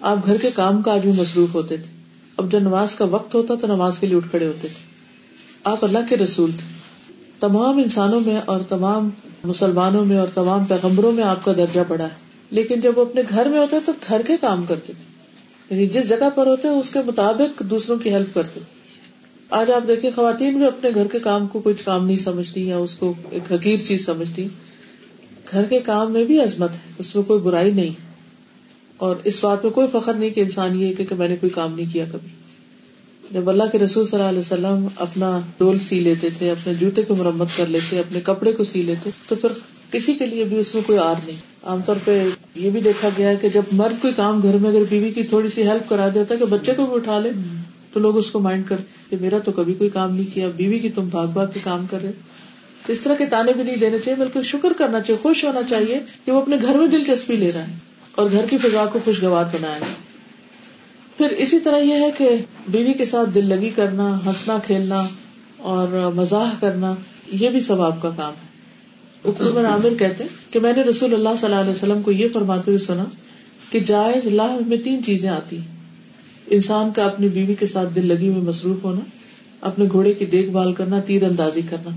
آپ 0.00 0.26
گھر 0.26 0.36
کے 0.36 0.50
کام 0.54 0.82
کاج 0.82 1.06
میں 1.06 1.14
مصروف 1.16 1.54
ہوتے 1.54 1.76
تھے۔ 1.76 1.93
اب 2.36 2.52
جب 2.52 2.58
نماز 2.58 2.94
کا 2.94 3.04
وقت 3.04 3.34
ہوتا 3.34 3.54
تو 3.54 3.66
نماز 3.66 3.98
کے 3.98 4.06
لیے 4.06 4.16
اٹھ 4.16 4.30
کھڑے 4.30 4.46
ہوتے 4.46 4.68
تھے۔ 4.68 4.94
آپ 5.64 5.84
اللہ 5.84 5.98
کے 6.08 6.16
رسول 6.16 6.52
تھے۔ 6.52 6.72
تمام 7.40 7.78
انسانوں 7.78 8.20
میں 8.20 8.40
اور 8.44 8.60
تمام 8.60 9.08
مسلمانوں 9.44 10.04
میں 10.04 10.18
اور 10.18 10.28
تمام 10.28 10.64
پیغمبروں 10.64 11.12
میں 11.12 11.24
آپ 11.24 11.44
کا 11.44 11.52
درجہ 11.52 11.80
بڑا 11.88 12.04
ہے۔ 12.04 12.24
لیکن 12.50 12.80
جب 12.80 12.92
وہ 12.96 13.02
اپنے 13.02 13.22
گھر 13.28 13.46
میں 13.46 13.58
ہوتے 13.58 13.76
تو 13.86 13.92
گھر 14.08 14.22
کے 14.22 14.36
کام 14.40 14.64
کرتے 14.64 14.92
تھے۔ 14.92 15.14
یعنی 15.70 15.86
جس 15.86 16.08
جگہ 16.08 16.30
پر 16.34 16.46
ہوتے 16.46 16.68
اس 16.68 16.90
کے 16.90 16.98
مطابق 17.06 17.62
دوسروں 17.62 17.96
کی 17.96 18.10
ہیلپ 18.10 18.34
کرتے۔ 18.34 18.60
آج 19.50 19.70
آپ 19.70 19.88
دیکھیں 19.88 20.10
خواتین 20.14 20.58
بھی 20.58 20.66
اپنے 20.66 20.90
گھر 20.94 21.06
کے 21.06 21.18
کام 21.18 21.46
کو 21.46 21.60
کچھ 21.60 21.84
کام 21.84 22.06
نہیں 22.06 22.16
سمجھتی 22.16 22.68
یا 22.68 22.76
اس 22.76 22.96
کو 22.96 23.14
ایک 23.30 23.52
حقیر 23.52 23.80
چیز 23.86 24.04
سمجھتی۔ 24.06 24.48
گھر 25.52 25.64
کے 25.64 25.80
کام 25.80 26.12
میں 26.12 26.24
بھی 26.24 26.40
عظمت 26.40 26.70
ہے، 26.70 26.78
اس 26.98 27.14
میں 27.14 27.22
کوئی 27.22 27.40
برائی 27.40 27.70
نہیں۔ 27.70 28.03
اور 28.96 29.16
اس 29.24 29.44
بات 29.44 29.64
میں 29.64 29.72
کوئی 29.72 29.86
فخر 29.92 30.14
نہیں 30.14 30.30
کہ 30.30 30.40
انسان 30.40 30.82
یہ 30.82 30.94
کہ 30.94 31.14
میں 31.18 31.28
نے 31.28 31.36
کوئی 31.36 31.50
کام 31.50 31.74
نہیں 31.76 31.92
کیا 31.92 32.04
کبھی۔ 32.12 32.28
جب 33.30 33.48
اللہ 33.50 33.62
کے 33.72 33.78
رسول 33.78 34.06
صلی 34.06 34.18
اللہ 34.18 34.28
علیہ 34.28 34.38
وسلم 34.38 34.86
اپنا 34.96 35.40
ڈول 35.58 35.78
سی 35.78 36.00
لیتے 36.00 36.28
تھے، 36.38 36.50
اپنے 36.50 36.74
جوتے 36.74 37.02
کو 37.02 37.16
مرمت 37.16 37.48
کر 37.56 37.66
لیتے، 37.66 37.98
اپنے 37.98 38.20
کپڑے 38.20 38.52
کو 38.52 38.64
سی 38.64 38.82
لیتے، 38.82 39.10
تو 39.28 39.34
پھر 39.34 39.48
کسی 39.90 40.14
کے 40.14 40.26
لیے 40.26 40.44
بھی 40.44 40.58
اس 40.58 40.74
میں 40.74 40.82
کوئی 40.86 40.98
آر 40.98 41.14
نہیں۔ 41.26 41.36
عام 41.62 41.80
طور 41.86 41.96
پہ 42.04 42.28
یہ 42.54 42.70
بھی 42.70 42.80
دیکھا 42.80 43.08
گیا 43.18 43.28
ہے 43.28 43.36
کہ 43.36 43.48
جب 43.48 43.62
مرد 43.72 44.02
کوئی 44.02 44.12
کام 44.16 44.42
گھر 44.42 44.58
میں 44.58 44.70
اگر 44.70 44.82
بیوی 44.88 45.10
کی 45.10 45.22
تھوڑی 45.22 45.48
سی 45.48 45.62
ہیلپ 45.62 45.88
کرا 45.88 46.08
دیتا 46.14 46.34
ہے 46.34 46.38
کہ 46.38 46.44
بچے 46.44 46.72
کو 46.76 46.86
بھی 46.86 46.94
اٹھا 46.94 47.18
لے، 47.18 47.30
تو 47.92 48.00
لوگ 48.00 48.16
اس 48.16 48.30
کو 48.30 48.40
مائنڈ 48.40 48.68
کرتے 48.68 48.84
کہ 49.10 49.16
میرا 49.20 49.38
تو 49.38 49.52
کبھی 49.52 49.74
کوئی 49.74 49.90
کام 49.90 50.14
نہیں 50.14 50.34
کیا، 50.34 50.48
بیوی 50.56 50.78
کی 50.78 50.88
تم 50.88 51.08
بھاگ 51.08 51.26
بھاگ 51.26 51.46
کے 51.54 51.60
کام 51.64 51.86
کر 51.90 52.02
رہے 52.02 52.12
تو 52.86 52.92
اس 52.92 53.00
طرح 53.00 53.14
کے 53.14 53.26
تانے 53.26 53.52
بھی 53.52 53.62
نہیں 53.62 53.76
دینے 53.76 53.98
چاہیے، 53.98 54.24
بلکہ 54.24 54.42
شکر 54.42 54.72
کرنا 54.78 55.00
چاہیے، 55.00 55.22
خوش 55.22 55.44
ہونا 55.44 55.60
چاہیے 55.62 56.00
کہ 56.24 56.32
وہ 56.32 56.42
اپنے 56.42 56.56
گھر 56.62 56.74
میں 56.74 56.86
دلچسپی 56.86 57.36
لے 57.36 57.52
رہا 57.52 57.68
ہے۔ 57.68 57.93
اور 58.14 58.30
گھر 58.32 58.44
کی 58.50 58.58
فضا 58.58 58.84
کو 58.92 58.98
خوشگوار 59.04 59.44
بنایا 59.44 59.78
پھر 61.16 61.28
اسی 61.28 61.60
طرح 61.60 61.78
یہ 61.78 61.94
ہے 61.94 62.10
کہ 62.18 62.28
بیوی 62.68 62.92
کے 62.92 63.04
ساتھ 63.04 63.30
دل 63.34 63.46
لگی 63.46 63.70
کرنا، 63.70 64.20
ہنسنا، 64.26 64.58
کھیلنا 64.66 65.08
اور 65.56 66.12
مزاح 66.14 66.54
کرنا، 66.60 66.94
یہ 67.32 67.48
بھی 67.48 67.60
ثواب 67.60 68.02
کا 68.02 68.10
کام 68.16 68.32
ہے۔ 68.32 68.54
اکرمر 69.30 69.64
عامر 69.64 69.94
کہتے 69.98 70.24
ہیں 70.24 70.52
کہ 70.52 70.60
میں 70.60 70.72
نے 70.76 70.82
رسول 70.82 71.14
اللہ 71.14 71.28
صلی 71.40 71.50
اللہ 71.50 71.60
علیہ 71.60 71.70
وسلم 71.70 72.02
کو 72.02 72.12
یہ 72.12 72.28
فرماتے 72.32 72.62
ہوئے 72.66 72.78
سنا 72.78 73.04
کہ 73.70 73.80
جائز 73.80 74.26
اللہ 74.26 74.56
میں 74.66 74.76
تین 74.76 75.04
چیزیں 75.04 75.28
آتی 75.28 75.58
ہیں۔ 75.58 75.66
انسان 76.46 76.92
کا 76.92 77.04
اپنی 77.04 77.28
بیوی 77.28 77.54
کے 77.54 77.66
ساتھ 77.66 77.94
دل 77.94 78.06
لگی 78.06 78.28
میں 78.28 78.42
مصروف 78.42 78.84
ہونا، 78.84 79.00
اپنے 79.60 79.84
گھوڑے 79.92 80.14
کی 80.14 80.24
دیکھ 80.26 80.50
بھال 80.50 80.72
کرنا 80.72 81.00
تیر 81.00 81.24
اندازی 81.24 81.60
کرنا۔ 81.70 81.90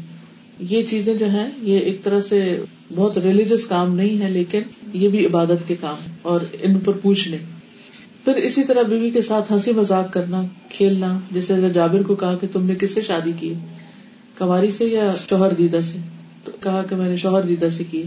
یہ 0.59 0.83
چیزیں 0.83 1.13
جو 1.13 1.29
ہیں، 1.29 1.49
یہ 1.61 1.79
ایک 1.79 2.03
طرح 2.03 2.21
سے 2.21 2.59
بہت 2.95 3.17
ریلیجس 3.17 3.65
کام 3.65 3.95
نہیں 3.95 4.21
ہے، 4.21 4.29
لیکن 4.29 4.61
یہ 4.93 5.09
بھی 5.09 5.25
عبادت 5.25 5.67
کے 5.67 5.75
کام 5.79 5.95
اور 6.21 6.41
ان 6.61 6.79
پر 6.79 6.93
پوچھ 6.93 7.27
لیں 7.27 7.39
پھر 8.25 8.35
اسی 8.35 8.63
طرح 8.63 8.81
بیوی 8.81 9.09
کے 9.09 9.21
ساتھ 9.21 9.51
ہنسی 9.51 9.71
مزاق 9.71 10.13
کرنا، 10.13 10.41
کھیلنا، 10.69 11.19
جیسے 11.31 11.53
جابر 11.73 12.01
کو 12.01 12.15
کہا 12.15 12.37
کہ 12.41 12.47
تم 12.53 12.65
نے 12.65 12.73
کس 12.79 12.93
سے 12.93 13.01
شادی 13.01 13.31
کی؟ 13.39 13.53
کماری 14.35 14.71
سے 14.71 14.85
یا 14.85 15.13
شوہر 15.29 15.53
دیدا 15.53 15.81
سے؟ 15.81 15.97
تو 16.43 16.51
کہا 16.59 16.83
کہ 16.89 16.95
میں 16.95 17.09
نے 17.09 17.15
شوہر 17.15 17.41
دیدا 17.41 17.69
سے 17.69 17.83
کی۔ 17.83 18.03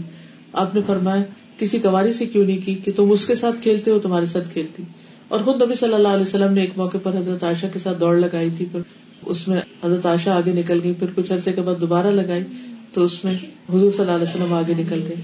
آپ 0.53 0.75
نے 0.75 0.81
فرمایا، 0.85 1.23
کسی 1.57 1.79
کماری 1.79 2.13
سے 2.13 2.25
کیوں 2.25 2.45
نہیں 2.45 2.65
کی 2.65 2.75
کہ 2.75 2.91
تم 2.95 3.11
اس 3.11 3.25
کے 3.25 3.35
ساتھ 3.35 3.61
کھیلتے 3.61 3.91
ہو، 3.91 3.99
تمہارے 3.99 4.25
ساتھ 4.25 4.53
کھیلتی۔ 4.53 4.83
اور 5.27 5.39
خود 5.39 5.61
نبی 5.61 5.75
صلی 5.75 5.93
اللہ 5.93 6.07
علیہ 6.07 6.21
وسلم 6.21 6.53
نے 6.53 6.61
ایک 6.61 6.69
موقع 6.77 6.97
پر 7.03 7.17
حضرت 7.17 7.43
عائشہ 7.43 7.65
کے 7.73 7.79
ساتھ 7.79 7.99
دوڑ 7.99 8.15
لگائی 8.15 8.49
تھی، 8.57 8.65
پھر 8.71 8.79
اس 9.25 9.47
میں 9.47 9.57
حضرت 9.83 10.05
عائشہ 10.05 10.29
آگے 10.29 10.51
نکل 10.51 10.79
گئی، 10.83 10.93
پھر 10.93 11.07
کچھ 11.15 11.31
عرصے 11.31 11.53
کے 11.53 11.61
بعد 11.61 11.81
دوبارہ 11.81 12.07
لگائی۔ 12.07 12.43
تو 12.93 13.03
اس 13.03 13.23
میں 13.23 13.33
حضور 13.69 13.91
صلی 13.91 13.99
اللہ 13.99 14.11
علیہ 14.11 14.27
وسلم 14.27 14.53
آگے 14.53 14.73
نکل 14.73 15.01
گئے۔ 15.07 15.15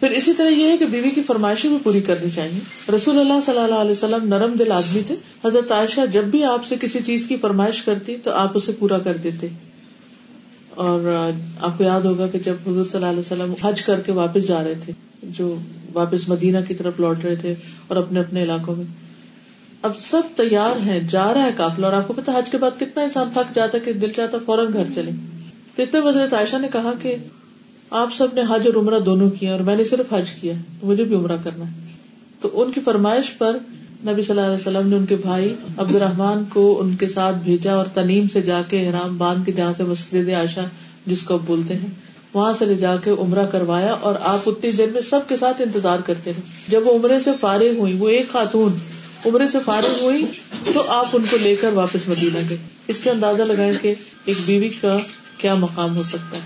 پھر 0.00 0.10
اسی 0.10 0.32
طرح 0.32 0.48
یہ 0.48 0.70
ہے 0.70 0.76
کہ 0.76 0.86
بیوی 0.86 1.10
کی 1.10 1.22
فرمائشیں 1.22 1.70
بھی 1.70 1.78
پوری 1.82 2.00
کرنی 2.00 2.30
چاہیے۔ 2.30 2.58
رسول 2.96 3.18
اللہ 3.18 3.40
صلی 3.46 3.58
اللہ 3.58 3.74
علیہ 3.74 3.90
وسلم 3.90 4.28
نرم 4.28 4.52
دل 4.52 4.72
آدمی 4.72 5.02
تھے۔ 5.06 5.14
حضرت 5.44 5.72
عائشہ 5.72 6.00
جب 6.12 6.24
بھی 6.24 6.44
آپ 6.44 6.64
سے 6.64 6.74
کسی 6.80 6.98
چیز 7.06 7.26
کی 7.26 7.36
فرمائش 7.36 7.82
کرتی 7.82 8.16
تو 8.16 8.30
آپ 8.30 8.50
اسے 8.54 8.72
پورا 8.72 8.98
کر 8.98 9.16
دیتے۔ 9.16 9.48
اور 10.70 11.30
آپ 11.60 11.78
کو 11.78 11.84
یاد 11.84 12.00
ہوگا 12.00 12.26
کہ 12.26 12.38
جب 12.38 12.54
حضور 12.66 12.84
صلی 12.84 12.94
اللہ 12.94 13.06
علیہ 13.06 13.18
وسلم 13.18 13.54
حج 13.62 13.82
کر 13.82 14.00
کے 14.00 14.12
واپس 14.12 14.46
جا 14.46 14.64
رہے 14.64 14.74
تھے، 14.84 14.92
جو 15.22 15.56
واپس 15.92 16.28
مدینہ 16.28 16.58
کی 16.68 16.74
طرف 16.74 17.00
لوٹ 17.00 17.24
رہے 17.24 17.36
تھے 17.36 17.54
اور 17.86 17.96
اپنے 17.96 18.20
اپنے 18.20 18.42
علاقوں 18.42 18.76
میں۔ 18.76 18.84
اب 19.82 19.98
سب 19.98 20.22
تیار 20.36 20.80
ہیں، 20.80 21.00
جا 21.10 21.34
رہا 21.34 21.42
ہے 21.42 21.50
کافلا 21.56 21.86
اور 21.88 21.96
آپ 21.96 22.08
کو 22.08 22.12
پتا 22.12 22.38
حج 22.38 22.50
کے 22.50 22.58
بعد 22.58 22.70
کتنا 22.80 23.02
انسان 23.02 23.28
تھک 23.32 23.54
جاتا 23.54 23.78
ہے 23.78 23.84
کہ 23.84 23.92
دل 23.92 24.10
چاہتا 24.10 24.38
فوراً 24.46 24.72
گھر 24.72 24.84
چلے 24.94 25.10
تو 25.84 26.08
حضرت 26.08 26.34
عائشہ 26.34 26.56
نے 26.56 26.68
کہا 26.72 26.92
کہ 27.02 27.16
آپ 27.90 28.14
سب 28.14 28.26
نے 28.32 28.40
حج 28.40 28.66
اور 28.66 28.74
عمرہ 28.74 29.00
دونوں 29.00 29.30
کیا 29.30 29.52
اور 29.52 29.60
میں 29.60 29.76
نے 29.76 29.84
صرف 29.84 30.12
حج 30.12 30.30
کیا، 30.30 30.52
مجھے 30.82 31.04
بھی 31.04 31.16
عمرہ 31.16 31.36
کرنا 31.44 31.64
ہے۔ 31.64 31.86
تو 32.40 32.62
ان 32.62 32.72
کی 32.72 32.80
فرمائش 32.80 33.38
پر 33.38 33.56
نبی 34.06 34.22
صلی 34.22 34.38
اللہ 34.38 34.52
علیہ 34.52 34.68
وسلم 34.68 34.88
نے 34.88 34.96
ان 34.96 35.06
کے 35.06 35.16
بھائی 35.16 35.54
عبد 35.76 35.94
الرحمان 35.94 36.44
کو 36.48 36.80
ان 36.80 36.96
کے 36.96 37.08
ساتھ 37.08 37.36
بھیجا 37.36 37.74
اور 37.74 37.84
تنیم 37.84 38.28
سے 38.28 38.42
جا 38.42 38.62
کے 38.68 38.86
احرام 38.86 39.18
باندھ 39.18 39.46
کے 39.46 39.52
جہاں 39.52 39.72
سے 39.76 39.82
مسجد 39.82 40.28
عائشہ، 40.28 40.60
جس 41.06 41.22
کو 41.22 41.38
بولتے 41.38 41.74
ہیں، 41.74 41.88
وہاں 42.34 42.52
سے 42.52 42.64
لے 42.64 42.74
جا 42.74 42.96
کے 42.96 43.10
عمرہ 43.10 43.46
کروایا 43.46 43.92
اور 43.92 44.14
آپ 44.20 44.38
اتنی 44.46 44.70
دیر 44.70 44.88
میں 44.92 45.00
سب 45.00 45.20
کے 45.28 45.36
ساتھ 45.36 45.62
انتظار 45.62 45.98
کرتے 45.98 46.32
رہے۔ 46.36 46.42
جب 46.68 46.80
وہ 46.84 46.98
عمرے 46.98 47.20
سے 47.20 47.30
فارغ 47.40 47.76
ہوئی 47.78 47.92
وہ 47.92 48.08
ایک 48.08 48.28
خاتون 48.32 48.72
عمرے 49.26 49.48
سے 49.48 49.58
فارغ 49.64 50.02
ہوئی 50.02 50.24
تو 50.74 50.82
آپ 50.88 51.06
ان 51.12 51.22
کو 51.30 51.36
لے 51.42 51.56
کر 51.56 51.72
واپس 51.72 52.08
مدینہ 52.08 52.38
گئے۔ 52.48 52.58
اس 52.86 52.96
سے 52.96 53.10
اندازہ 53.10 53.42
لگائے 53.42 53.72
کہ 53.82 53.94
ایک 54.24 54.36
بیوی 54.46 54.68
کا 54.68 54.98
کیا 55.38 55.54
مقام 55.54 55.96
ہو 55.96 56.02
سکتا 56.02 56.36
ہے؟ 56.36 56.42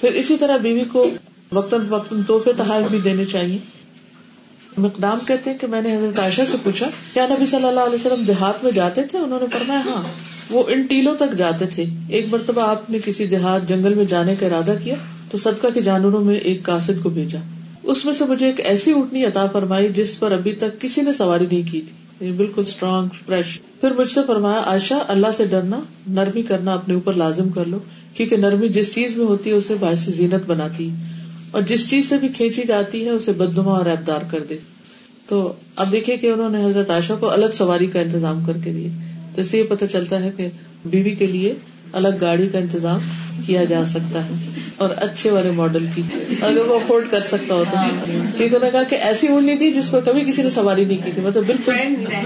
پھر 0.00 0.12
اسی 0.12 0.36
طرح 0.36 0.56
بیوی 0.56 0.84
کو 0.92 1.10
وقتاً 1.52 1.80
وقتاً 1.88 2.22
تحفے 2.22 2.52
تحائف 2.56 2.86
بھی 2.90 2.98
دینے 2.98 3.24
چاہیے۔ 3.24 3.58
مقدام 4.78 5.18
کہتے 5.26 5.50
ہیں 5.50 5.58
کہ 5.58 5.66
میں 5.66 5.82
نے 5.82 5.96
حضرت 5.96 6.18
عائشہ 6.18 6.42
سے 6.50 6.56
پوچھا، 6.62 6.90
کیا 7.14 7.26
نبی 7.30 7.46
صلی 7.46 7.66
اللہ 7.66 7.80
علیہ 7.80 7.94
وسلم 7.94 8.24
دیہات 8.24 8.64
میں 8.64 8.72
جاتے 8.72 9.02
تھے؟ 9.02 9.18
انہوں 9.18 9.38
نے 9.40 9.46
فرمایا 9.52 9.80
ہاں 9.80 10.02
وہ 10.50 10.64
ان 10.68 10.82
ٹیلوں 10.82 11.14
تک 11.14 11.36
جاتے 11.36 11.66
تھے۔ 11.66 11.84
ایک 12.08 12.26
مرتبہ 12.30 12.62
آپ 12.62 12.90
نے 12.90 12.98
کسی 13.04 13.26
دیہات 13.26 13.68
جنگل 13.68 13.94
میں 13.94 14.04
جانے 14.04 14.34
کا 14.40 14.46
ارادہ 14.46 14.74
کیا 14.84 14.94
تو 15.30 15.38
صدقہ 15.38 15.66
کے 15.74 15.82
جانوروں 15.82 16.20
میں 16.20 16.34
ایک 16.34 16.62
کاسد 16.62 17.02
کو 17.02 17.10
بھیجا۔ 17.10 17.38
اس 17.82 18.04
میں 18.04 18.12
سے 18.12 18.24
مجھے 18.24 18.46
ایک 18.46 18.60
ایسی 18.60 18.92
اٹھنی 18.92 19.24
عطا 19.24 19.46
فرمائی 19.46 19.88
جس 19.88 20.18
پر 20.18 20.32
ابھی 20.32 20.52
تک 20.52 20.80
کسی 20.80 21.00
نے 21.00 21.12
سواری 21.12 21.46
نہیں 21.50 21.72
کی 21.72 21.80
تھی۔ 21.80 22.30
بالکل 22.32 22.62
اسٹرانگ 22.62 23.08
فریش 23.26 23.60
پھر 23.80 23.90
مجھ 23.90 24.10
سے 24.10 24.20
فرمایا، 24.26 24.62
عائشہ، 24.66 24.94
اللہ 25.08 25.26
سے 25.36 25.44
ڈرنا، 25.44 25.80
نرمی 26.06 26.42
کرنا 26.42 26.72
اپنے 26.72 26.94
اوپر 26.94 27.12
لازم 27.12 27.48
کر 27.48 27.64
لو۔ 27.64 27.78
کیونکہ 28.14 28.36
نرمی 28.36 28.68
جس 28.68 28.94
چیز 28.94 29.16
میں 29.16 29.26
ہوتی 29.26 29.50
ہے 29.50 29.54
اسے 29.54 29.74
باعث 29.80 30.08
زینت 30.08 30.46
بناتی 30.46 30.90
اور 31.50 31.62
جس 31.62 31.90
چیز 31.90 32.08
سے 32.08 32.18
بھی 32.18 32.28
کھینچی 32.28 32.62
جاتی 32.68 33.04
ہے 33.04 33.10
اسے 33.10 33.32
بدنما 33.32 33.72
اور 33.72 33.86
ابدار 33.86 34.20
کر 34.30 34.40
دے۔ 34.48 34.58
تو 35.28 35.52
اب 35.76 35.92
دیکھیے 35.92 36.16
کہ 36.16 36.26
انہوں 36.26 36.50
نے 36.50 36.64
حضرت 36.64 36.90
عائشہ 36.90 37.12
کو 37.20 37.30
الگ 37.30 37.46
سواری 37.52 37.86
کا 37.86 38.00
انتظام 38.00 38.44
کر 38.46 38.56
کے 38.64 38.72
دیے 38.72 38.88
تو 39.34 39.40
اس 39.40 39.46
سے 39.46 39.58
یہ 39.58 39.62
پتا 39.68 39.86
چلتا 39.86 40.22
ہے 40.22 40.30
کہ 40.36 40.48
بیوی 40.84 41.10
کے 41.10 41.26
لیے 41.26 41.54
الگ 41.92 42.08
گاڑی 42.20 42.48
کا 42.48 42.58
انتظام 42.58 43.00
کیا 43.46 43.64
جا 43.64 43.84
سکتا 43.84 44.24
ہے 44.24 44.34
اور 44.76 44.90
اچھے 44.96 45.30
والے 45.30 45.50
ماڈل 45.50 45.84
کی۔ 45.94 46.02
اگر 46.40 46.66
وہ 46.66 46.74
افورڈ 46.74 47.04
کر 47.10 47.20
سکتا 47.20 47.54
ہوتا 47.54 47.86
ٹھیک 48.36 48.52
نے 48.52 48.70
کہا 48.72 48.82
کہ 48.82 48.94
ایسی 48.94 49.28
اڑنی 49.28 49.56
تھی 49.56 49.72
جس 49.72 49.90
پر 49.90 50.00
کبھی 50.04 50.24
کسی 50.24 50.42
نے 50.42 50.50
سواری 50.50 50.84
نہیں 50.84 51.02
کی 51.04 51.10
تھی۔ 51.14 51.22
مطلب 51.22 51.44
بالکل 51.46 51.72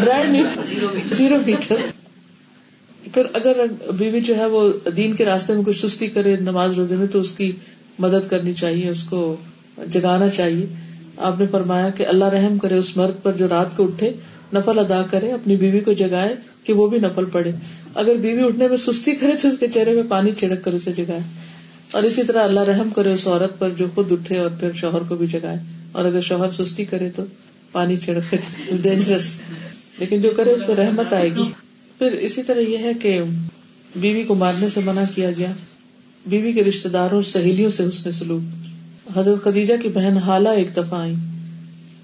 برانڈ 0.01 0.31
نہیں 0.31 1.15
زیرو 1.17 1.37
فیچر 1.45 1.75
پھر 3.15 3.23
اگر 3.33 3.57
بیوی 3.99 4.21
جو 4.21 4.37
ہے 4.37 4.47
وہ 4.47 4.73
دین 4.97 5.17
کے 5.17 5.25
راستے 5.25 5.55
میں 5.55 5.63
کچھ 5.67 5.87
سستی 5.87 6.07
کرے 6.07 6.37
نماز 6.41 6.73
روزے 6.73 6.97
میں 6.97 7.07
تو 7.07 7.21
اس 7.21 7.33
کی 7.33 7.53
مدد 7.99 8.31
کرنی 8.31 8.55
چاہیے، 8.55 8.91
اس 8.91 9.03
کو 9.03 9.37
جگانا 9.91 10.29
چاہیے۔ 10.29 10.67
آپ 11.17 11.41
نے 11.41 11.47
فرمایا 11.51 11.91
کہ 11.91 12.07
اللہ 12.07 12.25
رحم 12.25 12.59
کرے، 12.59 12.75
اس 12.75 12.97
مرد 12.97 13.23
پر 13.23 13.33
جو 13.33 13.49
رات 13.49 13.77
کو 13.77 13.85
اٹھے، 13.85 14.11
نفل 14.55 14.79
ادا 14.79 15.03
کرے، 15.11 15.33
اپنی 15.33 15.57
بیوی 15.57 15.81
کو 15.81 15.93
جگائے 15.93 16.35
کہ 16.65 16.73
وہ 16.73 16.89
بھی 16.89 16.99
نفل 16.99 17.25
پڑے 17.25 17.53
اگر 17.95 18.15
بیوی 18.15 18.43
اٹھنے 18.43 18.69
میں 18.69 18.77
سستی 18.77 19.15
کرے 19.15 19.33
تو 19.43 19.49
اس 19.49 19.59
کے 19.59 19.67
چہرے 19.67 19.93
میں 19.93 20.03
پانی 20.09 20.31
چھڑک 20.39 20.65
کر 20.65 20.73
اسے 20.73 20.93
جگائے۔ 20.93 21.21
اور 21.91 22.03
اسی 22.03 22.23
طرح 22.23 22.43
اللہ 22.45 22.61
رحم 22.61 22.91
کرے، 22.91 23.13
اس 23.13 23.27
عورت 23.27 23.59
پر 23.59 23.71
جو 23.71 23.87
خود 23.95 24.13
اٹھے 24.13 24.39
اور 24.39 24.51
پھر 24.61 24.71
شوہر 24.75 25.03
کو 25.09 25.17
بھی 25.17 25.27
جگائے۔ 25.27 25.59
اور 25.93 26.05
اگر 26.05 26.21
شوہر 26.21 26.65
سستی 26.65 26.85
کرے 26.85 27.11
تو 27.17 27.25
پانی 27.73 27.97
چھڑک 27.97 28.31
کر 28.31 28.37
ڈینجرس 28.83 29.33
لیکن 29.99 30.21
جو 30.21 30.31
کرے، 30.37 30.51
اس 30.51 30.67
پہ 30.67 30.75
رحمت 30.75 31.13
آئے 31.13 31.29
گی۔ 31.29 31.66
پھر 31.99 32.13
اسی 32.13 32.43
طرح 32.43 32.61
یہ 32.61 32.79
ہے 32.79 32.93
کہ 32.95 33.21
بیوی 33.97 34.23
کو 34.23 34.35
مارنے 34.35 34.69
سے 34.75 34.81
منع 34.85 35.03
کیا 35.15 35.31
گیا۔ 35.39 35.53
بیوی 36.27 36.53
کے 36.53 36.65
رشتے 36.65 36.89
داروں 36.89 37.15
اور 37.15 37.23
سہیلیوں 37.23 37.71
سے 37.71 37.83
اس 37.83 38.07
نے 38.07 38.13
سلوک۔ 38.13 38.67
حضرت 39.19 39.45
خدیجہ 39.45 39.75
کی 39.83 39.89
بہن 39.89 40.17
حالہ 40.17 40.49
ایک 40.49 40.77
دفعہ 40.77 41.01
آئی 41.01 41.15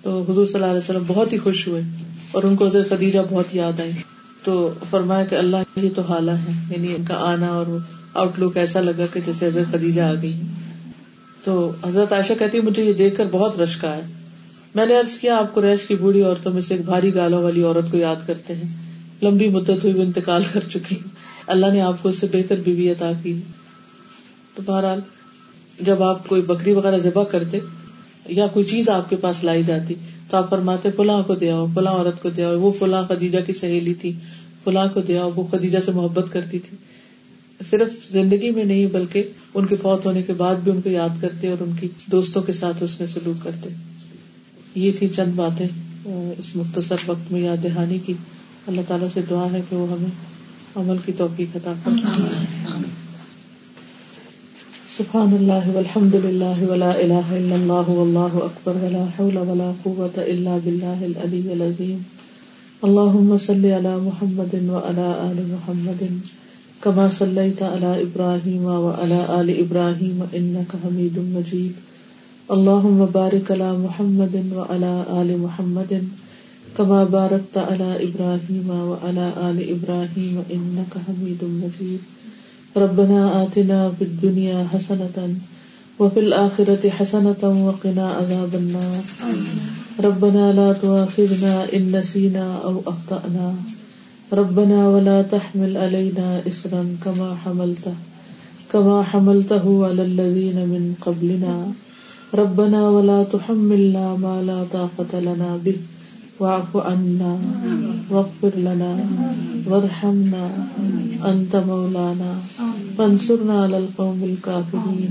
تو 0.03 0.24
حضور 0.28 0.47
صلی 0.47 0.55
اللہ 0.55 0.66
علیہ 0.66 0.78
وسلم 0.78 1.05
بہت 1.07 1.32
ہی 1.32 1.38
خوش 1.38 1.68
ہوئے 1.68 1.82
اور 2.32 2.43
ان 2.43 2.57
کو 2.57 2.66
حضرت 2.66 2.88
خدیجہ 2.88 3.18
بہت 3.30 3.47
یاد 3.53 3.80
آئی 3.80 3.90
تو 4.45 4.72
فرمایا 4.90 5.24
کہ 5.24 5.34
اللہ 5.34 5.57
یہ 5.76 5.88
تو 5.95 6.03
حالہ 6.03 6.30
ہے۔ 6.30 6.53
یعنی 6.70 6.95
ان 6.95 7.05
کا 7.05 7.14
آنا 7.14 7.47
اور 7.47 7.66
آؤٹ 8.14 8.38
لک 8.38 8.57
ایسا 8.57 8.80
لگا 8.80 9.07
کہ 9.12 9.20
جیسے 9.26 9.47
حضرت 9.47 9.72
خدیجہ 9.72 10.01
آ 10.01 10.14
گئی 10.22 10.40
تو 11.45 11.72
حضرت 11.86 12.12
عائشہ 12.12 12.32
کہتی 12.38 12.57
ہے 12.59 12.62
مجھے 12.62 12.84
یہ 12.84 12.93
دیکھ 12.93 13.16
کر 13.16 13.24
بہت 13.30 13.61
رشکا 13.61 13.97
ہے 13.97 14.03
میں 14.74 14.86
نے 14.86 14.99
ارض 14.99 15.16
کیا، 15.16 15.36
آپ 15.36 15.55
کو 15.55 15.62
ریش 15.62 15.86
کی 15.86 15.95
بوڑھی 15.95 16.22
عورتوں 16.22 16.53
میں 16.53 16.61
سے 16.61 16.74
ایک 16.74 16.84
بھاری 16.84 17.14
گالوں 17.14 17.43
والی 17.43 17.62
عورت 17.62 17.90
کو 17.90 17.97
یاد 17.97 18.16
کرتے 18.26 18.55
ہیں۔ 18.55 18.82
لمبی 19.22 19.48
مدت 19.48 19.70
ہوئی 19.70 19.94
وہ 19.94 20.02
انتقال 20.02 20.42
کر 20.52 20.60
چکی۔ 20.70 20.96
اللہ 21.46 21.66
نے 21.66 21.80
آپ 21.80 22.02
کو 22.02 22.08
اس 22.08 22.18
سے 22.18 22.26
بہتر 22.32 22.56
بیوی 22.64 22.90
عطا 22.90 23.10
کی۔ 23.22 23.40
تو 24.54 24.62
بہرحال 24.66 25.00
جب 25.80 26.02
آپ 26.02 26.28
کوئی 26.28 26.42
بکری 26.42 26.72
وغیرہ 26.72 26.98
ذبح 26.98 27.24
کرتے 27.24 27.58
یا 28.28 28.46
کوئی 28.46 28.66
چیز 28.66 28.88
آپ 28.88 29.10
کے 29.10 29.16
پاس 29.16 29.44
لائی 29.44 29.62
جاتی 29.62 29.94
تو 30.30 30.36
آپ 30.36 30.50
فرماتے 30.50 30.88
فلاں 30.96 31.22
کو 31.22 31.34
دیا 31.34 31.64
فلاں 31.74 31.92
عورت 31.92 32.22
کو 32.22 32.30
دیا 32.30 32.48
وہ 32.48 32.72
فلاں 32.78 33.04
خدیجہ 33.08 33.38
کی 33.46 33.52
سہیلی 33.52 33.94
تھی۔ 33.94 34.12
فلاں 34.64 34.86
کو 34.94 35.00
دیا 35.00 35.24
وہ 35.24 35.46
خدیجہ 35.46 35.78
سے 35.78 35.92
محبت 35.92 36.32
کرتی 36.32 36.58
تھی۔ 36.58 36.76
صرف 37.64 38.12
زندگی 38.12 38.50
میں 38.50 38.64
نہیں 38.64 38.86
بلکہ 38.86 39.28
ان 39.54 39.66
کے 39.66 39.76
فوت 39.76 40.06
ہونے 40.06 40.22
کے 40.22 40.32
بعد 40.32 40.54
بھی 40.54 40.72
ان 40.72 40.80
کو 40.80 40.88
یاد 40.90 41.20
کرتے 41.20 41.48
اور 41.48 41.62
ان 41.62 41.72
کی 41.80 41.88
دوستوں 42.06 42.42
کے 42.42 42.52
ساتھ 42.52 42.82
اس 42.82 43.00
نے 43.00 43.06
سلوک 43.06 43.44
کرتے۔ 43.44 43.68
یہ 44.74 44.92
تھی 44.98 45.08
چند 45.08 45.32
باتیں 45.36 45.68
اس 46.38 46.56
مختصر 46.56 46.96
وقت 47.06 47.32
میں 47.32 47.40
یاد 47.40 47.64
دہانی 47.64 47.98
کی۔ 47.98 48.12
اللہ 48.66 48.80
تعالیٰ 48.88 49.08
سے 49.14 49.20
دعا 49.30 49.46
ہے 49.52 49.60
کہ 49.70 49.76
وہ 49.76 49.86
ہمیں 49.92 50.10
عمل 50.76 50.96
کی 51.04 51.12
توفیق 51.12 51.56
عطا 51.56 51.72
کرے 51.84 51.96
سبحان 54.96 55.32
اللہ 55.32 55.68
والحمد 55.74 56.14
للہ 56.14 56.70
ولا 56.70 56.90
الہ 56.90 57.22
الا 57.30 57.54
اللہ 57.54 57.88
واللہ 57.88 58.34
اکبر 58.34 58.72
ولا 58.82 59.04
حول 59.18 59.36
ولا 59.36 59.72
قوة 59.82 60.22
الا 60.26 60.58
باللہ 60.64 61.04
العلی 61.04 61.52
العظیم۔ 61.52 61.98
اللہم 62.82 63.38
صلی 63.38 63.72
علی 63.76 63.96
محمد 64.02 64.54
وعلى 64.54 65.08
آل 65.16 65.42
محمد 65.46 66.02
كما 66.80 67.08
صلیت 67.18 67.62
علی 67.62 68.02
ابراہیم 68.02 68.64
وعلى 68.64 69.22
آل 69.28 69.50
ابراہیم 69.58 70.24
انکا 70.32 70.78
حمید 70.84 71.18
مجید۔ 71.18 71.72
اللہم 72.48 73.06
بارک 73.12 73.52
علی 73.52 73.76
محمد 73.78 74.34
وعلى 74.52 75.02
آل 75.08 75.36
محمد۔ 75.36 75.92
كما 76.76 77.04
بارکت 77.04 77.56
علی 77.56 78.06
ابراہیم 78.06 78.70
وعلى 78.70 79.30
آل 79.36 79.62
ابراہیم 79.68 80.40
انکا 80.48 81.00
حمید 81.08 81.42
مجید 81.42 82.22
ربنا 82.76 83.26
آتنا 83.42 83.90
في 83.98 84.04
الدنيا 84.04 84.62
حسنة 84.74 85.16
وفي 86.00 86.20
الآخرة 86.20 86.88
حسنة 86.88 87.42
وقنا 87.42 88.06
عذاب 88.10 88.54
النار. 88.54 89.02
ربنا 90.04 90.52
لا 90.52 90.72
تؤاخذنا 90.72 91.76
إن 91.76 91.92
نسينا 91.96 92.46
أو 92.64 92.82
أخطأنا. 92.86 93.54
ربنا 94.32 94.88
ولا 94.88 95.22
تحمل 95.22 95.76
علينا 95.76 96.42
إسرا 96.48 96.96
كما 97.04 97.36
حملته 97.44 97.94
كما 98.72 99.02
حملته 99.02 99.86
على 99.86 100.02
الذين 100.02 100.56
من 100.56 100.94
قبلنا. 101.00 101.72
ربنا 102.34 102.88
ولا 102.88 103.22
تحملنا 103.22 104.16
ما 104.16 104.42
لا 104.42 104.64
طاقة 104.72 105.20
لنا 105.20 105.60
به. 105.64 105.76
واعف 106.41 106.76
عنا، 106.76 107.39
واغفر 108.11 108.55
لنا، 108.57 108.93
وارحمنا 109.66 110.45
انت 111.30 111.57
مولانا، 111.57 112.33
فانصرنا 112.99 113.62
على 113.62 113.78
القوم 113.78 114.20
الكافرين. 114.30 115.11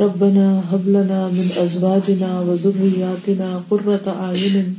ربنا 0.00 0.46
هب 0.72 0.88
لنا 0.88 1.28
من 1.28 1.46
ازواجنا 1.64 2.40
وذرياتنا 2.40 3.62
قرة 3.70 4.06
اعين 4.24 4.76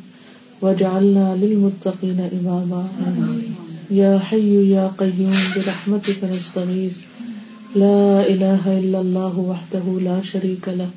واجعلنا 0.61 1.35
للمتقين 1.41 2.19
اماما 2.39 2.83
يا 3.91 4.19
حي 4.19 4.71
يا 4.71 4.85
قيوم، 4.97 5.39
برحمتك 5.55 6.19
نستغيث. 6.23 6.97
لا 7.75 8.27
اله 8.33 8.79
الا 8.79 8.99
الله 9.01 9.35
وحده 9.51 9.85
لا 10.07 10.17
شريك 10.21 10.65
له 10.79 10.89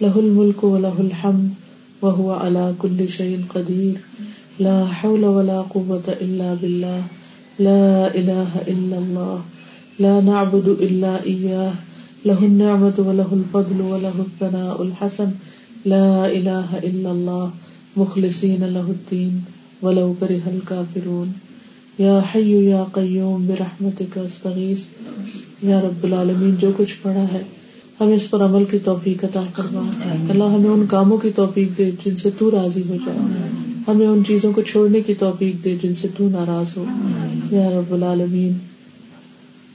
له 0.00 0.14
الملك 0.24 0.64
وله 0.64 0.96
الحمد. 1.00 1.50
وهو 2.02 2.32
على 2.32 2.74
كل 2.78 3.08
شيء 3.08 3.40
قدير. 3.54 3.94
لا 4.60 4.86
حول 4.86 5.24
ولا 5.24 5.60
قوة 5.60 6.02
إلا 6.08 6.54
بالله. 6.54 7.02
لا 7.58 8.14
إله 8.14 8.50
إلا 8.68 8.98
الله. 8.98 9.40
لا 10.00 10.20
نعبد 10.20 10.68
إلا 10.68 11.24
إياه. 11.26 11.72
له 12.26 12.38
النعمة 12.44 12.94
وله 12.98 13.28
الفضل 13.32 13.80
وله 13.80 14.14
الثناء 14.18 14.82
الحسن. 14.82 15.30
لا 15.86 16.26
إله 16.26 16.78
إلا 16.78 17.10
الله. 17.10 17.50
مخلصين 17.96 18.64
له 18.64 18.90
الدين. 18.90 19.40
ولو 19.82 20.14
كره 20.20 20.40
الكافرون. 20.46 21.28
یا 21.98 22.20
حی 22.34 22.66
یا 22.66 22.84
قیوم 22.92 23.46
برحمتک 23.46 24.18
استغیث 24.18 24.84
یا 25.62 25.80
رب 25.80 26.04
العالمین 26.04 26.54
جو 26.56 26.70
کچھ 26.76 26.94
پڑھا 27.02 27.24
ہے 27.32 27.42
ہمیں 28.00 28.14
اس 28.14 28.30
پر 28.30 28.40
عمل 28.44 28.64
کی 28.64 28.78
توفیق 28.78 29.24
عطا 29.24 29.42
فرما۔ 29.56 29.80
اللہ 30.30 30.44
ہمیں 30.44 30.70
ان 30.70 30.86
کاموں 30.86 31.18
کی 31.18 31.30
توفیق 31.34 31.78
دے 31.78 31.90
جن 32.04 32.16
سے 32.16 32.30
تو 32.38 32.50
راضی 32.50 32.82
ہو 32.88 32.94
جائے۔ 33.06 33.18
ہمیں 33.88 34.06
ان 34.06 34.22
چیزوں 34.26 34.52
کو 34.52 34.62
چھوڑنے 34.62 35.00
کی 35.00 35.14
توفیق 35.14 35.64
دے 35.64 35.76
جن 35.82 35.94
سے 35.94 36.08
تو 36.16 36.28
ناراض 36.28 36.76
ہو۔ 36.76 36.84
یا 37.50 37.70
رب 37.70 37.94
العالمین 37.94 38.52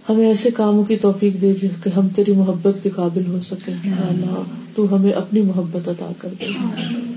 ہمیں 0.10 0.28
ایسے 0.28 0.52
کاموں 0.52 0.84
کی 0.84 0.96
توفیق 0.98 1.42
دے 1.42 1.54
کہ 1.84 1.90
ہم 1.90 2.08
تیری 2.16 2.32
محبت 2.32 2.84
کے 2.84 2.90
قابل 2.90 3.26
ہو 3.28 3.40
سکے 3.42 3.72
اللہ 4.10 4.42
تو 4.76 4.96
ہمیں 4.96 5.12
اپنی 5.12 5.42
محبت 5.42 5.88
عطا 5.88 6.12
کر 6.18 6.30
دے۔ 6.42 6.46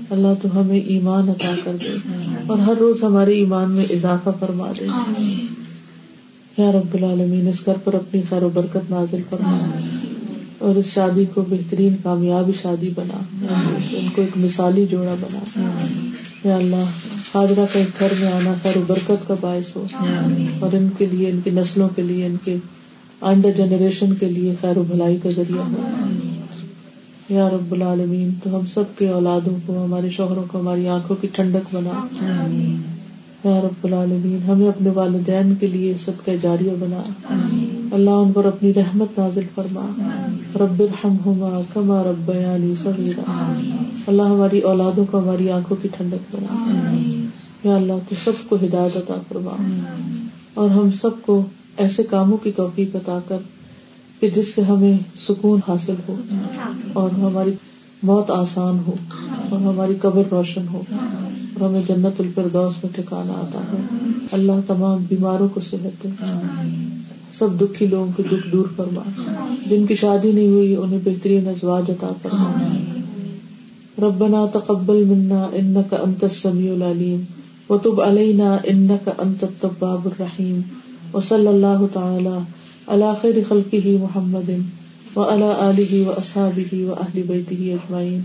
اللہ 0.09 0.27
تو 0.41 0.61
ہمیں 0.61 0.79
ایمان 0.79 1.29
عطا 1.29 1.55
کر 1.63 1.75
دے۔ 1.83 2.09
اور 2.47 2.57
ہر 2.57 2.73
روز 2.79 3.03
ہمارے 3.03 3.31
ایمان 3.31 3.71
میں 3.71 3.85
اضافہ 3.89 4.29
فرما 4.39 4.71
دے۔ 4.79 4.85
یا 6.57 6.71
رب 6.71 6.93
العالمین 6.93 7.47
اس 7.47 7.65
گھر 7.65 7.73
پر 7.83 7.93
اپنی 7.93 8.21
خیر 8.29 8.43
و 8.43 8.49
برکت 8.53 8.91
نازل 8.91 9.21
فرما۔ 9.29 9.57
اور 10.57 10.75
اس 10.75 10.85
شادی 10.85 11.25
کو 11.33 11.45
بہترین 11.49 11.95
کامیاب 12.03 12.49
شادی 12.61 12.89
بنا۔ 12.95 13.45
ان 13.97 14.09
کو 14.15 14.21
ایک 14.21 14.37
مثالی 14.37 14.85
جوڑا 14.91 15.15
بنا۔ 15.21 15.61
یا 16.43 16.55
اللہ 16.55 16.83
حاضرہ 17.35 17.65
کا 17.73 17.79
اس 17.79 17.87
گھر 17.99 18.13
میں 18.19 18.31
آنا 18.31 18.53
خیر 18.63 18.77
و 18.77 18.81
برکت 18.87 19.27
کا 19.27 19.35
باعث 19.41 19.75
ہو۔ 19.75 19.85
اور 20.59 20.75
ان 20.75 20.89
کے 20.97 21.05
لیے، 21.05 21.29
ان 21.29 21.39
کی 21.43 21.49
نسلوں 21.49 21.89
کے 21.95 22.01
لیے، 22.01 22.25
ان 22.25 22.35
کے 22.43 22.55
آئندہ 23.21 23.47
جنریشن 23.57 24.13
کے 24.13 24.25
لیے 24.25 24.55
خیر 24.61 24.77
و 24.77 24.83
بھلائی 24.83 25.17
کا 25.23 25.29
ذریعہ 25.35 25.59
ہو 25.59 25.81
یا 27.29 27.49
رب 27.49 27.71
العالمین، 27.71 28.29
تو 28.43 28.59
ہم 28.59 28.65
سب 28.65 28.83
کے 28.97 29.09
اولادوں 29.09 29.57
کو، 29.65 29.85
ہمارے 29.85 30.09
شوہروں 30.09 30.43
کو، 30.51 30.59
ہماری 30.59 30.87
آنکھوں 30.87 31.15
کی 31.15 31.27
ٹھنڈک 31.31 31.75
بنا۔ 31.75 32.05
یا 33.43 33.61
رب 33.61 33.83
العالمین، 33.83 34.39
ہمیں 34.47 34.67
اپنے 34.67 34.89
والدین 34.89 35.55
کے 35.55 35.67
لیے 35.67 35.93
سب 36.05 36.25
کا 36.25 36.31
جاریہ 36.41 36.71
بنا۔ 36.79 37.03
اللہ 37.95 38.09
ان 38.09 38.31
پر 38.31 38.45
اپنی 38.45 38.73
رحمت 38.73 39.19
نازل 39.19 39.43
فرما۔ 39.55 39.85
رب 40.55 40.79
الحمہما 40.79 41.61
کما 41.73 42.03
رب 42.03 42.29
یعنی 42.29 42.73
اللہ 44.07 44.21
ہماری 44.21 44.59
اولادوں 44.59 45.05
کو 45.11 45.19
ہماری 45.19 45.49
آنکھوں 45.51 45.77
کی 45.81 45.87
ٹھنڈک 45.97 46.35
بنا 46.35 46.93
یا 47.63 47.75
اللہ 47.75 47.93
تو 48.09 48.15
سب 48.23 48.49
کو 48.49 48.55
ہدایت 48.55 48.97
عطا 48.97 49.15
فرما۔ 49.27 49.51
اور 50.53 50.69
ہم 50.69 50.91
سب 50.91 51.09
کو 51.21 51.43
ایسے 51.77 52.03
کاموں 52.03 52.37
کی 52.37 52.51
توفیق 52.51 52.95
عطا 52.95 53.19
کر 53.27 53.37
کہ 54.19 54.29
جس 54.29 54.55
سے 54.55 54.61
ہمیں 54.61 54.97
سکون 55.15 55.59
حاصل 55.67 55.95
ہو۔ 56.09 56.15
اور 56.93 57.09
ہماری 57.09 57.51
موت 58.03 58.31
آسان 58.31 58.79
ہو۔ 58.87 58.93
اور 59.49 59.59
ہماری 59.59 59.93
قبر 60.01 60.23
روشن 60.31 60.67
ہو۔ 60.73 60.81
اور 60.91 61.69
ہمیں 61.69 61.81
جنت 61.87 62.21
الفردوس 62.21 62.73
میں 62.83 62.93
ٹھکانا 62.95 63.33
آتا 63.33 63.59
ہو۔ 63.71 63.77
اللہ 64.31 64.51
تمام 64.67 65.05
بیماروں 65.09 65.49
کو 65.49 65.59
صحت 65.59 66.03
دے۔ 66.03 66.09
سب 67.39 67.61
دکھی 67.61 67.87
لوگوں 67.87 68.11
کے 68.17 68.23
دکھ 68.23 68.47
دور 68.51 68.65
فرما۔ 68.75 69.01
جن 69.69 69.85
کی 69.85 69.95
شادی 69.95 70.31
نہیں 70.31 70.47
ہوئی، 70.47 70.75
انہیں 70.75 70.99
بہترین 71.03 71.47
ازواج 71.47 71.91
عطا 71.91 72.09
فرما۔ 72.21 72.75
ربنا 74.01 74.45
تقبل 74.53 75.03
منا 75.03 75.47
انك 75.53 75.93
انت 76.03 76.23
السميع 76.23 76.73
العليم 76.73 77.21
وتب 77.69 78.01
علينا 78.01 78.57
انك 78.63 79.09
انت 79.17 79.43
التواب 79.43 80.05
الرحيم 80.05 80.61
وصلی 81.13 81.47
اللہ 81.47 81.85
تعالی 81.93 82.37
علی 82.87 83.05
خیر 83.21 83.35
خلقہ 83.47 83.87
محمد 83.87 84.49
وعلى 85.17 85.51
آلہ 85.59 86.07
واصحابہ 86.07 86.75
واہل 86.83 87.21
بیتہ 87.27 87.53
اجمعین۔ 87.53 88.19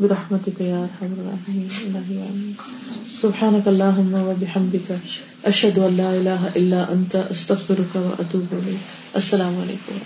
برحمتک 0.00 0.60
یا 0.60 0.80
ارحم 0.80 1.14
الراحمین۔ 1.18 1.68
الہی 1.84 2.18
آمین۔ 2.18 2.52
سبحانک 3.20 3.68
اللہم 3.68 4.76
اشد 5.44 5.78
اللہ 5.78 6.02
الہ 6.02 6.40
الا 6.56 6.84
انت 6.88 7.16
استغفرک 7.30 7.96
واتوب 7.96 8.54
الیک۔ 8.54 8.76
السلام 9.12 9.58
علیکم 9.58 9.98